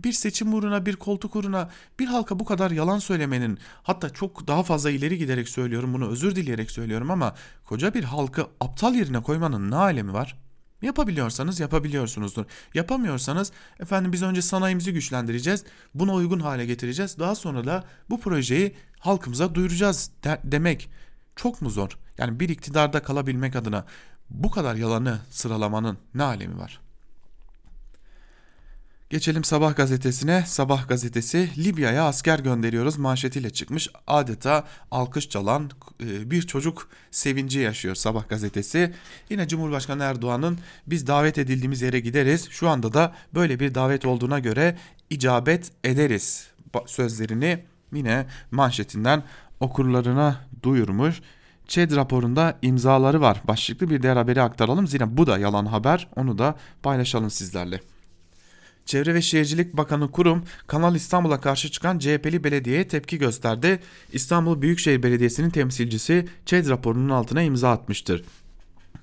bir 0.05 0.13
seçim 0.13 0.55
uğruna 0.55 0.87
bir 0.87 0.97
koltuk 0.97 1.37
uğruna 1.37 1.71
bir 1.99 2.07
halka 2.07 2.39
bu 2.39 2.45
kadar 2.45 2.71
yalan 2.71 2.99
söylemenin 2.99 3.59
hatta 3.83 4.11
çok 4.11 4.47
daha 4.47 4.63
fazla 4.63 4.91
ileri 4.91 5.19
giderek 5.19 5.49
söylüyorum 5.49 5.95
bunu 5.95 6.09
özür 6.09 6.37
dileyerek 6.37 6.71
söylüyorum 6.71 7.11
ama 7.11 7.35
koca 7.65 7.95
bir 7.95 8.05
halkı 8.05 8.47
aptal 8.61 8.95
yerine 8.95 9.23
koymanın 9.23 9.71
ne 9.71 9.77
alemi 9.77 10.13
var? 10.13 10.39
Yapabiliyorsanız 10.83 11.61
yapabiliyorsunuzdur. 11.61 12.45
Yapamıyorsanız 12.75 13.53
efendim 13.81 14.13
biz 14.13 14.23
önce 14.23 14.43
sanayimizi 14.43 14.93
güçlendireceğiz. 14.93 15.65
Buna 15.95 16.15
uygun 16.15 16.41
hale 16.41 16.67
getireceğiz. 16.67 17.19
Daha 17.19 17.35
sonra 17.35 17.65
da 17.65 17.85
bu 18.11 18.21
projeyi 18.21 18.75
halkımıza 18.99 19.55
duyuracağız 19.55 20.11
de- 20.25 20.41
demek 20.45 20.91
çok 21.37 21.63
mu 21.63 21.71
zor? 21.71 21.99
Yani 22.19 22.41
bir 22.41 22.49
iktidarda 22.49 23.03
kalabilmek 23.03 23.57
adına 23.57 23.85
bu 24.31 24.51
kadar 24.51 24.75
yalanı 24.75 25.19
sıralamanın 25.31 25.99
ne 26.15 26.23
alemi 26.23 26.59
var? 26.59 26.84
Geçelim 29.15 29.45
Sabah 29.45 29.77
gazetesine. 29.77 30.45
Sabah 30.47 30.89
gazetesi 30.89 31.51
Libya'ya 31.59 32.05
asker 32.05 32.39
gönderiyoruz 32.39 32.97
manşetiyle 32.99 33.51
çıkmış. 33.51 33.89
Adeta 34.07 34.65
alkış 34.91 35.29
çalan 35.29 35.71
e, 36.01 36.31
bir 36.31 36.43
çocuk 36.43 36.89
sevinci 37.11 37.59
yaşıyor 37.59 37.95
Sabah 37.95 38.29
gazetesi. 38.29 38.95
Yine 39.31 39.49
Cumhurbaşkanı 39.49 40.03
Erdoğan'ın 40.03 40.59
biz 40.87 41.07
davet 41.07 41.39
edildiğimiz 41.39 41.83
yere 41.83 42.01
gideriz. 42.01 42.51
Şu 42.51 42.69
anda 42.69 42.95
da 42.95 43.15
böyle 43.35 43.61
bir 43.61 43.75
davet 43.75 44.05
olduğuna 44.05 44.39
göre 44.39 44.77
icabet 45.11 45.73
ederiz 45.85 46.47
sözlerini 46.87 47.65
yine 47.93 48.27
manşetinden 48.51 49.23
okurlarına 49.61 50.41
duyurmuş. 50.63 51.21
ÇED 51.69 51.97
raporunda 51.97 52.59
imzaları 52.63 53.21
var. 53.21 53.43
Başlıklı 53.45 53.91
bir 53.91 54.03
diğer 54.03 54.17
haberi 54.17 54.43
aktaralım. 54.43 54.87
Zira 54.87 55.17
bu 55.17 55.27
da 55.27 55.39
yalan 55.39 55.67
haber. 55.67 56.09
Onu 56.17 56.39
da 56.39 56.57
paylaşalım 56.83 57.31
sizlerle. 57.31 57.94
Çevre 58.87 59.15
ve 59.15 59.23
Şehircilik 59.23 59.77
Bakanı 59.77 60.11
Kurum, 60.11 60.45
Kanal 60.67 60.95
İstanbul'a 60.95 61.41
karşı 61.41 61.71
çıkan 61.71 61.99
CHP'li 61.99 62.45
belediyeye 62.45 62.89
tepki 62.89 63.19
gösterdi. 63.19 63.81
İstanbul 64.13 64.63
Büyükşehir 64.63 65.03
Belediyesi'nin 65.03 65.51
temsilcisi 65.51 66.29
ÇED 66.47 66.69
raporunun 66.69 67.09
altına 67.09 67.43
imza 67.43 67.71
atmıştır. 67.71 68.25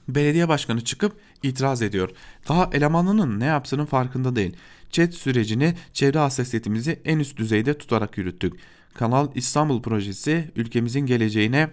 Belediye 0.07 0.47
başkanı 0.47 0.83
çıkıp 0.83 1.15
itiraz 1.43 1.81
ediyor. 1.81 2.09
Daha 2.49 2.69
elemanının 2.73 3.39
ne 3.39 3.45
yaptığının 3.45 3.85
farkında 3.85 4.35
değil. 4.35 4.55
ÇED 4.89 5.13
sürecini 5.13 5.75
çevre 5.93 6.19
hassasiyetimizi 6.19 7.01
en 7.05 7.19
üst 7.19 7.37
düzeyde 7.37 7.77
tutarak 7.77 8.17
yürüttük. 8.17 8.53
Kanal 8.93 9.27
İstanbul 9.35 9.81
projesi 9.81 10.51
ülkemizin 10.55 11.05
geleceğine 11.05 11.69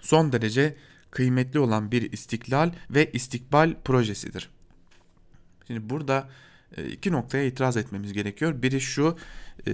son 0.00 0.32
derece 0.32 0.76
kıymetli 1.10 1.58
olan 1.58 1.92
bir 1.92 2.12
istiklal 2.12 2.72
ve 2.90 3.10
istikbal 3.12 3.74
projesidir. 3.84 4.50
Şimdi 5.66 5.90
burada 5.90 6.28
iki 6.82 7.12
noktaya 7.12 7.44
itiraz 7.44 7.76
etmemiz 7.76 8.12
gerekiyor. 8.12 8.62
Biri 8.62 8.80
şu, 8.80 9.16
e, 9.66 9.72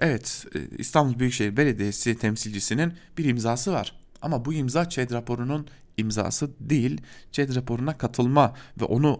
evet 0.00 0.46
e, 0.54 0.76
İstanbul 0.78 1.18
Büyükşehir 1.18 1.56
Belediyesi 1.56 2.18
temsilcisinin 2.18 2.92
bir 3.18 3.24
imzası 3.24 3.72
var. 3.72 3.96
Ama 4.22 4.44
bu 4.44 4.52
imza 4.52 4.88
ÇED 4.88 5.10
raporunun 5.10 5.66
imzası 5.96 6.50
değil, 6.60 7.00
ÇED 7.32 7.54
raporuna 7.54 7.98
katılma 7.98 8.54
ve 8.80 8.84
onu 8.84 9.14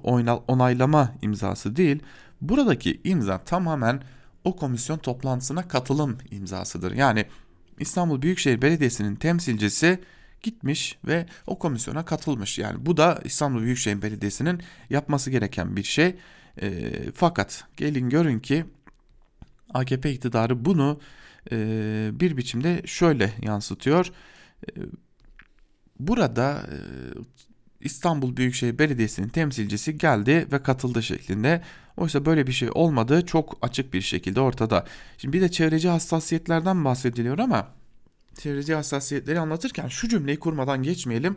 onaylama 0.49 1.15
imzası 1.23 1.77
değil. 1.77 2.03
Buradaki 2.41 3.01
imza 3.05 3.39
tamamen 3.45 4.03
o 4.45 4.57
komisyon 4.57 4.99
toplantısına 4.99 5.69
katılım 5.69 6.19
imzasıdır. 6.31 6.93
Yani 6.93 7.27
İstanbul 7.79 8.23
Büyükşehir 8.23 8.63
Belediyesi'nin 8.63 9.17
temsilcisi 9.17 10.01
gitmiş 10.43 10.99
ve 11.07 11.27
o 11.47 11.59
komisyona 11.59 12.05
katılmış. 12.05 12.59
Yani 12.59 12.87
bu 12.87 12.97
da 12.97 13.21
İstanbul 13.25 13.63
Büyükşehir 13.63 14.03
Belediyesi'nin 14.03 14.63
yapması 14.91 15.31
gereken 15.31 15.77
bir 15.77 15.83
şey. 15.83 16.17
E, 16.61 16.93
fakat 17.15 17.65
gelin 17.77 18.11
görün 18.11 18.41
ki 18.41 18.65
AKP 19.75 20.13
iktidarı 20.13 20.65
bunu 20.65 21.01
e, 21.53 22.11
bir 22.13 22.37
biçimde 22.37 22.83
şöyle 22.85 23.33
yansıtıyor. 23.43 24.13
E, 24.69 24.71
burada 25.99 26.53
e, 26.53 26.77
İstanbul 27.81 28.37
Büyükşehir 28.37 28.79
Belediyesi'nin 28.79 29.29
temsilcisi 29.29 29.99
geldi 29.99 30.49
ve 30.53 30.63
katıldı 30.63 31.03
şeklinde. 31.03 31.63
Oysa 31.97 32.25
böyle 32.25 32.47
bir 32.47 32.53
şey 32.53 32.69
olmadığı 32.75 33.27
çok 33.27 33.59
açık 33.63 33.95
bir 33.95 34.01
şekilde 34.01 34.41
ortada. 34.41 34.87
Şimdi 35.19 35.37
bir 35.37 35.43
de 35.43 35.51
çevreci 35.51 35.89
hassasiyetlerden 35.89 36.85
bahsediliyor 36.85 37.39
ama 37.39 37.69
çevreci 38.39 38.75
hassasiyetleri 38.75 39.41
anlatırken 39.41 39.89
şu 39.89 40.09
cümleyi 40.09 40.39
kurmadan 40.39 40.83
geçmeyelim. 40.83 41.37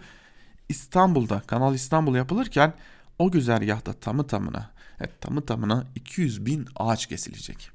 İstanbul'da 0.70 1.40
Kanal 1.48 1.76
İstanbul 1.76 2.16
yapılırken 2.16 2.74
o 3.20 3.32
güzergahta 3.32 3.94
tamı 3.94 4.28
tamına 4.28 4.75
Evet, 5.00 5.22
tamı 5.22 5.46
tamına 5.46 5.88
200 5.96 6.46
bin 6.46 6.68
ağaç 6.76 7.06
kesilecek. 7.06 7.72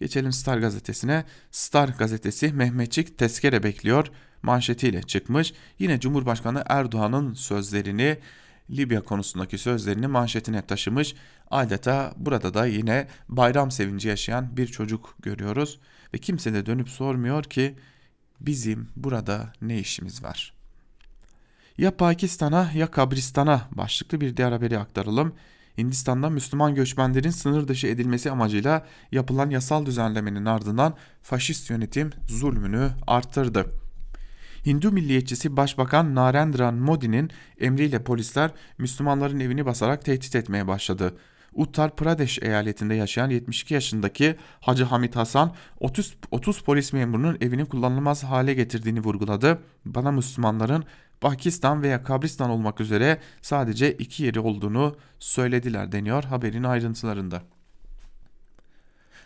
Geçelim 0.00 0.32
Star 0.32 0.58
gazetesine. 0.58 1.24
Star 1.50 1.88
gazetesi 1.88 2.52
Mehmetçik 2.52 3.18
tezkere 3.18 3.62
bekliyor 3.62 4.10
manşetiyle 4.42 5.02
çıkmış. 5.02 5.52
Yine 5.78 6.00
Cumhurbaşkanı 6.00 6.64
Erdoğan'ın 6.66 7.34
sözlerini 7.34 8.18
Libya 8.70 9.02
konusundaki 9.02 9.58
sözlerini 9.58 10.06
manşetine 10.06 10.62
taşımış. 10.62 11.14
Adeta 11.50 12.14
burada 12.16 12.54
da 12.54 12.66
yine 12.66 13.08
bayram 13.28 13.70
sevinci 13.70 14.08
yaşayan 14.08 14.56
bir 14.56 14.66
çocuk 14.66 15.16
görüyoruz 15.22 15.78
ve 16.14 16.18
kimse 16.18 16.52
de 16.52 16.66
dönüp 16.66 16.88
sormuyor 16.88 17.44
ki 17.44 17.76
bizim 18.40 18.88
burada 18.96 19.52
ne 19.62 19.78
işimiz 19.78 20.22
var? 20.22 20.54
Ya 21.78 21.96
Pakistan'a 21.96 22.72
ya 22.74 22.90
Kabristan'a 22.90 23.68
başlıklı 23.72 24.20
bir 24.20 24.36
diğer 24.36 24.52
haberi 24.52 24.78
aktaralım. 24.78 25.34
Hindistan'da 25.78 26.30
Müslüman 26.30 26.74
göçmenlerin 26.74 27.30
sınır 27.30 27.68
dışı 27.68 27.86
edilmesi 27.86 28.30
amacıyla 28.30 28.86
yapılan 29.12 29.50
yasal 29.50 29.86
düzenlemenin 29.86 30.44
ardından 30.44 30.94
faşist 31.22 31.70
yönetim 31.70 32.10
zulmünü 32.28 32.90
arttırdı. 33.06 33.66
Hindu 34.66 34.92
milliyetçisi 34.92 35.56
Başbakan 35.56 36.14
Narendra 36.14 36.72
Modi'nin 36.72 37.30
emriyle 37.60 38.04
polisler 38.04 38.50
Müslümanların 38.78 39.40
evini 39.40 39.66
basarak 39.66 40.04
tehdit 40.04 40.36
etmeye 40.36 40.66
başladı. 40.66 41.14
Uttar 41.54 41.96
Pradesh 41.96 42.38
eyaletinde 42.42 42.94
yaşayan 42.94 43.30
72 43.30 43.74
yaşındaki 43.74 44.36
Hacı 44.60 44.84
Hamit 44.84 45.16
Hasan 45.16 45.54
30, 45.80 46.16
30 46.30 46.60
polis 46.60 46.92
memurunun 46.92 47.38
evini 47.40 47.64
kullanılmaz 47.64 48.24
hale 48.24 48.54
getirdiğini 48.54 49.00
vurguladı. 49.00 49.58
Bana 49.84 50.12
Müslümanların 50.12 50.84
Pakistan 51.22 51.82
veya 51.82 52.02
Kabristan 52.02 52.50
olmak 52.50 52.80
üzere 52.80 53.18
sadece 53.42 53.92
iki 53.92 54.22
yeri 54.22 54.40
olduğunu 54.40 54.96
söylediler 55.18 55.92
deniyor 55.92 56.24
haberin 56.24 56.62
ayrıntılarında. 56.62 57.42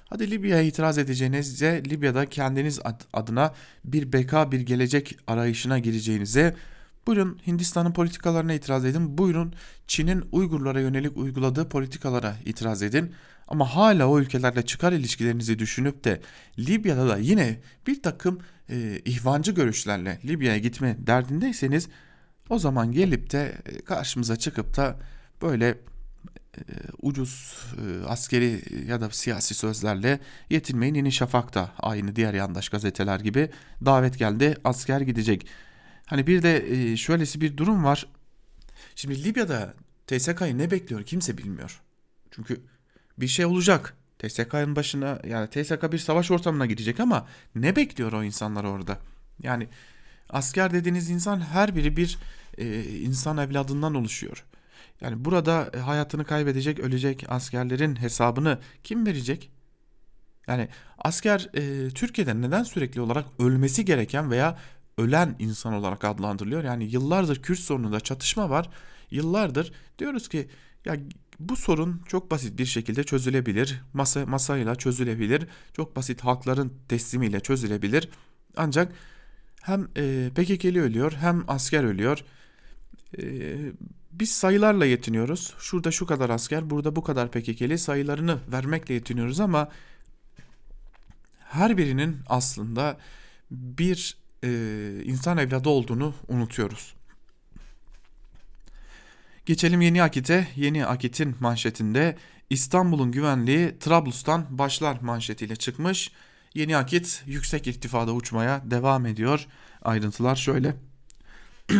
Hadi 0.08 0.30
Libya'ya 0.30 0.62
itiraz 0.62 0.98
edeceğinizde 0.98 1.82
Libya'da 1.90 2.26
kendiniz 2.26 2.80
adına 3.12 3.54
bir 3.84 4.12
beka 4.12 4.52
bir 4.52 4.60
gelecek 4.60 5.18
arayışına 5.26 5.78
gireceğinize 5.78 6.56
buyurun 7.06 7.38
Hindistan'ın 7.46 7.92
politikalarına 7.92 8.52
itiraz 8.52 8.84
edin. 8.84 9.18
Buyurun 9.18 9.52
Çin'in 9.86 10.24
Uygurlara 10.32 10.80
yönelik 10.80 11.16
uyguladığı 11.16 11.68
politikalara 11.68 12.36
itiraz 12.44 12.82
edin. 12.82 13.12
Ama 13.48 13.74
hala 13.76 14.08
o 14.08 14.20
ülkelerle 14.20 14.62
çıkar 14.62 14.92
ilişkilerinizi 14.92 15.58
düşünüp 15.58 16.04
de 16.04 16.20
Libya'da 16.58 17.08
da 17.08 17.16
yine 17.16 17.60
bir 17.86 18.02
takım 18.02 18.40
e, 18.70 19.00
ihvancı 19.04 19.52
görüşlerle 19.52 20.18
Libya'ya 20.24 20.58
gitme 20.58 20.96
derdindeyseniz 20.98 21.88
o 22.48 22.58
zaman 22.58 22.92
gelip 22.92 23.32
de 23.32 23.58
e, 23.66 23.78
karşımıza 23.78 24.36
çıkıp 24.36 24.76
da 24.76 24.98
böyle 25.42 25.68
e, 26.58 26.62
ucuz 27.02 27.58
e, 27.86 28.06
askeri 28.06 28.62
ya 28.88 29.00
da 29.00 29.10
siyasi 29.10 29.54
sözlerle 29.54 30.20
yetinmeyin 30.50 30.94
Yeni 30.94 31.12
Şafak'ta 31.12 31.72
aynı 31.78 32.16
diğer 32.16 32.34
yandaş 32.34 32.68
gazeteler 32.68 33.20
gibi 33.20 33.50
davet 33.84 34.18
geldi 34.18 34.56
asker 34.64 35.00
gidecek. 35.00 35.46
Hani 36.06 36.26
bir 36.26 36.42
de 36.42 36.64
e, 36.70 36.96
şöylesi 36.96 37.40
bir 37.40 37.56
durum 37.56 37.84
var. 37.84 38.06
Şimdi 38.94 39.24
Libya'da 39.24 39.74
TSK'yı 40.06 40.58
ne 40.58 40.70
bekliyor 40.70 41.02
kimse 41.02 41.38
bilmiyor. 41.38 41.82
Çünkü 42.30 42.60
bir 43.18 43.28
şey 43.28 43.46
olacak. 43.46 43.96
TSK'nın 44.18 44.76
başına 44.76 45.20
yani 45.28 45.50
TSK 45.50 45.92
bir 45.92 45.98
savaş 45.98 46.30
ortamına 46.30 46.66
girecek 46.66 47.00
ama 47.00 47.26
ne 47.54 47.76
bekliyor 47.76 48.12
o 48.12 48.24
insanlar 48.24 48.64
orada? 48.64 48.98
Yani 49.42 49.68
asker 50.30 50.72
dediğiniz 50.72 51.10
insan 51.10 51.40
her 51.40 51.76
biri 51.76 51.96
bir 51.96 52.18
e, 52.58 52.84
insan 52.84 53.38
evladından 53.38 53.94
oluşuyor. 53.94 54.44
Yani 55.00 55.24
burada 55.24 55.70
e, 55.74 55.78
hayatını 55.78 56.24
kaybedecek, 56.24 56.78
ölecek 56.78 57.24
askerlerin 57.28 57.96
hesabını 57.96 58.58
kim 58.84 59.06
verecek? 59.06 59.50
Yani 60.46 60.68
asker 60.98 61.48
e, 61.54 61.90
Türkiye'de 61.90 62.40
neden 62.40 62.62
sürekli 62.62 63.00
olarak 63.00 63.26
ölmesi 63.38 63.84
gereken 63.84 64.30
veya 64.30 64.58
ölen 64.98 65.36
insan 65.38 65.72
olarak 65.72 66.04
adlandırılıyor? 66.04 66.64
Yani 66.64 66.84
yıllardır 66.84 67.42
Kürt 67.42 67.58
sorununda 67.58 68.00
çatışma 68.00 68.50
var. 68.50 68.70
Yıllardır 69.10 69.72
diyoruz 69.98 70.28
ki 70.28 70.48
ya 70.84 70.96
bu 71.38 71.56
sorun 71.56 72.02
çok 72.08 72.30
basit 72.30 72.58
bir 72.58 72.66
şekilde 72.66 73.04
çözülebilir. 73.04 73.82
Masa 73.92 74.26
masayla 74.26 74.74
çözülebilir. 74.74 75.46
Çok 75.72 75.96
basit 75.96 76.20
halkların 76.20 76.72
teslimiyle 76.88 77.40
çözülebilir. 77.40 78.08
Ancak 78.56 78.92
hem 79.62 79.88
e, 79.96 80.30
PKK'li 80.34 80.82
ölüyor 80.82 81.12
hem 81.12 81.44
asker 81.48 81.84
ölüyor. 81.84 82.24
E, 83.18 83.56
biz 84.12 84.32
sayılarla 84.32 84.86
yetiniyoruz. 84.86 85.54
Şurada 85.58 85.90
şu 85.90 86.06
kadar 86.06 86.30
asker, 86.30 86.70
burada 86.70 86.96
bu 86.96 87.02
kadar 87.02 87.30
PKK'li 87.30 87.78
sayılarını 87.78 88.38
vermekle 88.52 88.94
yetiniyoruz 88.94 89.40
ama 89.40 89.68
her 91.38 91.76
birinin 91.78 92.16
aslında 92.26 92.98
bir 93.50 94.16
e, 94.44 94.48
insan 95.04 95.38
evladı 95.38 95.68
olduğunu 95.68 96.14
unutuyoruz. 96.28 96.95
Geçelim 99.46 99.80
Yeni 99.80 100.02
Akit'e. 100.02 100.48
Yeni 100.56 100.86
Akit'in 100.86 101.36
manşetinde 101.40 102.16
İstanbul'un 102.50 103.12
güvenliği 103.12 103.78
Trablus'tan 103.80 104.46
başlar 104.50 105.00
manşetiyle 105.00 105.56
çıkmış. 105.56 106.10
Yeni 106.54 106.76
Akit 106.76 107.22
yüksek 107.26 107.66
irtifada 107.66 108.12
uçmaya 108.12 108.62
devam 108.64 109.06
ediyor. 109.06 109.46
Ayrıntılar 109.82 110.36
şöyle. 110.36 110.76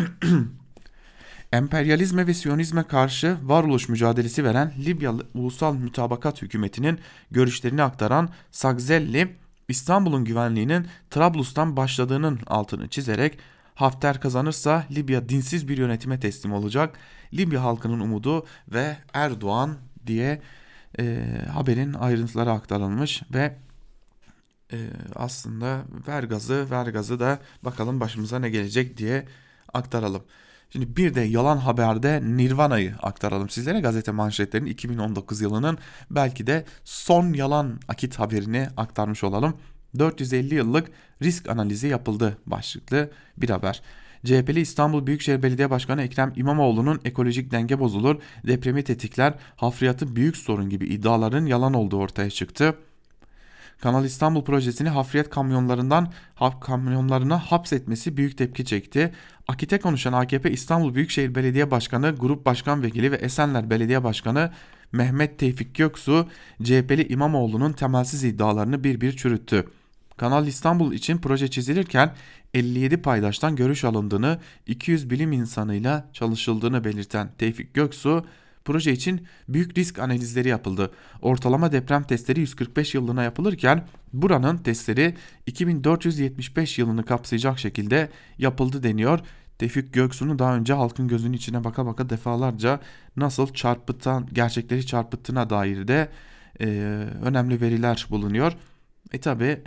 Emperyalizme 1.52 2.26
ve 2.26 2.34
Siyonizme 2.34 2.82
karşı 2.82 3.36
varoluş 3.42 3.88
mücadelesi 3.88 4.44
veren 4.44 4.72
Libya 4.84 5.14
Ulusal 5.34 5.74
Mütabakat 5.74 6.42
Hükümeti'nin 6.42 7.00
görüşlerini 7.30 7.82
aktaran 7.82 8.28
Sagzelli, 8.50 9.36
İstanbul'un 9.68 10.24
güvenliğinin 10.24 10.86
Trablus'tan 11.10 11.76
başladığının 11.76 12.40
altını 12.46 12.88
çizerek 12.88 13.38
Hafter 13.76 14.20
kazanırsa 14.20 14.84
Libya 14.90 15.28
dinsiz 15.28 15.68
bir 15.68 15.78
yönetime 15.78 16.20
teslim 16.20 16.52
olacak. 16.52 16.98
Libya 17.34 17.62
halkının 17.62 18.00
umudu 18.00 18.46
ve 18.68 18.96
Erdoğan 19.12 19.76
diye 20.06 20.42
e, 20.98 21.24
haberin 21.52 21.92
ayrıntıları 21.92 22.50
aktarılmış 22.50 23.22
ve 23.34 23.56
e, 24.72 24.78
aslında 25.14 25.82
ver 26.08 26.22
gazı 26.22 26.70
ver 26.70 26.86
gazı 26.86 27.20
da 27.20 27.38
bakalım 27.62 28.00
başımıza 28.00 28.38
ne 28.38 28.50
gelecek 28.50 28.96
diye 28.96 29.26
aktaralım. 29.72 30.22
Şimdi 30.70 30.96
bir 30.96 31.14
de 31.14 31.20
yalan 31.20 31.56
haberde 31.56 32.20
Nirvana'yı 32.24 32.94
aktaralım 33.02 33.48
sizlere. 33.48 33.80
Gazete 33.80 34.12
manşetlerinin 34.12 34.70
2019 34.70 35.40
yılının 35.40 35.78
belki 36.10 36.46
de 36.46 36.64
son 36.84 37.32
yalan 37.32 37.80
akit 37.88 38.18
haberini 38.18 38.68
aktarmış 38.76 39.24
olalım. 39.24 39.56
450 39.98 40.54
yıllık 40.54 40.90
risk 41.22 41.48
analizi 41.48 41.88
yapıldı 41.88 42.38
başlıklı 42.46 43.10
bir 43.36 43.50
haber. 43.50 43.82
CHP'li 44.24 44.60
İstanbul 44.60 45.06
Büyükşehir 45.06 45.42
Belediye 45.42 45.70
Başkanı 45.70 46.02
Ekrem 46.02 46.32
İmamoğlu'nun 46.36 47.00
ekolojik 47.04 47.50
denge 47.50 47.78
bozulur, 47.78 48.16
depremi 48.46 48.84
tetikler, 48.84 49.34
hafriyatı 49.56 50.16
büyük 50.16 50.36
sorun 50.36 50.70
gibi 50.70 50.86
iddiaların 50.86 51.46
yalan 51.46 51.74
olduğu 51.74 51.98
ortaya 51.98 52.30
çıktı. 52.30 52.74
Kanal 53.80 54.04
İstanbul 54.04 54.44
projesini 54.44 54.88
hafriyat 54.88 55.30
kamyonlarından 55.30 56.12
hap 56.34 56.62
kamyonlarına 56.62 57.38
hapsetmesi 57.38 58.16
büyük 58.16 58.38
tepki 58.38 58.64
çekti. 58.64 59.12
Akit'e 59.48 59.78
konuşan 59.80 60.12
AKP 60.12 60.50
İstanbul 60.50 60.94
Büyükşehir 60.94 61.34
Belediye 61.34 61.70
Başkanı, 61.70 62.14
Grup 62.16 62.46
Başkan 62.46 62.82
Vekili 62.82 63.12
ve 63.12 63.16
Esenler 63.16 63.70
Belediye 63.70 64.04
Başkanı 64.04 64.50
Mehmet 64.92 65.38
Tevfik 65.38 65.74
Göksu, 65.74 66.28
CHP'li 66.62 67.08
İmamoğlu'nun 67.08 67.72
temelsiz 67.72 68.24
iddialarını 68.24 68.84
bir 68.84 69.00
bir 69.00 69.16
çürüttü. 69.16 69.66
Kanal 70.16 70.46
İstanbul 70.46 70.92
için 70.92 71.18
proje 71.18 71.48
çizilirken 71.48 72.14
57 72.54 73.02
paydaştan 73.02 73.56
görüş 73.56 73.84
alındığını, 73.84 74.38
200 74.66 75.10
bilim 75.10 75.32
insanıyla 75.32 76.08
çalışıldığını 76.12 76.84
belirten 76.84 77.30
Tevfik 77.38 77.74
Göksu, 77.74 78.26
proje 78.64 78.92
için 78.92 79.26
büyük 79.48 79.78
risk 79.78 79.98
analizleri 79.98 80.48
yapıldı. 80.48 80.90
Ortalama 81.22 81.72
deprem 81.72 82.02
testleri 82.02 82.40
145 82.40 82.94
yılına 82.94 83.22
yapılırken 83.22 83.86
buranın 84.12 84.58
testleri 84.58 85.14
2475 85.46 86.78
yılını 86.78 87.04
kapsayacak 87.04 87.58
şekilde 87.58 88.10
yapıldı 88.38 88.82
deniyor. 88.82 89.20
Tevfik 89.58 89.92
Göksu'nu 89.92 90.38
daha 90.38 90.56
önce 90.56 90.72
halkın 90.72 91.08
gözünün 91.08 91.32
içine 91.32 91.64
baka 91.64 91.86
baka 91.86 92.10
defalarca 92.10 92.80
nasıl 93.16 93.54
çarpıtan 93.54 94.28
gerçekleri 94.32 94.86
çarpıttığına 94.86 95.50
dair 95.50 95.88
de 95.88 96.08
e, 96.60 96.66
önemli 97.22 97.60
veriler 97.60 98.06
bulunuyor. 98.10 98.52
E 99.12 99.20
tabi 99.20 99.62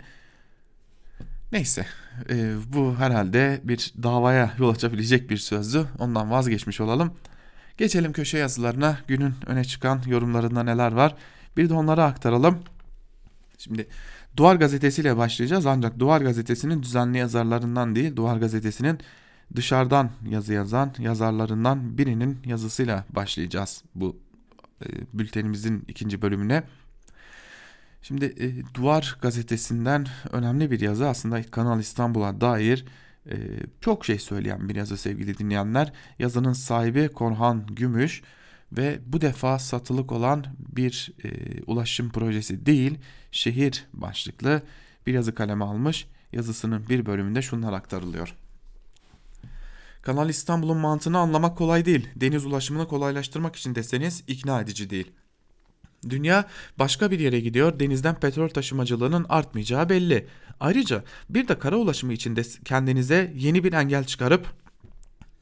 neyse 1.52 1.86
e, 2.30 2.54
bu 2.72 2.94
herhalde 2.98 3.60
bir 3.64 3.94
davaya 4.02 4.54
yol 4.58 4.70
açabilecek 4.70 5.30
bir 5.30 5.36
sözdü. 5.36 5.86
Ondan 5.98 6.30
vazgeçmiş 6.30 6.80
olalım. 6.80 7.14
Geçelim 7.76 8.12
köşe 8.12 8.38
yazılarına 8.38 8.98
günün 9.08 9.34
öne 9.46 9.64
çıkan 9.64 10.02
yorumlarında 10.06 10.62
neler 10.62 10.92
var 10.92 11.16
bir 11.56 11.68
de 11.68 11.74
onları 11.74 12.04
aktaralım. 12.04 12.58
Şimdi 13.58 13.86
Duvar 14.36 14.56
gazetesiyle 14.56 15.16
başlayacağız 15.16 15.66
ancak 15.66 15.98
Duvar 15.98 16.20
gazetesinin 16.20 16.82
düzenli 16.82 17.18
yazarlarından 17.18 17.94
değil 17.94 18.16
Duvar 18.16 18.36
gazetesinin 18.36 18.98
dışarıdan 19.56 20.10
yazı 20.28 20.52
yazan 20.52 20.94
yazarlarından 20.98 21.98
birinin 21.98 22.38
yazısıyla 22.44 23.04
başlayacağız 23.10 23.84
bu 23.94 24.16
e, 24.84 24.86
bültenimizin 25.12 25.84
ikinci 25.88 26.22
bölümüne. 26.22 26.62
Şimdi 28.02 28.24
e, 28.24 28.74
Duvar 28.74 29.18
gazetesinden 29.22 30.06
önemli 30.32 30.70
bir 30.70 30.80
yazı 30.80 31.08
aslında 31.08 31.42
Kanal 31.42 31.80
İstanbul'a 31.80 32.40
dair 32.40 32.84
e, 33.26 33.36
çok 33.80 34.04
şey 34.04 34.18
söyleyen 34.18 34.68
bir 34.68 34.74
yazı 34.74 34.96
sevgili 34.96 35.38
dinleyenler. 35.38 35.92
Yazının 36.18 36.52
sahibi 36.52 37.08
Korhan 37.08 37.66
Gümüş 37.66 38.22
ve 38.72 38.98
bu 39.06 39.20
defa 39.20 39.58
satılık 39.58 40.12
olan 40.12 40.46
bir 40.58 41.12
e, 41.24 41.28
ulaşım 41.66 42.10
projesi 42.10 42.66
değil 42.66 42.98
şehir 43.32 43.86
başlıklı 43.92 44.62
bir 45.06 45.14
yazı 45.14 45.34
kaleme 45.34 45.64
almış. 45.64 46.06
Yazısının 46.32 46.88
bir 46.88 47.06
bölümünde 47.06 47.42
şunlar 47.42 47.72
aktarılıyor. 47.72 48.36
Kanal 50.02 50.28
İstanbul'un 50.28 50.76
mantığını 50.76 51.18
anlamak 51.18 51.58
kolay 51.58 51.84
değil. 51.84 52.08
Deniz 52.16 52.46
ulaşımını 52.46 52.88
kolaylaştırmak 52.88 53.56
için 53.56 53.74
deseniz 53.74 54.24
ikna 54.26 54.60
edici 54.60 54.90
değil. 54.90 55.12
Dünya 56.08 56.48
başka 56.78 57.10
bir 57.10 57.20
yere 57.20 57.40
gidiyor. 57.40 57.80
Denizden 57.80 58.14
petrol 58.14 58.48
taşımacılığının 58.48 59.26
artmayacağı 59.28 59.88
belli. 59.88 60.26
Ayrıca 60.60 61.04
bir 61.30 61.48
de 61.48 61.58
kara 61.58 61.76
ulaşımı 61.76 62.12
için 62.12 62.36
de 62.36 62.42
kendinize 62.64 63.32
yeni 63.36 63.64
bir 63.64 63.72
engel 63.72 64.04
çıkarıp 64.04 64.46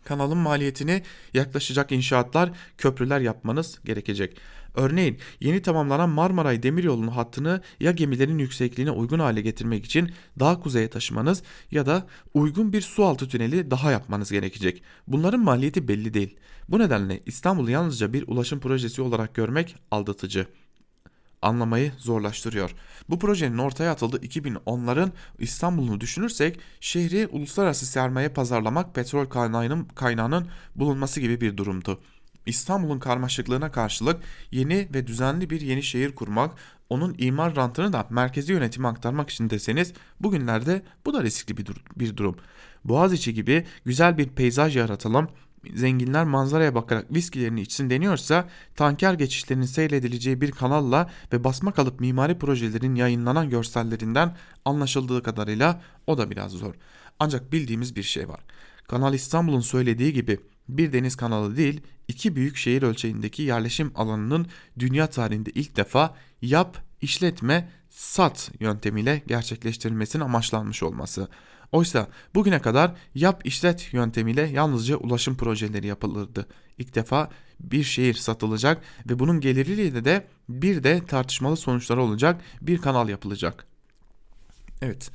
kanalın 0.04 0.38
maliyetini 0.38 1.02
yaklaşacak 1.34 1.92
inşaatlar, 1.92 2.50
köprüler 2.78 3.20
yapmanız 3.20 3.78
gerekecek. 3.84 4.36
Örneğin 4.78 5.18
yeni 5.40 5.62
tamamlanan 5.62 6.08
Marmaray 6.08 6.62
Demiryolu'nun 6.62 7.08
hattını 7.08 7.60
ya 7.80 7.90
gemilerin 7.92 8.38
yüksekliğine 8.38 8.90
uygun 8.90 9.18
hale 9.18 9.40
getirmek 9.40 9.84
için 9.84 10.10
daha 10.38 10.60
kuzeye 10.60 10.88
taşımanız 10.90 11.42
ya 11.70 11.86
da 11.86 12.06
uygun 12.34 12.72
bir 12.72 12.80
su 12.80 13.04
altı 13.04 13.28
tüneli 13.28 13.70
daha 13.70 13.90
yapmanız 13.90 14.30
gerekecek. 14.30 14.82
Bunların 15.06 15.40
maliyeti 15.40 15.88
belli 15.88 16.14
değil. 16.14 16.36
Bu 16.68 16.78
nedenle 16.78 17.20
İstanbul'u 17.26 17.70
yalnızca 17.70 18.12
bir 18.12 18.28
ulaşım 18.28 18.60
projesi 18.60 19.02
olarak 19.02 19.34
görmek 19.34 19.76
aldatıcı 19.90 20.46
anlamayı 21.42 21.92
zorlaştırıyor. 21.98 22.74
Bu 23.08 23.18
projenin 23.18 23.58
ortaya 23.58 23.92
atıldığı 23.92 24.18
2010'ların 24.18 25.10
İstanbul'unu 25.38 26.00
düşünürsek 26.00 26.60
şehri 26.80 27.26
uluslararası 27.26 27.86
sermaye 27.86 28.28
pazarlamak 28.28 28.94
petrol 28.94 29.26
kaynağının, 29.26 29.84
kaynağının 29.84 30.48
bulunması 30.76 31.20
gibi 31.20 31.40
bir 31.40 31.56
durumdu. 31.56 32.00
İstanbul'un 32.48 32.98
karmaşıklığına 32.98 33.70
karşılık 33.70 34.22
yeni 34.50 34.88
ve 34.94 35.06
düzenli 35.06 35.50
bir 35.50 35.60
yeni 35.60 35.82
şehir 35.82 36.14
kurmak, 36.14 36.54
onun 36.90 37.14
imar 37.18 37.56
rantını 37.56 37.92
da 37.92 38.06
merkezi 38.10 38.52
yönetime 38.52 38.88
aktarmak 38.88 39.30
için 39.30 39.50
deseniz 39.50 39.92
bugünlerde 40.20 40.82
bu 41.06 41.14
da 41.14 41.22
riskli 41.22 41.56
bir, 41.56 41.66
dur 41.66 41.76
bir 41.96 42.16
durum. 42.16 42.36
Boğaziçi 42.84 43.34
gibi 43.34 43.66
güzel 43.84 44.18
bir 44.18 44.28
peyzaj 44.28 44.76
yaratalım, 44.76 45.28
zenginler 45.74 46.24
manzaraya 46.24 46.74
bakarak 46.74 47.14
viskilerini 47.14 47.60
içsin 47.60 47.90
deniyorsa 47.90 48.48
tanker 48.76 49.14
geçişlerinin 49.14 49.66
seyredileceği 49.66 50.40
bir 50.40 50.50
kanalla 50.50 51.10
ve 51.32 51.44
basma 51.44 51.72
kalıp 51.72 52.00
mimari 52.00 52.38
projelerin 52.38 52.94
yayınlanan 52.94 53.50
görsellerinden 53.50 54.36
anlaşıldığı 54.64 55.22
kadarıyla 55.22 55.82
o 56.06 56.18
da 56.18 56.30
biraz 56.30 56.52
zor. 56.52 56.74
Ancak 57.20 57.52
bildiğimiz 57.52 57.96
bir 57.96 58.02
şey 58.02 58.28
var. 58.28 58.40
Kanal 58.88 59.14
İstanbul'un 59.14 59.60
söylediği 59.60 60.12
gibi 60.12 60.40
bir 60.68 60.92
deniz 60.92 61.16
kanalı 61.16 61.56
değil 61.56 61.80
iki 62.08 62.36
büyük 62.36 62.56
şehir 62.56 62.82
ölçeğindeki 62.82 63.42
yerleşim 63.42 63.92
alanının 63.94 64.46
dünya 64.78 65.06
tarihinde 65.06 65.50
ilk 65.50 65.76
defa 65.76 66.14
yap, 66.42 66.84
işletme, 67.00 67.68
sat 67.90 68.50
yöntemiyle 68.60 69.22
gerçekleştirilmesinin 69.26 70.24
amaçlanmış 70.24 70.82
olması. 70.82 71.28
Oysa 71.72 72.08
bugüne 72.34 72.62
kadar 72.62 72.94
yap 73.14 73.40
işlet 73.44 73.94
yöntemiyle 73.94 74.42
yalnızca 74.42 74.96
ulaşım 74.96 75.36
projeleri 75.36 75.86
yapılırdı. 75.86 76.46
İlk 76.78 76.94
defa 76.94 77.30
bir 77.60 77.84
şehir 77.84 78.14
satılacak 78.14 78.82
ve 79.08 79.18
bunun 79.18 79.40
geliriyle 79.40 80.04
de 80.04 80.26
bir 80.48 80.84
de 80.84 81.06
tartışmalı 81.06 81.56
sonuçları 81.56 82.02
olacak 82.02 82.40
bir 82.60 82.78
kanal 82.78 83.08
yapılacak. 83.08 83.66
Evet 84.82 85.10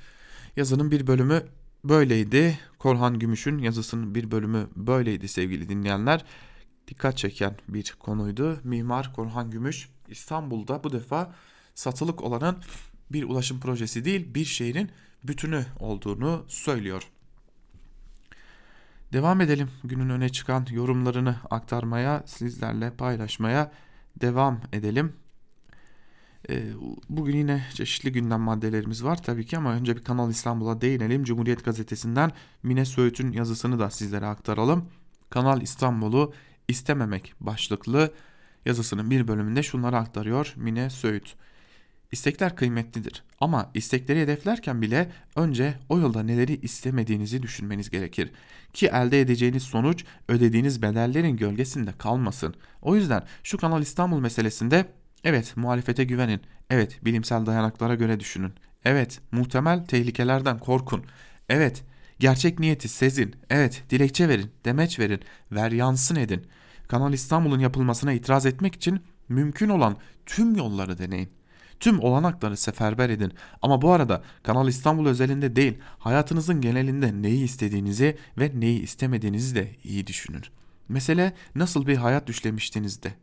yazının 0.56 0.92
bir 0.92 1.08
bölümü 1.08 1.44
böyleydi. 1.84 2.60
Korhan 2.84 3.20
Gümüş'ün 3.20 3.58
yazısının 3.58 4.16
bir 4.16 4.32
bölümü 4.32 4.68
böyleydi 4.76 5.28
sevgili 5.28 5.70
dinleyenler. 5.70 6.26
Dikkat 6.88 7.18
çeken 7.18 7.58
bir 7.68 7.96
konuydu. 8.00 8.60
Mimar 8.64 9.14
Korhan 9.14 9.52
Gümüş 9.52 9.90
İstanbul'da 10.08 10.84
bu 10.84 10.92
defa 10.92 11.36
satılık 11.76 12.22
olanın 12.22 12.58
bir 13.12 13.24
ulaşım 13.24 13.60
projesi 13.60 14.06
değil 14.06 14.34
bir 14.36 14.46
şehrin 14.46 14.92
bütünü 15.24 15.66
olduğunu 15.80 16.46
söylüyor. 16.48 17.10
Devam 19.14 19.42
edelim 19.42 19.70
günün 19.84 20.10
öne 20.10 20.30
çıkan 20.30 20.68
yorumlarını 20.72 21.36
aktarmaya, 21.50 22.24
sizlerle 22.26 22.94
paylaşmaya 22.94 23.72
devam 24.22 24.62
edelim. 24.74 25.14
Ee, 26.50 26.64
bugün 27.10 27.38
yine 27.38 27.64
çeşitli 27.74 28.12
gündem 28.12 28.42
maddelerimiz 28.42 29.04
var 29.04 29.24
tabii 29.24 29.46
ki 29.46 29.58
ama 29.58 29.74
önce 29.74 29.96
bir 29.96 30.04
Kanal 30.04 30.30
İstanbul'a 30.30 30.82
değinelim. 30.82 31.24
Cumhuriyet 31.24 31.66
Gazetesi'nden 31.66 32.32
Mine 32.64 32.86
Söğüt'ün 32.86 33.32
yazısını 33.32 33.80
da 33.80 33.90
sizlere 33.90 34.26
aktaralım. 34.26 34.90
Kanal 35.30 35.62
İstanbul'u 35.62 36.34
istememek 36.68 37.34
başlıklı 37.40 38.14
yazısının 38.66 39.10
bir 39.10 39.28
bölümünde 39.28 39.64
şunları 39.64 39.98
aktarıyor 39.98 40.54
Mine 40.56 40.90
Söğüt. 40.90 41.36
İstekler 42.12 42.56
kıymetlidir 42.56 43.24
ama 43.40 43.72
istekleri 43.74 44.22
hedeflerken 44.22 44.82
bile 44.82 45.12
önce 45.36 45.74
o 45.90 46.00
yolda 46.00 46.24
neleri 46.24 46.60
istemediğinizi 46.62 47.44
düşünmeniz 47.44 47.90
gerekir. 47.90 48.32
Ki 48.74 48.88
elde 48.88 49.22
edeceğiniz 49.22 49.64
sonuç 49.64 50.06
ödediğiniz 50.28 50.82
bedellerin 50.82 51.38
gölgesinde 51.38 51.92
kalmasın. 51.98 52.56
O 52.82 52.96
yüzden 52.96 53.24
şu 53.44 53.58
Kanal 53.58 53.82
İstanbul 53.82 54.20
meselesinde 54.20 54.86
evet 55.24 55.58
muhalefete 55.58 56.04
güvenin, 56.04 56.42
evet 56.70 57.06
bilimsel 57.06 57.46
dayanaklara 57.46 57.96
göre 57.96 58.20
düşünün, 58.20 58.54
evet 58.86 59.22
muhtemel 59.32 59.86
tehlikelerden 59.86 60.60
korkun, 60.60 61.06
evet 61.50 61.84
gerçek 62.20 62.60
niyeti 62.60 62.90
sezin, 62.90 63.36
evet 63.50 63.84
dilekçe 63.90 64.30
verin, 64.30 64.52
demeç 64.66 65.00
verin, 65.00 65.20
ver 65.52 65.72
yansın 65.72 66.16
edin. 66.16 66.48
Kanal 66.88 67.14
İstanbul'un 67.14 67.60
yapılmasına 67.60 68.14
itiraz 68.14 68.46
etmek 68.46 68.76
için 68.76 69.00
mümkün 69.30 69.70
olan 69.70 69.98
tüm 70.26 70.56
yolları 70.56 70.98
deneyin. 70.98 71.30
Tüm 71.80 72.00
olanakları 72.00 72.58
seferber 72.58 73.10
edin. 73.10 73.34
Ama 73.62 73.82
bu 73.82 73.92
arada 73.92 74.24
Kanal 74.44 74.68
İstanbul 74.68 75.08
özelinde 75.08 75.56
değil, 75.56 75.78
hayatınızın 76.00 76.62
genelinde 76.62 77.22
neyi 77.22 77.44
istediğinizi 77.44 78.18
ve 78.38 78.52
neyi 78.56 78.82
istemediğinizi 78.82 79.56
de 79.56 79.76
iyi 79.84 80.08
düşünün. 80.08 80.44
Mesele 80.90 81.34
nasıl 81.56 81.88
bir 81.88 81.98
hayat 81.98 82.28
düşlemiştinizde. 82.28 83.14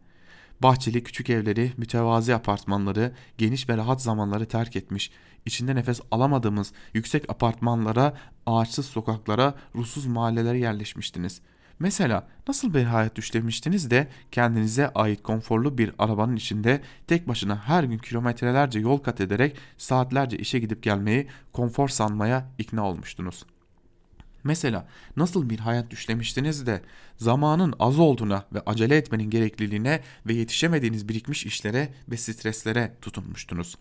Bahçeli 0.63 1.03
küçük 1.03 1.31
evleri, 1.31 1.73
mütevazi 1.77 2.35
apartmanları, 2.35 3.13
geniş 3.39 3.69
ve 3.69 3.77
rahat 3.77 4.03
zamanları 4.03 4.47
terk 4.47 4.77
etmiş, 4.77 5.11
içinde 5.47 5.75
nefes 5.75 6.01
alamadığımız 6.11 6.73
yüksek 6.95 7.31
apartmanlara, 7.31 8.15
ağaçsız 8.47 8.87
sokaklara, 8.87 9.55
ruhsuz 9.75 10.07
mahallelere 10.07 10.59
yerleşmiştiniz. 10.59 11.41
Mesela 11.79 12.29
nasıl 12.49 12.75
bir 12.75 12.85
hayat 12.85 13.17
düşlemiştiniz 13.17 13.91
de 13.91 14.09
kendinize 14.33 14.89
ait 14.89 15.23
konforlu 15.23 15.79
bir 15.79 15.93
arabanın 15.99 16.37
içinde 16.37 16.81
tek 17.07 17.29
başına 17.29 17.57
her 17.57 17.85
gün 17.85 17.99
kilometrelerce 17.99 18.81
yol 18.81 18.99
kat 18.99 19.21
ederek 19.21 19.57
saatlerce 19.79 20.39
işe 20.39 20.59
gidip 20.59 20.83
gelmeyi 20.83 21.29
konfor 21.53 21.89
sanmaya 21.89 22.51
ikna 22.59 22.89
olmuştunuz. 22.89 23.45
Mesela 24.45 24.89
nasıl 25.17 25.51
bir 25.51 25.59
hayat 25.59 25.91
düşlemiştiniz 25.91 26.67
de 26.67 26.83
zamanın 27.17 27.75
az 27.79 27.99
olduğuna 27.99 28.47
ve 28.55 28.61
acele 28.67 28.97
etmenin 28.97 29.31
gerekliliğine 29.31 30.01
ve 30.27 30.35
yetişemediğiniz 30.35 31.09
birikmiş 31.09 31.47
işlere 31.47 31.95
ve 32.09 32.17
streslere 32.17 32.97
tutunmuştunuz. 33.03 33.77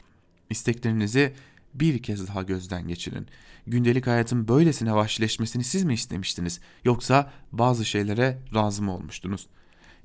İsteklerinizi 0.50 1.34
bir 1.74 2.04
kez 2.04 2.28
daha 2.28 2.44
gözden 2.44 2.88
geçirin. 2.88 3.28
Gündelik 3.68 4.08
hayatın 4.08 4.48
böylesine 4.48 4.94
vahşileşmesini 4.94 5.64
siz 5.64 5.84
mi 5.84 5.94
istemiştiniz 5.94 6.60
yoksa 6.84 7.32
bazı 7.52 7.86
şeylere 7.86 8.38
razı 8.54 8.84
mı 8.84 8.96
olmuştunuz? 8.96 9.48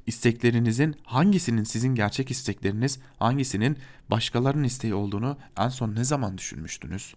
İsteklerinizin 0.06 0.96
hangisinin 1.04 1.64
sizin 1.64 1.94
gerçek 1.94 2.30
istekleriniz, 2.30 2.98
hangisinin 3.18 3.78
başkalarının 4.10 4.64
isteği 4.64 4.94
olduğunu 4.94 5.36
en 5.58 5.68
son 5.68 5.94
ne 5.94 6.04
zaman 6.04 6.38
düşünmüştünüz? 6.38 7.14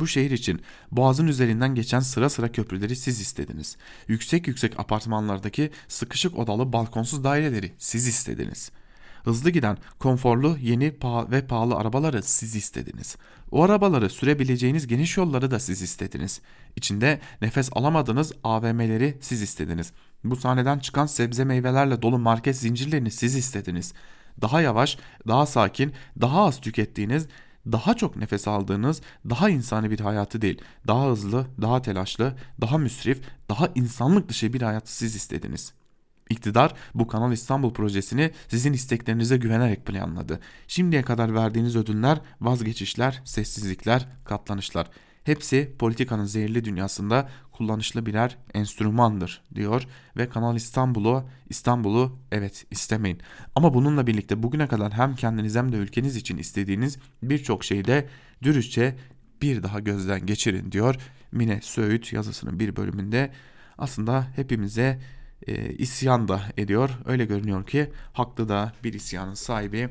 Bu 0.00 0.06
şehir 0.06 0.30
için 0.30 0.60
boğazın 0.92 1.26
üzerinden 1.26 1.74
geçen 1.74 2.00
sıra 2.00 2.30
sıra 2.30 2.52
köprüleri 2.52 2.96
siz 2.96 3.20
istediniz. 3.20 3.76
Yüksek 4.08 4.48
yüksek 4.48 4.80
apartmanlardaki 4.80 5.70
sıkışık 5.88 6.38
odalı 6.38 6.72
balkonsuz 6.72 7.24
daireleri 7.24 7.72
siz 7.78 8.06
istediniz. 8.06 8.70
Hızlı 9.24 9.50
giden, 9.50 9.78
konforlu, 9.98 10.56
yeni 10.60 10.94
ve 11.30 11.46
pahalı 11.46 11.74
arabaları 11.74 12.22
siz 12.22 12.56
istediniz. 12.56 13.16
O 13.50 13.62
arabaları 13.62 14.10
sürebileceğiniz 14.10 14.86
geniş 14.86 15.16
yolları 15.16 15.50
da 15.50 15.58
siz 15.58 15.82
istediniz. 15.82 16.40
İçinde 16.76 17.20
nefes 17.42 17.68
alamadığınız 17.72 18.32
AVM'leri 18.44 19.18
siz 19.20 19.42
istediniz. 19.42 19.92
Bu 20.24 20.36
sahneden 20.36 20.78
çıkan 20.78 21.06
sebze 21.06 21.44
meyvelerle 21.44 22.02
dolu 22.02 22.18
market 22.18 22.56
zincirlerini 22.56 23.10
siz 23.10 23.36
istediniz. 23.36 23.92
Daha 24.40 24.60
yavaş, 24.60 24.98
daha 25.28 25.46
sakin, 25.46 25.92
daha 26.20 26.44
az 26.44 26.60
tükettiğiniz, 26.60 27.26
daha 27.66 27.94
çok 27.94 28.16
nefes 28.16 28.48
aldığınız, 28.48 29.02
daha 29.30 29.50
insani 29.50 29.90
bir 29.90 30.00
hayatı 30.00 30.42
değil, 30.42 30.62
daha 30.86 31.10
hızlı, 31.10 31.46
daha 31.60 31.82
telaşlı, 31.82 32.34
daha 32.60 32.78
müsrif, 32.78 33.20
daha 33.50 33.68
insanlık 33.74 34.28
dışı 34.28 34.52
bir 34.52 34.62
hayatı 34.62 34.96
siz 34.96 35.16
istediniz. 35.16 35.72
İktidar 36.30 36.74
bu 36.94 37.06
Kanal 37.06 37.32
İstanbul 37.32 37.72
projesini 37.72 38.30
sizin 38.48 38.72
isteklerinize 38.72 39.36
güvenerek 39.36 39.86
planladı. 39.86 40.40
Şimdiye 40.68 41.02
kadar 41.02 41.34
verdiğiniz 41.34 41.76
ödünler, 41.76 42.20
vazgeçişler, 42.40 43.22
sessizlikler, 43.24 44.08
katlanışlar. 44.24 44.86
Hepsi 45.28 45.72
politikanın 45.78 46.24
zehirli 46.24 46.64
dünyasında 46.64 47.28
kullanışlı 47.52 48.06
birer 48.06 48.38
enstrümandır 48.54 49.42
diyor 49.54 49.86
ve 50.16 50.28
Kanal 50.28 50.56
İstanbul'u 50.56 51.24
İstanbul'u 51.48 52.18
evet 52.32 52.66
istemeyin. 52.70 53.20
Ama 53.54 53.74
bununla 53.74 54.06
birlikte 54.06 54.42
bugüne 54.42 54.66
kadar 54.66 54.92
hem 54.92 55.16
kendiniz 55.16 55.56
hem 55.56 55.72
de 55.72 55.76
ülkeniz 55.76 56.16
için 56.16 56.38
istediğiniz 56.38 56.98
birçok 57.22 57.64
şeyi 57.64 57.84
de 57.84 58.08
dürüstçe 58.42 58.96
bir 59.42 59.62
daha 59.62 59.80
gözden 59.80 60.26
geçirin 60.26 60.72
diyor 60.72 60.96
Mine 61.32 61.60
Söğüt 61.62 62.12
yazısının 62.12 62.60
bir 62.60 62.76
bölümünde. 62.76 63.32
Aslında 63.78 64.26
hepimize 64.36 65.00
e, 65.46 65.74
isyan 65.74 66.28
da 66.28 66.42
ediyor. 66.56 66.90
Öyle 67.04 67.24
görünüyor 67.24 67.66
ki 67.66 67.92
haklı 68.12 68.48
da 68.48 68.72
bir 68.84 68.92
isyanın 68.92 69.34
sahibi 69.34 69.88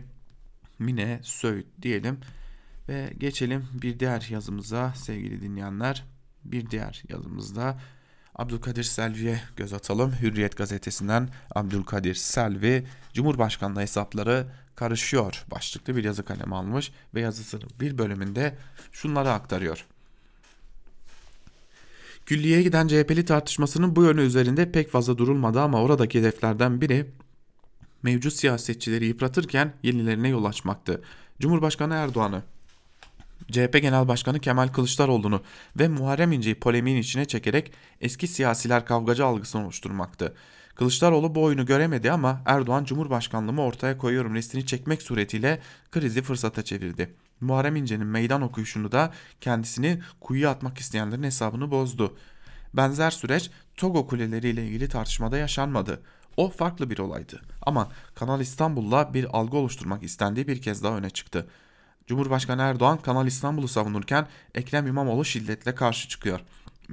Mine 0.80 1.20
Söğüt 1.24 1.68
diyelim. 1.82 2.20
Ve 2.90 3.14
geçelim 3.18 3.68
bir 3.74 4.00
diğer 4.00 4.28
yazımıza 4.30 4.94
sevgili 4.96 5.42
dinleyenler. 5.42 6.06
Bir 6.46 6.70
diğer 6.70 7.04
yazımızda 7.10 7.78
Abdülkadir 8.36 8.84
Selvi'ye 8.84 9.42
göz 9.56 9.74
atalım. 9.74 10.12
Hürriyet 10.22 10.58
gazetesinden 10.58 11.30
Abdülkadir 11.56 12.16
Selvi, 12.16 12.88
Cumhurbaşkanlığı 13.14 13.82
hesapları 13.82 14.48
karışıyor 14.76 15.46
başlıklı 15.52 15.96
bir 15.96 16.04
yazı 16.04 16.26
kalemi 16.26 16.56
almış 16.56 16.92
ve 17.14 17.22
yazısının 17.22 17.70
bir 17.80 17.98
bölümünde 17.98 18.58
şunları 18.92 19.32
aktarıyor. 19.32 19.86
Külliyeye 22.26 22.64
giden 22.64 22.88
CHP'li 22.88 23.26
tartışmasının 23.26 23.96
bu 23.96 24.04
yönü 24.04 24.22
üzerinde 24.22 24.72
pek 24.72 24.92
fazla 24.92 25.18
durulmadı 25.18 25.62
ama 25.62 25.82
oradaki 25.82 26.20
hedeflerden 26.20 26.82
biri 26.82 27.12
mevcut 28.04 28.34
siyasetçileri 28.34 29.06
yıpratırken 29.06 29.74
yenilerine 29.84 30.30
yol 30.30 30.46
açmaktı. 30.46 31.02
Cumhurbaşkanı 31.40 31.94
Erdoğan'ı 31.94 32.44
CHP 33.52 33.82
Genel 33.82 34.08
Başkanı 34.08 34.40
Kemal 34.40 34.68
Kılıçdaroğlu'nu 34.68 35.42
ve 35.80 35.88
Muharrem 35.88 36.32
İnce'yi 36.32 36.60
polemiğin 36.60 36.98
içine 36.98 37.26
çekerek 37.26 37.72
eski 38.02 38.28
siyasiler 38.28 38.86
kavgacı 38.86 39.26
algısını 39.26 39.64
oluşturmaktı. 39.64 40.34
Kılıçdaroğlu 40.76 41.36
bu 41.36 41.44
oyunu 41.44 41.66
göremedi 41.66 42.12
ama 42.12 42.42
Erdoğan 42.46 42.84
Cumhurbaşkanlığımı 42.84 43.62
ortaya 43.62 43.98
koyuyorum 43.98 44.36
listini 44.36 44.66
çekmek 44.66 45.02
suretiyle 45.02 45.60
krizi 45.92 46.22
fırsata 46.22 46.64
çevirdi. 46.64 47.16
Muharrem 47.42 47.76
İnce'nin 47.76 48.08
meydan 48.08 48.42
okuyuşunu 48.42 48.92
da 48.92 49.12
kendisini 49.42 50.02
kuyuya 50.22 50.50
atmak 50.50 50.78
isteyenlerin 50.78 51.24
hesabını 51.24 51.72
bozdu. 51.72 52.18
Benzer 52.74 53.12
süreç 53.12 53.52
Togo 53.78 54.08
kuleleriyle 54.08 54.66
ilgili 54.68 54.90
tartışmada 54.90 55.38
yaşanmadı. 55.38 56.02
O 56.38 56.50
farklı 56.50 56.90
bir 56.90 56.98
olaydı 56.98 57.42
ama 57.62 57.90
Kanal 58.16 58.42
İstanbul'la 58.42 59.14
bir 59.14 59.38
algı 59.38 59.58
oluşturmak 59.58 60.04
istendiği 60.04 60.48
bir 60.48 60.62
kez 60.62 60.84
daha 60.84 60.98
öne 60.98 61.10
çıktı. 61.10 61.48
Cumhurbaşkanı 62.08 62.62
Erdoğan 62.62 62.98
Kanal 62.98 63.28
İstanbul'u 63.28 63.68
savunurken 63.68 64.28
Ekrem 64.56 64.88
İmamoğlu 64.88 65.26
şiddetle 65.26 65.76
karşı 65.76 66.10
çıkıyor. 66.10 66.40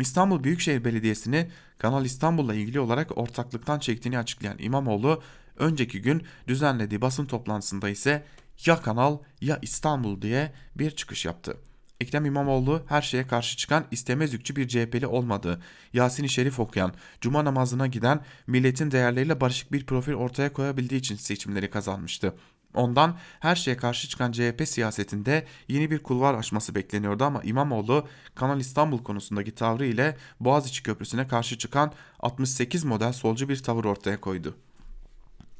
İstanbul 0.00 0.44
Büyükşehir 0.44 0.84
Belediyesi'ni 0.84 1.50
Kanal 1.78 2.04
İstanbul'la 2.04 2.54
ilgili 2.54 2.80
olarak 2.80 3.18
ortaklıktan 3.18 3.78
çektiğini 3.78 4.18
açıklayan 4.18 4.56
İmamoğlu 4.58 5.22
önceki 5.56 6.02
gün 6.02 6.22
düzenlediği 6.48 7.00
basın 7.00 7.26
toplantısında 7.26 7.88
ise 7.88 8.24
ya 8.66 8.82
Kanal 8.82 9.18
ya 9.40 9.58
İstanbul 9.62 10.22
diye 10.22 10.52
bir 10.74 10.90
çıkış 10.90 11.24
yaptı. 11.24 11.56
Ekrem 12.00 12.24
İmamoğlu 12.24 12.82
her 12.88 13.02
şeye 13.02 13.26
karşı 13.26 13.56
çıkan 13.56 13.84
istemezlikçi 13.90 14.56
bir 14.56 14.68
CHP'li 14.68 15.06
olmadığı, 15.06 15.62
Yasin-i 15.92 16.28
Şerif 16.28 16.60
okuyan, 16.60 16.94
cuma 17.20 17.44
namazına 17.44 17.86
giden, 17.86 18.20
milletin 18.46 18.90
değerleriyle 18.90 19.40
barışık 19.40 19.72
bir 19.72 19.86
profil 19.86 20.12
ortaya 20.12 20.52
koyabildiği 20.52 21.00
için 21.00 21.16
seçimleri 21.16 21.70
kazanmıştı. 21.70 22.34
Ondan 22.74 23.16
her 23.40 23.56
şeye 23.56 23.76
karşı 23.76 24.08
çıkan 24.08 24.32
CHP 24.32 24.68
siyasetinde 24.68 25.46
yeni 25.68 25.90
bir 25.90 26.02
kulvar 26.02 26.34
açması 26.34 26.74
bekleniyordu 26.74 27.24
ama 27.24 27.42
İmamoğlu 27.42 28.06
Kanal 28.34 28.60
İstanbul 28.60 29.02
konusundaki 29.02 29.54
tavrı 29.54 29.86
ile 29.86 30.16
Boğaziçi 30.40 30.82
Köprüsü'ne 30.82 31.28
karşı 31.28 31.58
çıkan 31.58 31.92
68 32.20 32.84
model 32.84 33.12
solcu 33.12 33.48
bir 33.48 33.62
tavır 33.62 33.84
ortaya 33.84 34.20
koydu. 34.20 34.56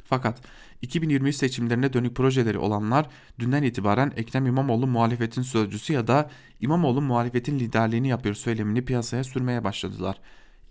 Fakat 0.05 0.41
2023 0.83 1.37
seçimlerine 1.37 1.93
dönük 1.93 2.17
projeleri 2.17 2.59
olanlar 2.59 3.07
dünden 3.39 3.63
itibaren 3.63 4.13
Ekrem 4.17 4.47
İmamoğlu 4.47 4.87
muhalefetin 4.87 5.43
sözcüsü 5.43 5.93
ya 5.93 6.07
da 6.07 6.31
İmamoğlu 6.61 7.03
muhalefetin 7.03 7.59
liderliğini 7.59 8.09
yapıyor 8.09 8.35
söylemini 8.35 8.85
piyasaya 8.85 9.25
sürmeye 9.25 9.65
başladılar. 9.65 10.21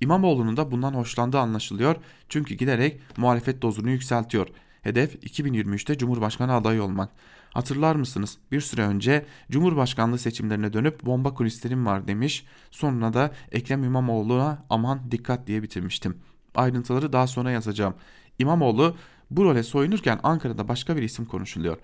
İmamoğlu'nun 0.02 0.58
da 0.58 0.72
bundan 0.72 0.94
hoşlandığı 0.94 1.40
anlaşılıyor 1.40 1.96
çünkü 2.30 2.56
giderek 2.56 3.02
muhalefet 3.18 3.62
dozunu 3.62 3.90
yükseltiyor. 3.90 4.48
Hedef 4.84 5.16
2023'te 5.16 5.98
Cumhurbaşkanı 5.98 6.54
adayı 6.54 6.84
olmak. 6.84 7.10
Hatırlar 7.54 7.96
mısınız? 7.96 8.38
Bir 8.52 8.62
süre 8.62 8.82
önce 8.82 9.26
Cumhurbaşkanlığı 9.52 10.20
seçimlerine 10.20 10.74
dönüp 10.74 11.06
bomba 11.06 11.34
kulislerim 11.34 11.86
var 11.86 12.08
demiş. 12.08 12.46
Sonra 12.72 13.14
da 13.14 13.32
Ekrem 13.52 13.84
İmamoğlu'na 13.84 14.66
aman 14.70 15.12
dikkat 15.12 15.48
diye 15.48 15.64
bitirmiştim. 15.64 16.18
Ayrıntıları 16.56 17.14
daha 17.14 17.28
sonra 17.28 17.52
yazacağım. 17.52 17.94
İmamoğlu 18.40 18.96
bu 19.32 19.44
role 19.44 19.64
soyunurken 19.64 20.20
Ankara'da 20.24 20.68
başka 20.68 20.98
bir 20.98 21.02
isim 21.02 21.26
konuşuluyor. 21.26 21.78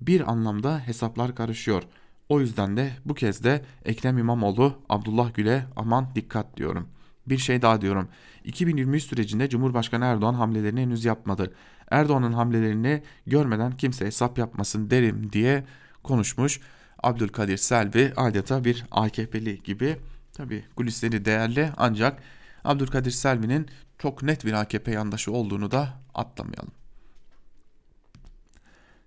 Bir 0.00 0.30
anlamda 0.30 0.78
hesaplar 0.78 1.34
karışıyor. 1.34 1.82
O 2.28 2.40
yüzden 2.40 2.76
de 2.76 2.90
bu 3.04 3.14
kez 3.14 3.44
de 3.44 3.64
Ekrem 3.84 4.18
İmamoğlu, 4.18 4.74
Abdullah 4.88 5.34
Gül'e 5.34 5.64
aman 5.76 6.08
dikkat 6.14 6.56
diyorum. 6.56 6.88
Bir 7.26 7.38
şey 7.38 7.62
daha 7.62 7.80
diyorum. 7.80 8.08
2023 8.44 9.02
sürecinde 9.02 9.48
Cumhurbaşkanı 9.48 10.04
Erdoğan 10.04 10.34
hamlelerini 10.34 10.80
henüz 10.80 11.04
yapmadı. 11.04 11.54
Erdoğan'ın 11.90 12.32
hamlelerini 12.32 13.02
görmeden 13.26 13.76
kimse 13.76 14.06
hesap 14.06 14.38
yapmasın 14.38 14.90
derim 14.90 15.32
diye 15.32 15.64
konuşmuş. 16.02 16.60
Abdülkadir 17.02 17.56
Selvi 17.56 18.12
adeta 18.16 18.64
bir 18.64 18.84
AKP'li 18.90 19.62
gibi. 19.62 19.96
Tabi 20.32 20.64
kulisleri 20.76 21.24
değerli 21.24 21.70
ancak 21.76 22.22
Abdülkadir 22.64 23.10
Selvi'nin 23.10 23.68
çok 23.98 24.22
net 24.22 24.44
bir 24.44 24.52
AKP 24.52 24.90
yandaşı 24.90 25.32
olduğunu 25.32 25.70
da 25.70 25.88
atlamayalım. 26.14 26.72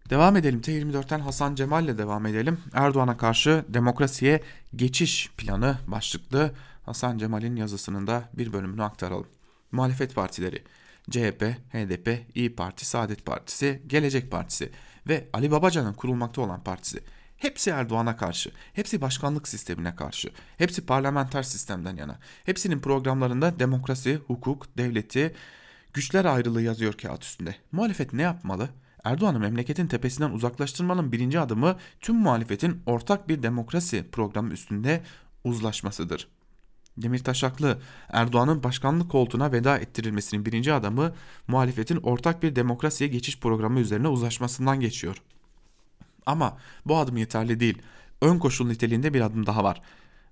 Devam 0.09 0.37
edelim. 0.37 0.61
T24'ten 0.61 1.19
Hasan 1.19 1.55
Cemal 1.55 1.85
ile 1.85 1.97
devam 1.97 2.25
edelim. 2.25 2.59
Erdoğan'a 2.73 3.17
karşı 3.17 3.65
demokrasiye 3.69 4.43
geçiş 4.75 5.31
planı 5.37 5.77
başlıklı 5.87 6.51
Hasan 6.85 7.17
Cemal'in 7.17 7.55
yazısının 7.55 8.07
da 8.07 8.29
bir 8.33 8.53
bölümünü 8.53 8.83
aktaralım. 8.83 9.27
Muhalefet 9.71 10.15
partileri 10.15 10.63
CHP, 11.11 11.43
HDP, 11.71 12.35
İyi 12.35 12.55
Parti, 12.55 12.85
Saadet 12.85 13.25
Partisi, 13.25 13.81
Gelecek 13.87 14.31
Partisi 14.31 14.71
ve 15.07 15.27
Ali 15.33 15.51
Babacan'ın 15.51 15.93
kurulmakta 15.93 16.41
olan 16.41 16.63
partisi. 16.63 16.99
Hepsi 17.37 17.69
Erdoğan'a 17.69 18.17
karşı, 18.17 18.51
hepsi 18.73 19.01
başkanlık 19.01 19.47
sistemine 19.47 19.95
karşı, 19.95 20.29
hepsi 20.57 20.85
parlamenter 20.85 21.43
sistemden 21.43 21.95
yana. 21.95 22.19
Hepsinin 22.45 22.79
programlarında 22.79 23.59
demokrasi, 23.59 24.15
hukuk, 24.15 24.77
devleti, 24.77 25.35
güçler 25.93 26.25
ayrılığı 26.25 26.61
yazıyor 26.61 26.93
kağıt 26.93 27.23
üstünde. 27.23 27.55
Muhalefet 27.71 28.13
ne 28.13 28.21
yapmalı? 28.21 28.69
Erdoğan'ı 29.03 29.39
memleketin 29.39 29.87
tepesinden 29.87 30.29
uzaklaştırmanın 30.29 31.11
birinci 31.11 31.39
adımı 31.39 31.77
tüm 32.01 32.15
muhalefetin 32.15 32.81
ortak 32.85 33.29
bir 33.29 33.43
demokrasi 33.43 34.05
programı 34.11 34.53
üstünde 34.53 35.01
uzlaşmasıdır. 35.43 36.27
Demirtaş 36.97 37.43
haklı. 37.43 37.79
Erdoğan'ın 38.09 38.63
başkanlık 38.63 39.11
koltuğuna 39.11 39.51
veda 39.51 39.77
ettirilmesinin 39.77 40.45
birinci 40.45 40.73
adamı 40.73 41.13
muhalefetin 41.47 41.97
ortak 41.97 42.43
bir 42.43 42.55
demokrasiye 42.55 43.09
geçiş 43.09 43.39
programı 43.39 43.79
üzerine 43.79 44.07
uzlaşmasından 44.07 44.79
geçiyor. 44.79 45.21
Ama 46.25 46.57
bu 46.85 46.97
adım 46.97 47.17
yeterli 47.17 47.59
değil. 47.59 47.81
Ön 48.21 48.39
koşul 48.39 48.67
niteliğinde 48.67 49.13
bir 49.13 49.21
adım 49.21 49.45
daha 49.45 49.63
var. 49.63 49.81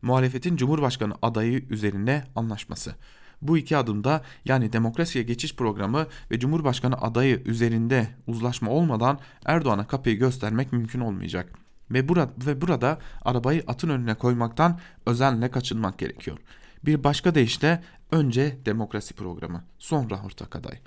Muhalefetin 0.02 0.58
Cumhurbaşkanı 0.58 1.14
adayı 1.22 1.66
üzerine 1.70 2.24
anlaşması. 2.36 2.96
Bu 3.42 3.58
iki 3.58 3.78
adımda 3.78 4.22
yani 4.46 4.74
demokrasiye 4.74 5.24
geçiş 5.24 5.56
programı 5.56 6.08
ve 6.32 6.40
Cumhurbaşkanı 6.40 7.02
adayı 7.02 7.42
üzerinde 7.46 8.08
uzlaşma 8.28 8.72
olmadan 8.72 9.20
Erdoğan'a 9.46 9.88
kapıyı 9.88 10.20
göstermek 10.20 10.74
mümkün 10.74 11.00
olmayacak. 11.00 11.65
Ve 11.92 12.10
burada, 12.10 12.30
ve 12.46 12.62
burada 12.62 13.00
arabayı 13.22 13.64
atın 13.68 13.90
önüne 13.90 14.14
koymaktan 14.14 14.80
özenle 15.06 15.52
kaçınmak 15.52 15.98
gerekiyor. 15.98 16.38
Bir 16.86 17.04
başka 17.04 17.36
deyişle 17.36 17.84
önce 18.12 18.58
demokrasi 18.66 19.14
programı, 19.14 19.64
sonra 19.80 20.22
ortak 20.26 20.56
aday. 20.56 20.80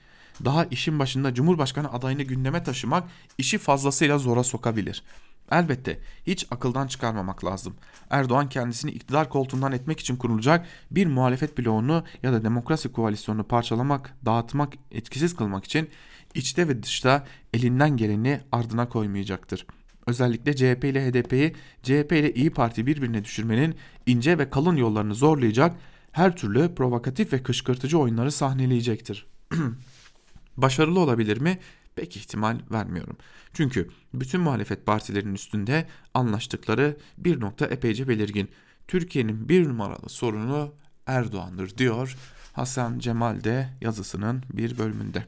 Daha 0.45 0.65
işin 0.65 0.99
başında 0.99 1.35
Cumhurbaşkanı 1.35 1.93
adayını 1.93 2.23
gündeme 2.23 2.63
taşımak 2.63 3.05
işi 3.39 3.59
fazlasıyla 3.59 4.19
zora 4.19 4.45
sokabilir. 4.45 5.03
Elbette 5.51 6.01
hiç 6.27 6.47
akıldan 6.51 6.87
çıkarmamak 6.87 7.45
lazım. 7.45 7.75
Erdoğan 8.11 8.49
kendisini 8.49 8.91
iktidar 8.91 9.29
koltuğundan 9.29 9.73
etmek 9.73 10.01
için 10.01 10.17
kurulacak 10.17 10.67
bir 10.91 11.07
muhalefet 11.07 11.59
bloğunu 11.59 12.05
ya 12.23 12.33
da 12.33 12.45
demokrasi 12.45 12.93
koalisyonunu 12.93 13.45
parçalamak, 13.45 14.15
dağıtmak, 14.27 14.75
etkisiz 14.91 15.37
kılmak 15.37 15.65
için 15.65 15.91
içte 16.35 16.69
ve 16.69 16.83
dışta 16.83 17.27
elinden 17.55 17.97
geleni 17.97 18.41
ardına 18.53 18.89
koymayacaktır. 18.89 19.67
Özellikle 20.09 20.57
CHP 20.57 20.85
ile 20.85 21.11
HDP'yi, 21.11 21.55
CHP 21.83 22.13
ile 22.13 22.35
İyi 22.35 22.51
Parti 22.51 22.87
birbirine 22.87 23.25
düşürmenin 23.25 23.75
ince 24.07 24.39
ve 24.39 24.51
kalın 24.51 24.77
yollarını 24.77 25.15
zorlayacak 25.15 25.77
her 26.13 26.37
türlü 26.37 26.75
provokatif 26.75 27.33
ve 27.33 27.43
kışkırtıcı 27.43 27.99
oyunları 27.99 28.33
sahneleyecektir. 28.33 29.27
Başarılı 30.57 31.01
olabilir 31.01 31.41
mi? 31.41 31.59
Pek 31.97 32.17
ihtimal 32.17 32.59
vermiyorum. 32.71 33.17
Çünkü 33.55 33.89
bütün 34.15 34.41
muhalefet 34.41 34.87
partilerinin 34.87 35.35
üstünde 35.35 35.87
anlaştıkları 36.15 36.97
bir 37.19 37.41
nokta 37.41 37.67
epeyce 37.67 38.09
belirgin. 38.09 38.49
Türkiye'nin 38.89 39.49
bir 39.49 39.69
numaralı 39.69 40.09
sorunu 40.09 40.75
Erdoğan'dır 41.07 41.79
diyor 41.79 42.17
Hasan 42.53 42.99
Cemal 42.99 43.45
de 43.45 43.69
yazısının 43.81 44.43
bir 44.53 44.79
bölümünde. 44.79 45.25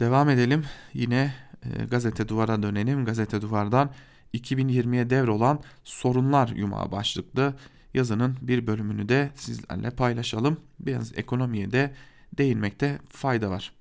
Devam 0.00 0.30
edelim. 0.30 0.64
Yine 0.94 1.34
e, 1.78 1.84
gazete 1.84 2.28
duvara 2.28 2.62
dönelim. 2.62 3.04
Gazete 3.04 3.42
duvardan 3.42 3.90
2020'ye 4.34 5.10
devrolan 5.10 5.60
sorunlar 5.84 6.48
yumağı 6.48 6.92
başlıklı 6.92 7.54
yazının 7.94 8.36
bir 8.40 8.66
bölümünü 8.66 9.08
de 9.08 9.30
sizlerle 9.34 9.90
paylaşalım. 9.90 10.56
Biraz 10.80 11.18
ekonomiye 11.18 11.72
de 11.72 11.94
değinmekte 12.38 12.98
fayda 13.08 13.50
var. 13.50 13.72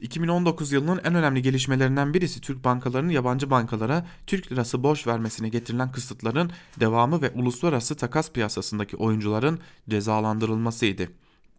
2019 0.00 0.72
yılının 0.72 1.00
en 1.04 1.14
önemli 1.14 1.42
gelişmelerinden 1.42 2.14
birisi 2.14 2.40
Türk 2.40 2.64
bankalarının 2.64 3.10
yabancı 3.10 3.50
bankalara 3.50 4.06
Türk 4.26 4.52
lirası 4.52 4.82
borç 4.82 5.06
vermesine 5.06 5.48
getirilen 5.48 5.92
kısıtların 5.92 6.50
devamı 6.80 7.22
ve 7.22 7.30
uluslararası 7.30 7.94
takas 7.94 8.32
piyasasındaki 8.32 8.96
oyuncuların 8.96 9.58
cezalandırılmasıydı. 9.88 11.08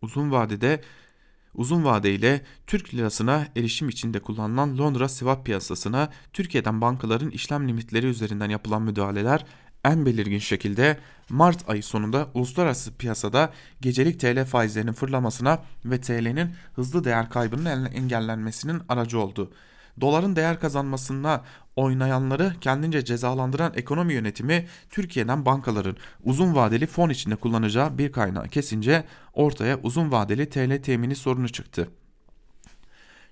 Uzun 0.01 0.31
vadede 0.31 0.81
Uzun 1.55 1.85
vadeyle 1.85 2.41
Türk 2.67 2.93
lirasına 2.93 3.47
erişim 3.55 3.89
içinde 3.89 4.19
kullanılan 4.19 4.77
Londra 4.77 5.09
swap 5.09 5.45
piyasasına 5.45 6.09
Türkiye'den 6.33 6.81
bankaların 6.81 7.29
işlem 7.29 7.67
limitleri 7.67 8.07
üzerinden 8.07 8.49
yapılan 8.49 8.81
müdahaleler 8.81 9.45
en 9.85 10.05
belirgin 10.05 10.39
şekilde 10.39 10.97
Mart 11.29 11.69
ayı 11.69 11.83
sonunda 11.83 12.27
uluslararası 12.33 12.97
piyasada 12.97 13.53
gecelik 13.81 14.19
TL 14.19 14.45
faizlerinin 14.45 14.93
fırlamasına 14.93 15.63
ve 15.85 16.01
TL'nin 16.01 16.51
hızlı 16.75 17.03
değer 17.03 17.29
kaybının 17.29 17.85
engellenmesinin 17.85 18.81
aracı 18.89 19.19
oldu. 19.19 19.51
Doların 20.01 20.35
değer 20.35 20.59
kazanmasına 20.59 21.41
oynayanları 21.75 22.53
kendince 22.61 23.05
cezalandıran 23.05 23.73
ekonomi 23.75 24.13
yönetimi 24.13 24.67
Türkiye'den 24.89 25.45
bankaların 25.45 25.95
uzun 26.23 26.55
vadeli 26.55 26.87
fon 26.87 27.09
içinde 27.09 27.35
kullanacağı 27.35 27.97
bir 27.97 28.11
kaynağı 28.11 28.47
kesince 28.47 29.03
ortaya 29.33 29.79
uzun 29.79 30.11
vadeli 30.11 30.49
TL 30.49 30.81
temini 30.81 31.15
sorunu 31.15 31.49
çıktı. 31.49 31.89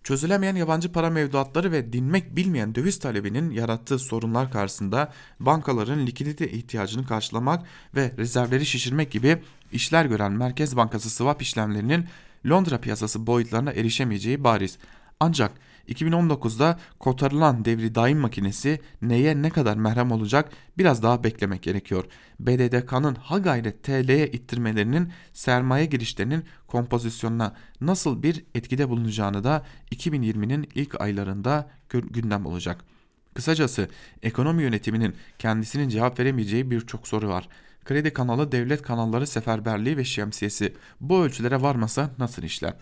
Çözülemeyen 0.04 0.56
yabancı 0.56 0.92
para 0.92 1.10
mevduatları 1.10 1.72
ve 1.72 1.94
dinmek 1.94 2.36
bilmeyen 2.36 2.76
döviz 2.76 3.00
talebinin 3.00 3.52
yarattığı 3.52 4.00
sorunlar 4.00 4.52
karşısında 4.52 5.14
bankaların 5.40 6.06
likidite 6.06 6.52
ihtiyacını 6.52 7.08
karşılamak 7.08 7.66
ve 7.96 8.12
rezervleri 8.18 8.66
şişirmek 8.66 9.12
gibi 9.12 9.42
işler 9.72 10.06
gören 10.06 10.32
Merkez 10.32 10.78
Bankası 10.78 11.10
swap 11.10 11.42
işlemlerinin 11.42 12.06
Londra 12.50 12.78
piyasası 12.78 13.28
boyutlarına 13.28 13.72
erişemeyeceği 13.72 14.44
bariz. 14.44 14.78
Ancak 15.20 15.52
2019'da 15.92 16.80
kotarılan 17.00 17.66
devri 17.66 17.96
daim 17.96 18.18
makinesi 18.18 18.80
neye 19.02 19.42
ne 19.42 19.50
kadar 19.50 19.78
merhem 19.78 20.12
olacak 20.12 20.52
biraz 20.78 21.04
daha 21.04 21.24
beklemek 21.24 21.64
gerekiyor. 21.64 22.06
BDDK'nın 22.40 23.16
ha 23.16 23.38
gayret 23.38 23.84
TL'ye 23.84 24.28
ittirmelerinin 24.28 25.12
sermaye 25.34 25.86
girişlerinin 25.86 26.46
kompozisyonuna 26.68 27.56
nasıl 27.82 28.24
bir 28.24 28.46
etkide 28.56 28.90
bulunacağını 28.90 29.44
da 29.44 29.66
2020'nin 29.92 30.70
ilk 30.76 31.02
aylarında 31.02 31.70
gündem 31.90 32.46
olacak. 32.46 32.86
Kısacası 33.34 33.90
ekonomi 34.22 34.64
yönetiminin 34.64 35.16
kendisinin 35.40 35.90
cevap 35.90 36.20
veremeyeceği 36.20 36.72
birçok 36.72 37.08
soru 37.08 37.30
var. 37.30 37.48
Kredi 37.86 38.14
kanalı 38.14 38.52
devlet 38.52 38.82
kanalları 38.82 39.28
seferberliği 39.28 39.98
ve 39.98 40.04
şemsiyesi 40.04 40.74
bu 41.02 41.24
ölçülere 41.24 41.62
varmasa 41.62 42.10
nasıl 42.18 42.44
işler? 42.44 42.74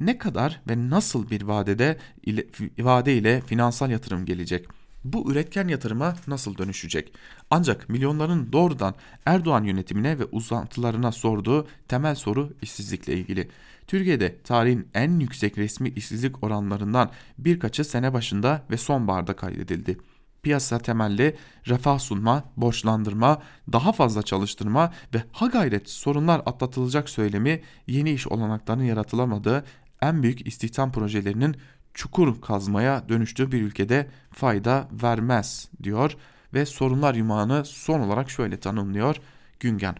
Ne 0.00 0.18
kadar 0.18 0.60
ve 0.68 0.90
nasıl 0.90 1.30
bir 1.30 1.42
vadede 1.42 1.98
ile, 2.22 2.46
vade 2.78 3.16
ile 3.16 3.40
finansal 3.40 3.90
yatırım 3.90 4.24
gelecek? 4.24 4.66
Bu 5.04 5.32
üretken 5.32 5.68
yatırıma 5.68 6.16
nasıl 6.26 6.58
dönüşecek? 6.58 7.12
Ancak 7.50 7.88
milyonların 7.88 8.52
doğrudan 8.52 8.94
Erdoğan 9.26 9.64
yönetimine 9.64 10.18
ve 10.18 10.24
uzantılarına 10.24 11.12
sorduğu 11.12 11.68
temel 11.88 12.14
soru 12.14 12.52
işsizlikle 12.62 13.14
ilgili. 13.14 13.48
Türkiye'de 13.86 14.38
tarihin 14.44 14.88
en 14.94 15.20
yüksek 15.20 15.58
resmi 15.58 15.88
işsizlik 15.88 16.44
oranlarından 16.44 17.10
birkaçı 17.38 17.84
sene 17.84 18.12
başında 18.12 18.62
ve 18.70 18.76
sonbaharda 18.76 19.36
kaydedildi 19.36 19.98
piyasa 20.42 20.78
temelli 20.78 21.36
refah 21.66 21.98
sunma, 21.98 22.44
borçlandırma, 22.56 23.42
daha 23.72 23.92
fazla 23.92 24.22
çalıştırma 24.22 24.92
ve 25.14 25.22
ha 25.32 25.46
gayret 25.46 25.90
sorunlar 25.90 26.42
atlatılacak 26.46 27.08
söylemi 27.08 27.62
yeni 27.86 28.10
iş 28.10 28.26
olanaklarının 28.26 28.84
yaratılamadığı 28.84 29.64
en 30.02 30.22
büyük 30.22 30.46
istihdam 30.46 30.92
projelerinin 30.92 31.56
çukur 31.94 32.40
kazmaya 32.40 33.08
dönüştüğü 33.08 33.52
bir 33.52 33.62
ülkede 33.62 34.10
fayda 34.30 34.88
vermez 35.02 35.68
diyor 35.82 36.16
ve 36.54 36.66
sorunlar 36.66 37.14
yumağını 37.14 37.64
son 37.64 38.00
olarak 38.00 38.30
şöyle 38.30 38.60
tanımlıyor 38.60 39.16
Güngen. 39.60 39.96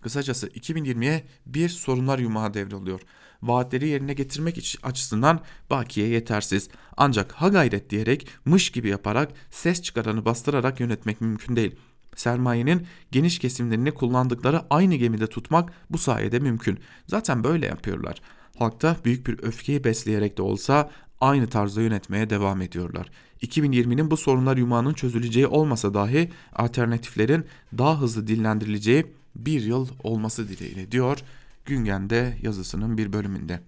Kısacası 0.00 0.48
2020'ye 0.48 1.24
bir 1.46 1.68
sorunlar 1.68 2.18
yumağı 2.18 2.54
devralıyor 2.54 3.00
vaatleri 3.42 3.88
yerine 3.88 4.14
getirmek 4.14 4.78
açısından 4.82 5.40
bakiye 5.70 6.08
yetersiz. 6.08 6.68
Ancak 6.96 7.32
ha 7.32 7.48
gayret 7.48 7.90
diyerek 7.90 8.28
mış 8.44 8.70
gibi 8.70 8.88
yaparak 8.88 9.32
ses 9.50 9.82
çıkaranı 9.82 10.24
bastırarak 10.24 10.80
yönetmek 10.80 11.20
mümkün 11.20 11.56
değil. 11.56 11.76
Sermayenin 12.16 12.86
geniş 13.12 13.38
kesimlerini 13.38 13.94
kullandıkları 13.94 14.62
aynı 14.70 14.94
gemide 14.94 15.26
tutmak 15.26 15.72
bu 15.90 15.98
sayede 15.98 16.38
mümkün. 16.38 16.78
Zaten 17.06 17.44
böyle 17.44 17.66
yapıyorlar. 17.66 18.20
Halkta 18.58 18.96
büyük 19.04 19.26
bir 19.26 19.42
öfkeyi 19.42 19.84
besleyerek 19.84 20.38
de 20.38 20.42
olsa 20.42 20.90
aynı 21.20 21.46
tarzda 21.46 21.82
yönetmeye 21.82 22.30
devam 22.30 22.62
ediyorlar. 22.62 23.10
2020'nin 23.42 24.10
bu 24.10 24.16
sorunlar 24.16 24.56
yumağının 24.56 24.94
çözüleceği 24.94 25.46
olmasa 25.46 25.94
dahi 25.94 26.30
alternatiflerin 26.52 27.44
daha 27.78 28.00
hızlı 28.00 28.26
dillendirileceği 28.26 29.06
bir 29.36 29.62
yıl 29.62 29.88
olması 30.02 30.48
dileğiyle 30.48 30.92
diyor 30.92 31.18
Güngen'de 31.66 32.36
yazısının 32.42 32.98
bir 32.98 33.12
bölümünde. 33.12 33.60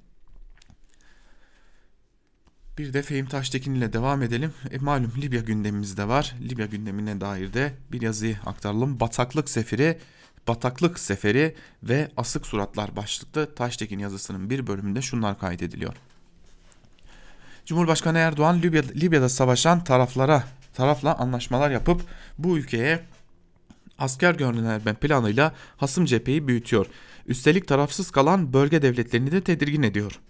Bir 2.79 2.93
de 2.93 3.03
Fehim 3.03 3.27
Taştekin 3.27 3.75
ile 3.75 3.93
devam 3.93 4.23
edelim. 4.23 4.53
E, 4.71 4.79
malum 4.79 5.13
Libya 5.17 5.41
gündemimizde 5.41 6.09
var. 6.09 6.35
Libya 6.49 6.67
gündemine 6.67 7.21
dair 7.21 7.53
de 7.53 7.75
bir 7.93 8.03
yazıyı 8.03 8.37
aktaralım. 8.47 9.01
Bataklık 9.01 9.51
seferi, 9.51 9.99
bataklık 10.49 10.99
seferi 10.99 11.55
ve 11.83 12.11
asık 12.17 12.47
suratlar 12.47 12.97
başlıklı 12.97 13.55
Taştekin 13.55 13.99
yazısının 13.99 14.51
bir 14.51 14.67
bölümünde 14.67 15.03
şunlar 15.03 15.39
kaydediliyor. 15.39 15.95
Cumhurbaşkanı 17.67 18.19
Erdoğan 18.19 18.63
Libya, 18.63 18.83
Libya'da 18.83 19.29
savaşan 19.29 19.85
taraflara 19.85 20.45
tarafla 20.75 21.15
anlaşmalar 21.15 21.71
yapıp 21.71 22.03
bu 22.39 22.59
ülkeye 22.59 23.05
asker 23.99 24.35
gönderme 24.35 24.95
planıyla 24.95 25.55
hasım 25.77 26.05
cepheyi 26.05 26.49
büyütüyor. 26.49 26.87
Üstelik 27.29 27.69
tarafsız 27.69 28.11
kalan 28.11 28.53
bölge 28.53 28.83
devletlerini 28.83 29.33
de 29.33 29.41
tedirgin 29.41 29.83
ediyor. 29.83 30.21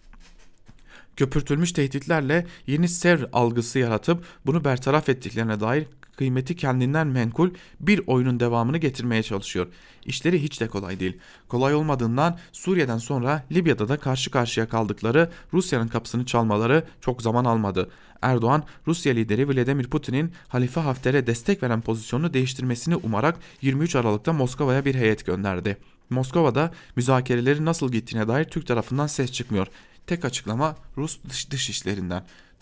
Köpürtülmüş 1.16 1.72
tehditlerle 1.72 2.46
yeni 2.66 2.88
sevr 2.88 3.26
algısı 3.32 3.78
yaratıp 3.78 4.24
bunu 4.46 4.64
bertaraf 4.64 5.09
ettiklerine 5.09 5.61
dair 5.61 5.86
kıymeti 6.16 6.57
kendinden 6.57 7.07
menkul 7.07 7.51
bir 7.80 8.03
oyunun 8.07 8.40
devamını 8.40 8.78
getirmeye 8.78 9.22
çalışıyor. 9.22 9.66
İşleri 10.07 10.42
hiç 10.42 10.61
de 10.61 10.68
kolay 10.68 11.01
değil. 11.01 11.18
Kolay 11.49 11.74
olmadığından 11.74 12.38
Suriye'den 12.53 12.99
sonra 12.99 13.44
Libya'da 13.53 13.88
da 13.88 13.96
karşı 13.96 14.30
karşıya 14.30 14.68
kaldıkları 14.68 15.30
Rusya'nın 15.53 15.88
kapısını 15.88 16.26
çalmaları 16.26 16.84
çok 17.01 17.22
zaman 17.22 17.44
almadı. 17.44 17.90
Erdoğan, 18.22 18.64
Rusya 18.86 19.12
lideri 19.12 19.49
Vladimir 19.49 19.90
Putin'in 19.90 20.32
Halife 20.49 20.80
Hafter'e 20.80 21.26
destek 21.26 21.62
veren 21.62 21.80
pozisyonunu 21.80 22.34
değiştirmesini 22.34 22.96
umarak 22.96 23.38
23 23.62 23.96
Aralık'ta 23.96 24.32
Moskova'ya 24.32 24.84
bir 24.84 24.94
heyet 24.94 25.26
gönderdi. 25.26 25.76
Moskova'da 26.11 26.72
müzakerelerin 26.96 27.64
nasıl 27.64 27.92
gittiğine 27.92 28.28
dair 28.28 28.44
Türk 28.44 28.66
tarafından 28.66 29.06
ses 29.06 29.32
çıkmıyor. 29.32 29.66
Tek 30.06 30.24
açıklama 30.24 30.76
Rus 30.96 31.18
dış, 31.28 31.50
dış. 31.50 31.82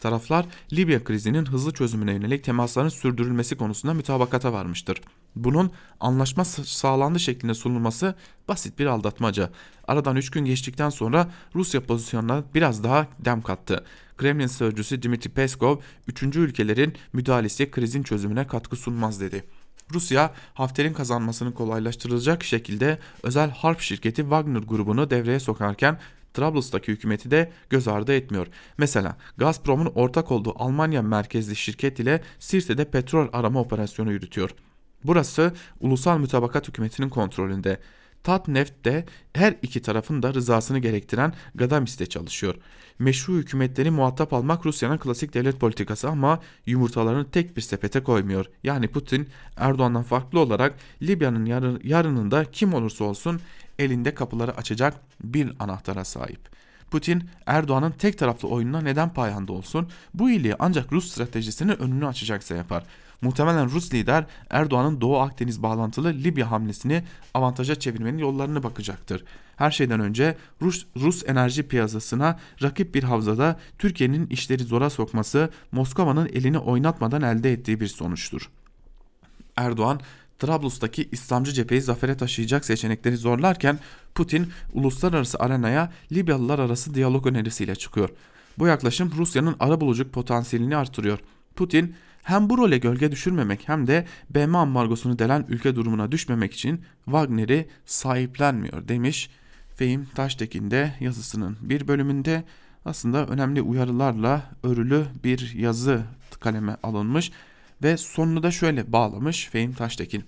Taraflar 0.01 0.47
Libya 0.73 1.05
krizinin 1.05 1.47
hızlı 1.47 1.73
çözümüne 1.73 2.13
yönelik 2.13 2.45
temasların 2.45 2.89
sürdürülmesi 2.89 3.57
konusunda 3.57 3.95
mütabakata 3.95 4.53
varmıştır. 4.53 5.01
Bunun 5.37 5.71
anlaşma 6.01 6.45
sağlandı 6.45 7.21
şeklinde 7.21 7.55
sunulması 7.55 8.15
basit 8.49 8.79
bir 8.79 8.87
aldatmaca. 8.87 9.51
Aradan 9.89 10.17
3 10.17 10.31
gün 10.31 10.45
geçtikten 10.45 10.91
sonra 10.91 11.31
Rusya 11.55 11.81
pozisyonuna 11.81 12.45
biraz 12.55 12.85
daha 12.85 13.07
dem 13.19 13.43
kattı. 13.43 13.85
Kremlin 14.17 14.47
sözcüsü 14.47 15.03
Dmitri 15.03 15.31
Peskov, 15.31 15.79
3. 16.09 16.23
ülkelerin 16.23 16.95
müdahalesi 17.13 17.71
krizin 17.71 18.03
çözümüne 18.03 18.47
katkı 18.47 18.77
sunmaz 18.77 19.21
dedi. 19.21 19.45
Rusya, 19.95 20.33
Hafter'in 20.55 20.93
kazanmasını 20.93 21.55
kolaylaştırılacak 21.55 22.45
şekilde 22.45 22.99
özel 23.23 23.51
harp 23.51 23.81
şirketi 23.81 24.23
Wagner 24.23 24.61
grubunu 24.61 25.11
devreye 25.11 25.41
sokarken 25.41 25.99
Trablus'taki 26.35 26.93
hükümeti 26.93 27.31
de 27.31 27.53
göz 27.71 27.89
ardı 27.89 28.13
etmiyor. 28.15 28.47
Mesela 28.79 29.17
Gazprom'un 29.37 29.93
ortak 29.95 30.33
olduğu 30.33 30.63
Almanya 30.63 31.03
merkezli 31.03 31.57
şirket 31.57 32.01
ile 32.01 32.23
Sirte'de 32.39 32.85
petrol 32.85 33.29
arama 33.33 33.61
operasyonu 33.61 34.13
yürütüyor. 34.13 34.51
Burası 35.05 35.53
ulusal 35.81 36.19
mütabakat 36.19 36.69
hükümetinin 36.69 37.09
kontrolünde. 37.09 37.81
Tatneft 38.27 38.85
de 38.85 39.05
her 39.33 39.55
iki 39.63 39.83
tarafın 39.83 40.23
da 40.23 40.35
rızasını 40.35 40.79
gerektiren 40.79 41.33
Gadamis'te 41.55 42.07
çalışıyor. 42.07 42.55
Meşru 42.99 43.33
hükümetleri 43.33 43.91
muhatap 43.91 44.33
almak 44.33 44.67
Rusya'nın 44.67 44.99
klasik 44.99 45.35
devlet 45.35 45.61
politikası 45.61 46.09
ama 46.09 46.41
yumurtalarını 46.67 47.31
tek 47.31 47.57
bir 47.57 47.63
sepete 47.63 48.03
koymuyor. 48.03 48.47
Yani 48.63 48.89
Putin 48.89 49.29
Erdoğan'dan 49.57 50.03
farklı 50.03 50.41
olarak 50.41 50.75
Libya'nın 51.03 51.45
yarın, 51.45 51.81
yarınında 51.85 52.45
kim 52.45 52.75
olursa 52.75 53.05
olsun 53.05 53.41
elinde 53.79 54.15
kapıları 54.15 54.57
açacak 54.57 54.95
bir 55.25 55.53
anahtara 55.59 56.05
sahip. 56.05 56.41
Putin 56.91 57.25
Erdoğan'ın 57.47 57.91
tek 57.91 58.19
taraflı 58.19 58.49
oyununa 58.49 58.81
neden 58.81 59.15
payanda 59.15 59.53
olsun? 59.53 59.89
Bu 60.15 60.31
iyiliği 60.31 60.55
ancak 60.59 60.93
Rus 60.93 61.11
stratejisinin 61.13 61.83
önünü 61.83 62.07
açacaksa 62.07 62.55
yapar. 62.55 62.85
Muhtemelen 63.23 63.71
Rus 63.71 63.95
lider 63.95 64.27
Erdoğan'ın 64.51 65.01
Doğu 65.01 65.19
Akdeniz 65.19 65.63
bağlantılı 65.63 66.13
Libya 66.13 66.51
hamlesini 66.51 67.03
avantaja 67.35 67.75
çevirmenin 67.75 68.19
yollarını 68.19 68.63
bakacaktır. 68.63 69.25
Her 69.57 69.71
şeyden 69.71 70.01
önce 70.01 70.37
Rus, 70.63 70.87
Rus 70.97 71.23
enerji 71.27 71.69
piyasasına 71.69 72.39
rakip 72.63 72.95
bir 72.95 73.03
havzada 73.03 73.61
Türkiye'nin 73.79 74.27
işleri 74.27 74.65
zora 74.65 74.91
sokması 74.91 75.51
Moskova'nın 75.73 76.27
elini 76.27 76.59
oynatmadan 76.59 77.23
elde 77.23 77.53
ettiği 77.53 77.81
bir 77.81 77.89
sonuçtur. 77.89 78.51
Erdoğan 79.57 80.01
Trablus'taki 80.39 81.09
İslamcı 81.13 81.53
cepheyi 81.53 81.83
zafere 81.83 82.17
taşıyacak 82.17 82.65
seçenekleri 82.65 83.17
zorlarken 83.17 83.79
Putin 84.15 84.53
uluslararası 84.73 85.39
arenaya 85.39 85.93
Libyalılar 86.13 86.59
arası 86.59 86.95
diyalog 86.95 87.27
önerisiyle 87.27 87.77
çıkıyor. 87.77 88.09
Bu 88.59 88.67
yaklaşım 88.67 89.13
Rusya'nın 89.17 89.57
arabuluculuk 89.61 90.13
potansiyelini 90.13 90.77
artırıyor. 90.77 91.19
Putin 91.57 91.95
hem 92.27 92.51
bu 92.51 92.59
role 92.59 92.79
gölge 92.79 93.13
düşürmemek 93.13 93.69
hem 93.69 93.87
de 93.87 94.07
BM 94.31 94.59
ambargosunu 94.59 95.19
delen 95.19 95.47
ülke 95.49 95.77
durumuna 95.77 96.13
düşmemek 96.13 96.55
için 96.55 96.81
Wagner'i 97.05 97.69
sahiplenmiyor 97.85 98.89
demiş. 98.89 99.31
Fehim 99.77 100.07
Taştekin 100.15 100.71
de 100.71 100.95
yazısının 101.01 101.57
bir 101.61 101.89
bölümünde 101.89 102.45
aslında 102.85 103.27
önemli 103.27 103.63
uyarılarla 103.63 104.43
örülü 104.63 105.05
bir 105.25 105.55
yazı 105.55 106.03
kaleme 106.41 106.77
alınmış 106.83 107.33
ve 107.83 107.97
sonunu 107.97 108.43
da 108.43 108.51
şöyle 108.51 108.93
bağlamış 108.93 109.49
Fehim 109.49 109.73
Taştekin. 109.73 110.25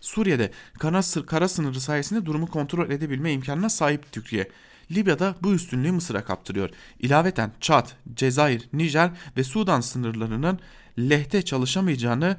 Suriye'de 0.00 0.50
kara, 0.78 1.00
kara 1.26 1.48
sınırı 1.48 1.80
sayesinde 1.80 2.26
durumu 2.26 2.46
kontrol 2.46 2.90
edebilme 2.90 3.32
imkanına 3.32 3.68
sahip 3.68 4.12
Türkiye. 4.12 4.48
Libya'da 4.90 5.34
bu 5.42 5.54
üstünlüğü 5.54 5.92
Mısır'a 5.92 6.24
kaptırıyor. 6.24 6.70
İlaveten 6.98 7.52
Çad, 7.60 7.88
Cezayir, 8.14 8.68
Nijer 8.72 9.10
ve 9.36 9.44
Sudan 9.44 9.80
sınırlarının 9.80 10.58
lehte 10.98 11.42
çalışamayacağını 11.42 12.36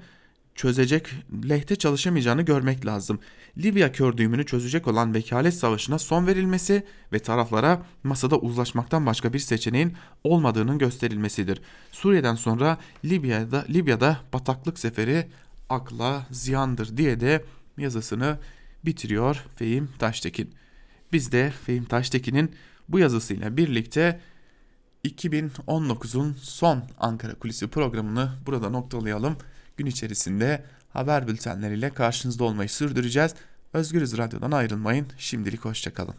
çözecek, 0.56 1.10
lehte 1.50 1.76
çalışamayacağını 1.76 2.42
görmek 2.42 2.86
lazım. 2.86 3.20
Libya 3.58 3.92
kör 3.92 4.18
düğümünü 4.18 4.46
çözecek 4.46 4.88
olan 4.88 5.14
vekalet 5.14 5.54
savaşına 5.54 6.00
son 6.00 6.28
verilmesi 6.28 6.84
ve 7.14 7.20
taraflara 7.20 7.86
masada 8.04 8.38
uzlaşmaktan 8.40 9.06
başka 9.06 9.34
bir 9.34 9.40
seçeneğin 9.40 9.94
olmadığının 10.24 10.78
gösterilmesidir. 10.78 11.62
Suriye'den 11.92 12.36
sonra 12.36 12.78
Libya'da, 13.06 13.66
Libya'da 13.70 14.20
bataklık 14.34 14.80
seferi 14.80 15.28
akla 15.70 16.28
ziyandır 16.32 16.98
diye 16.98 17.20
de 17.20 17.44
yazısını 17.78 18.38
bitiriyor 18.86 19.46
Fehim 19.56 19.90
Taştekin. 20.00 20.54
Biz 21.14 21.32
de 21.32 21.54
Fehim 21.66 21.86
Taştekin'in 21.86 22.52
bu 22.90 23.00
yazısıyla 23.00 23.58
birlikte 23.58 24.20
2019'un 25.06 26.36
son 26.42 26.84
Ankara 27.00 27.36
Kulisi 27.36 27.68
programını 27.68 28.32
burada 28.46 28.70
noktalayalım. 28.70 29.38
Gün 29.78 29.86
içerisinde 29.86 30.66
haber 30.90 31.28
bültenleriyle 31.28 31.90
karşınızda 31.90 32.44
olmayı 32.44 32.70
sürdüreceğiz. 32.70 33.36
Özgürüz 33.74 34.18
Radyo'dan 34.18 34.52
ayrılmayın. 34.52 35.08
Şimdilik 35.18 35.66
hoşçakalın. 35.66 36.16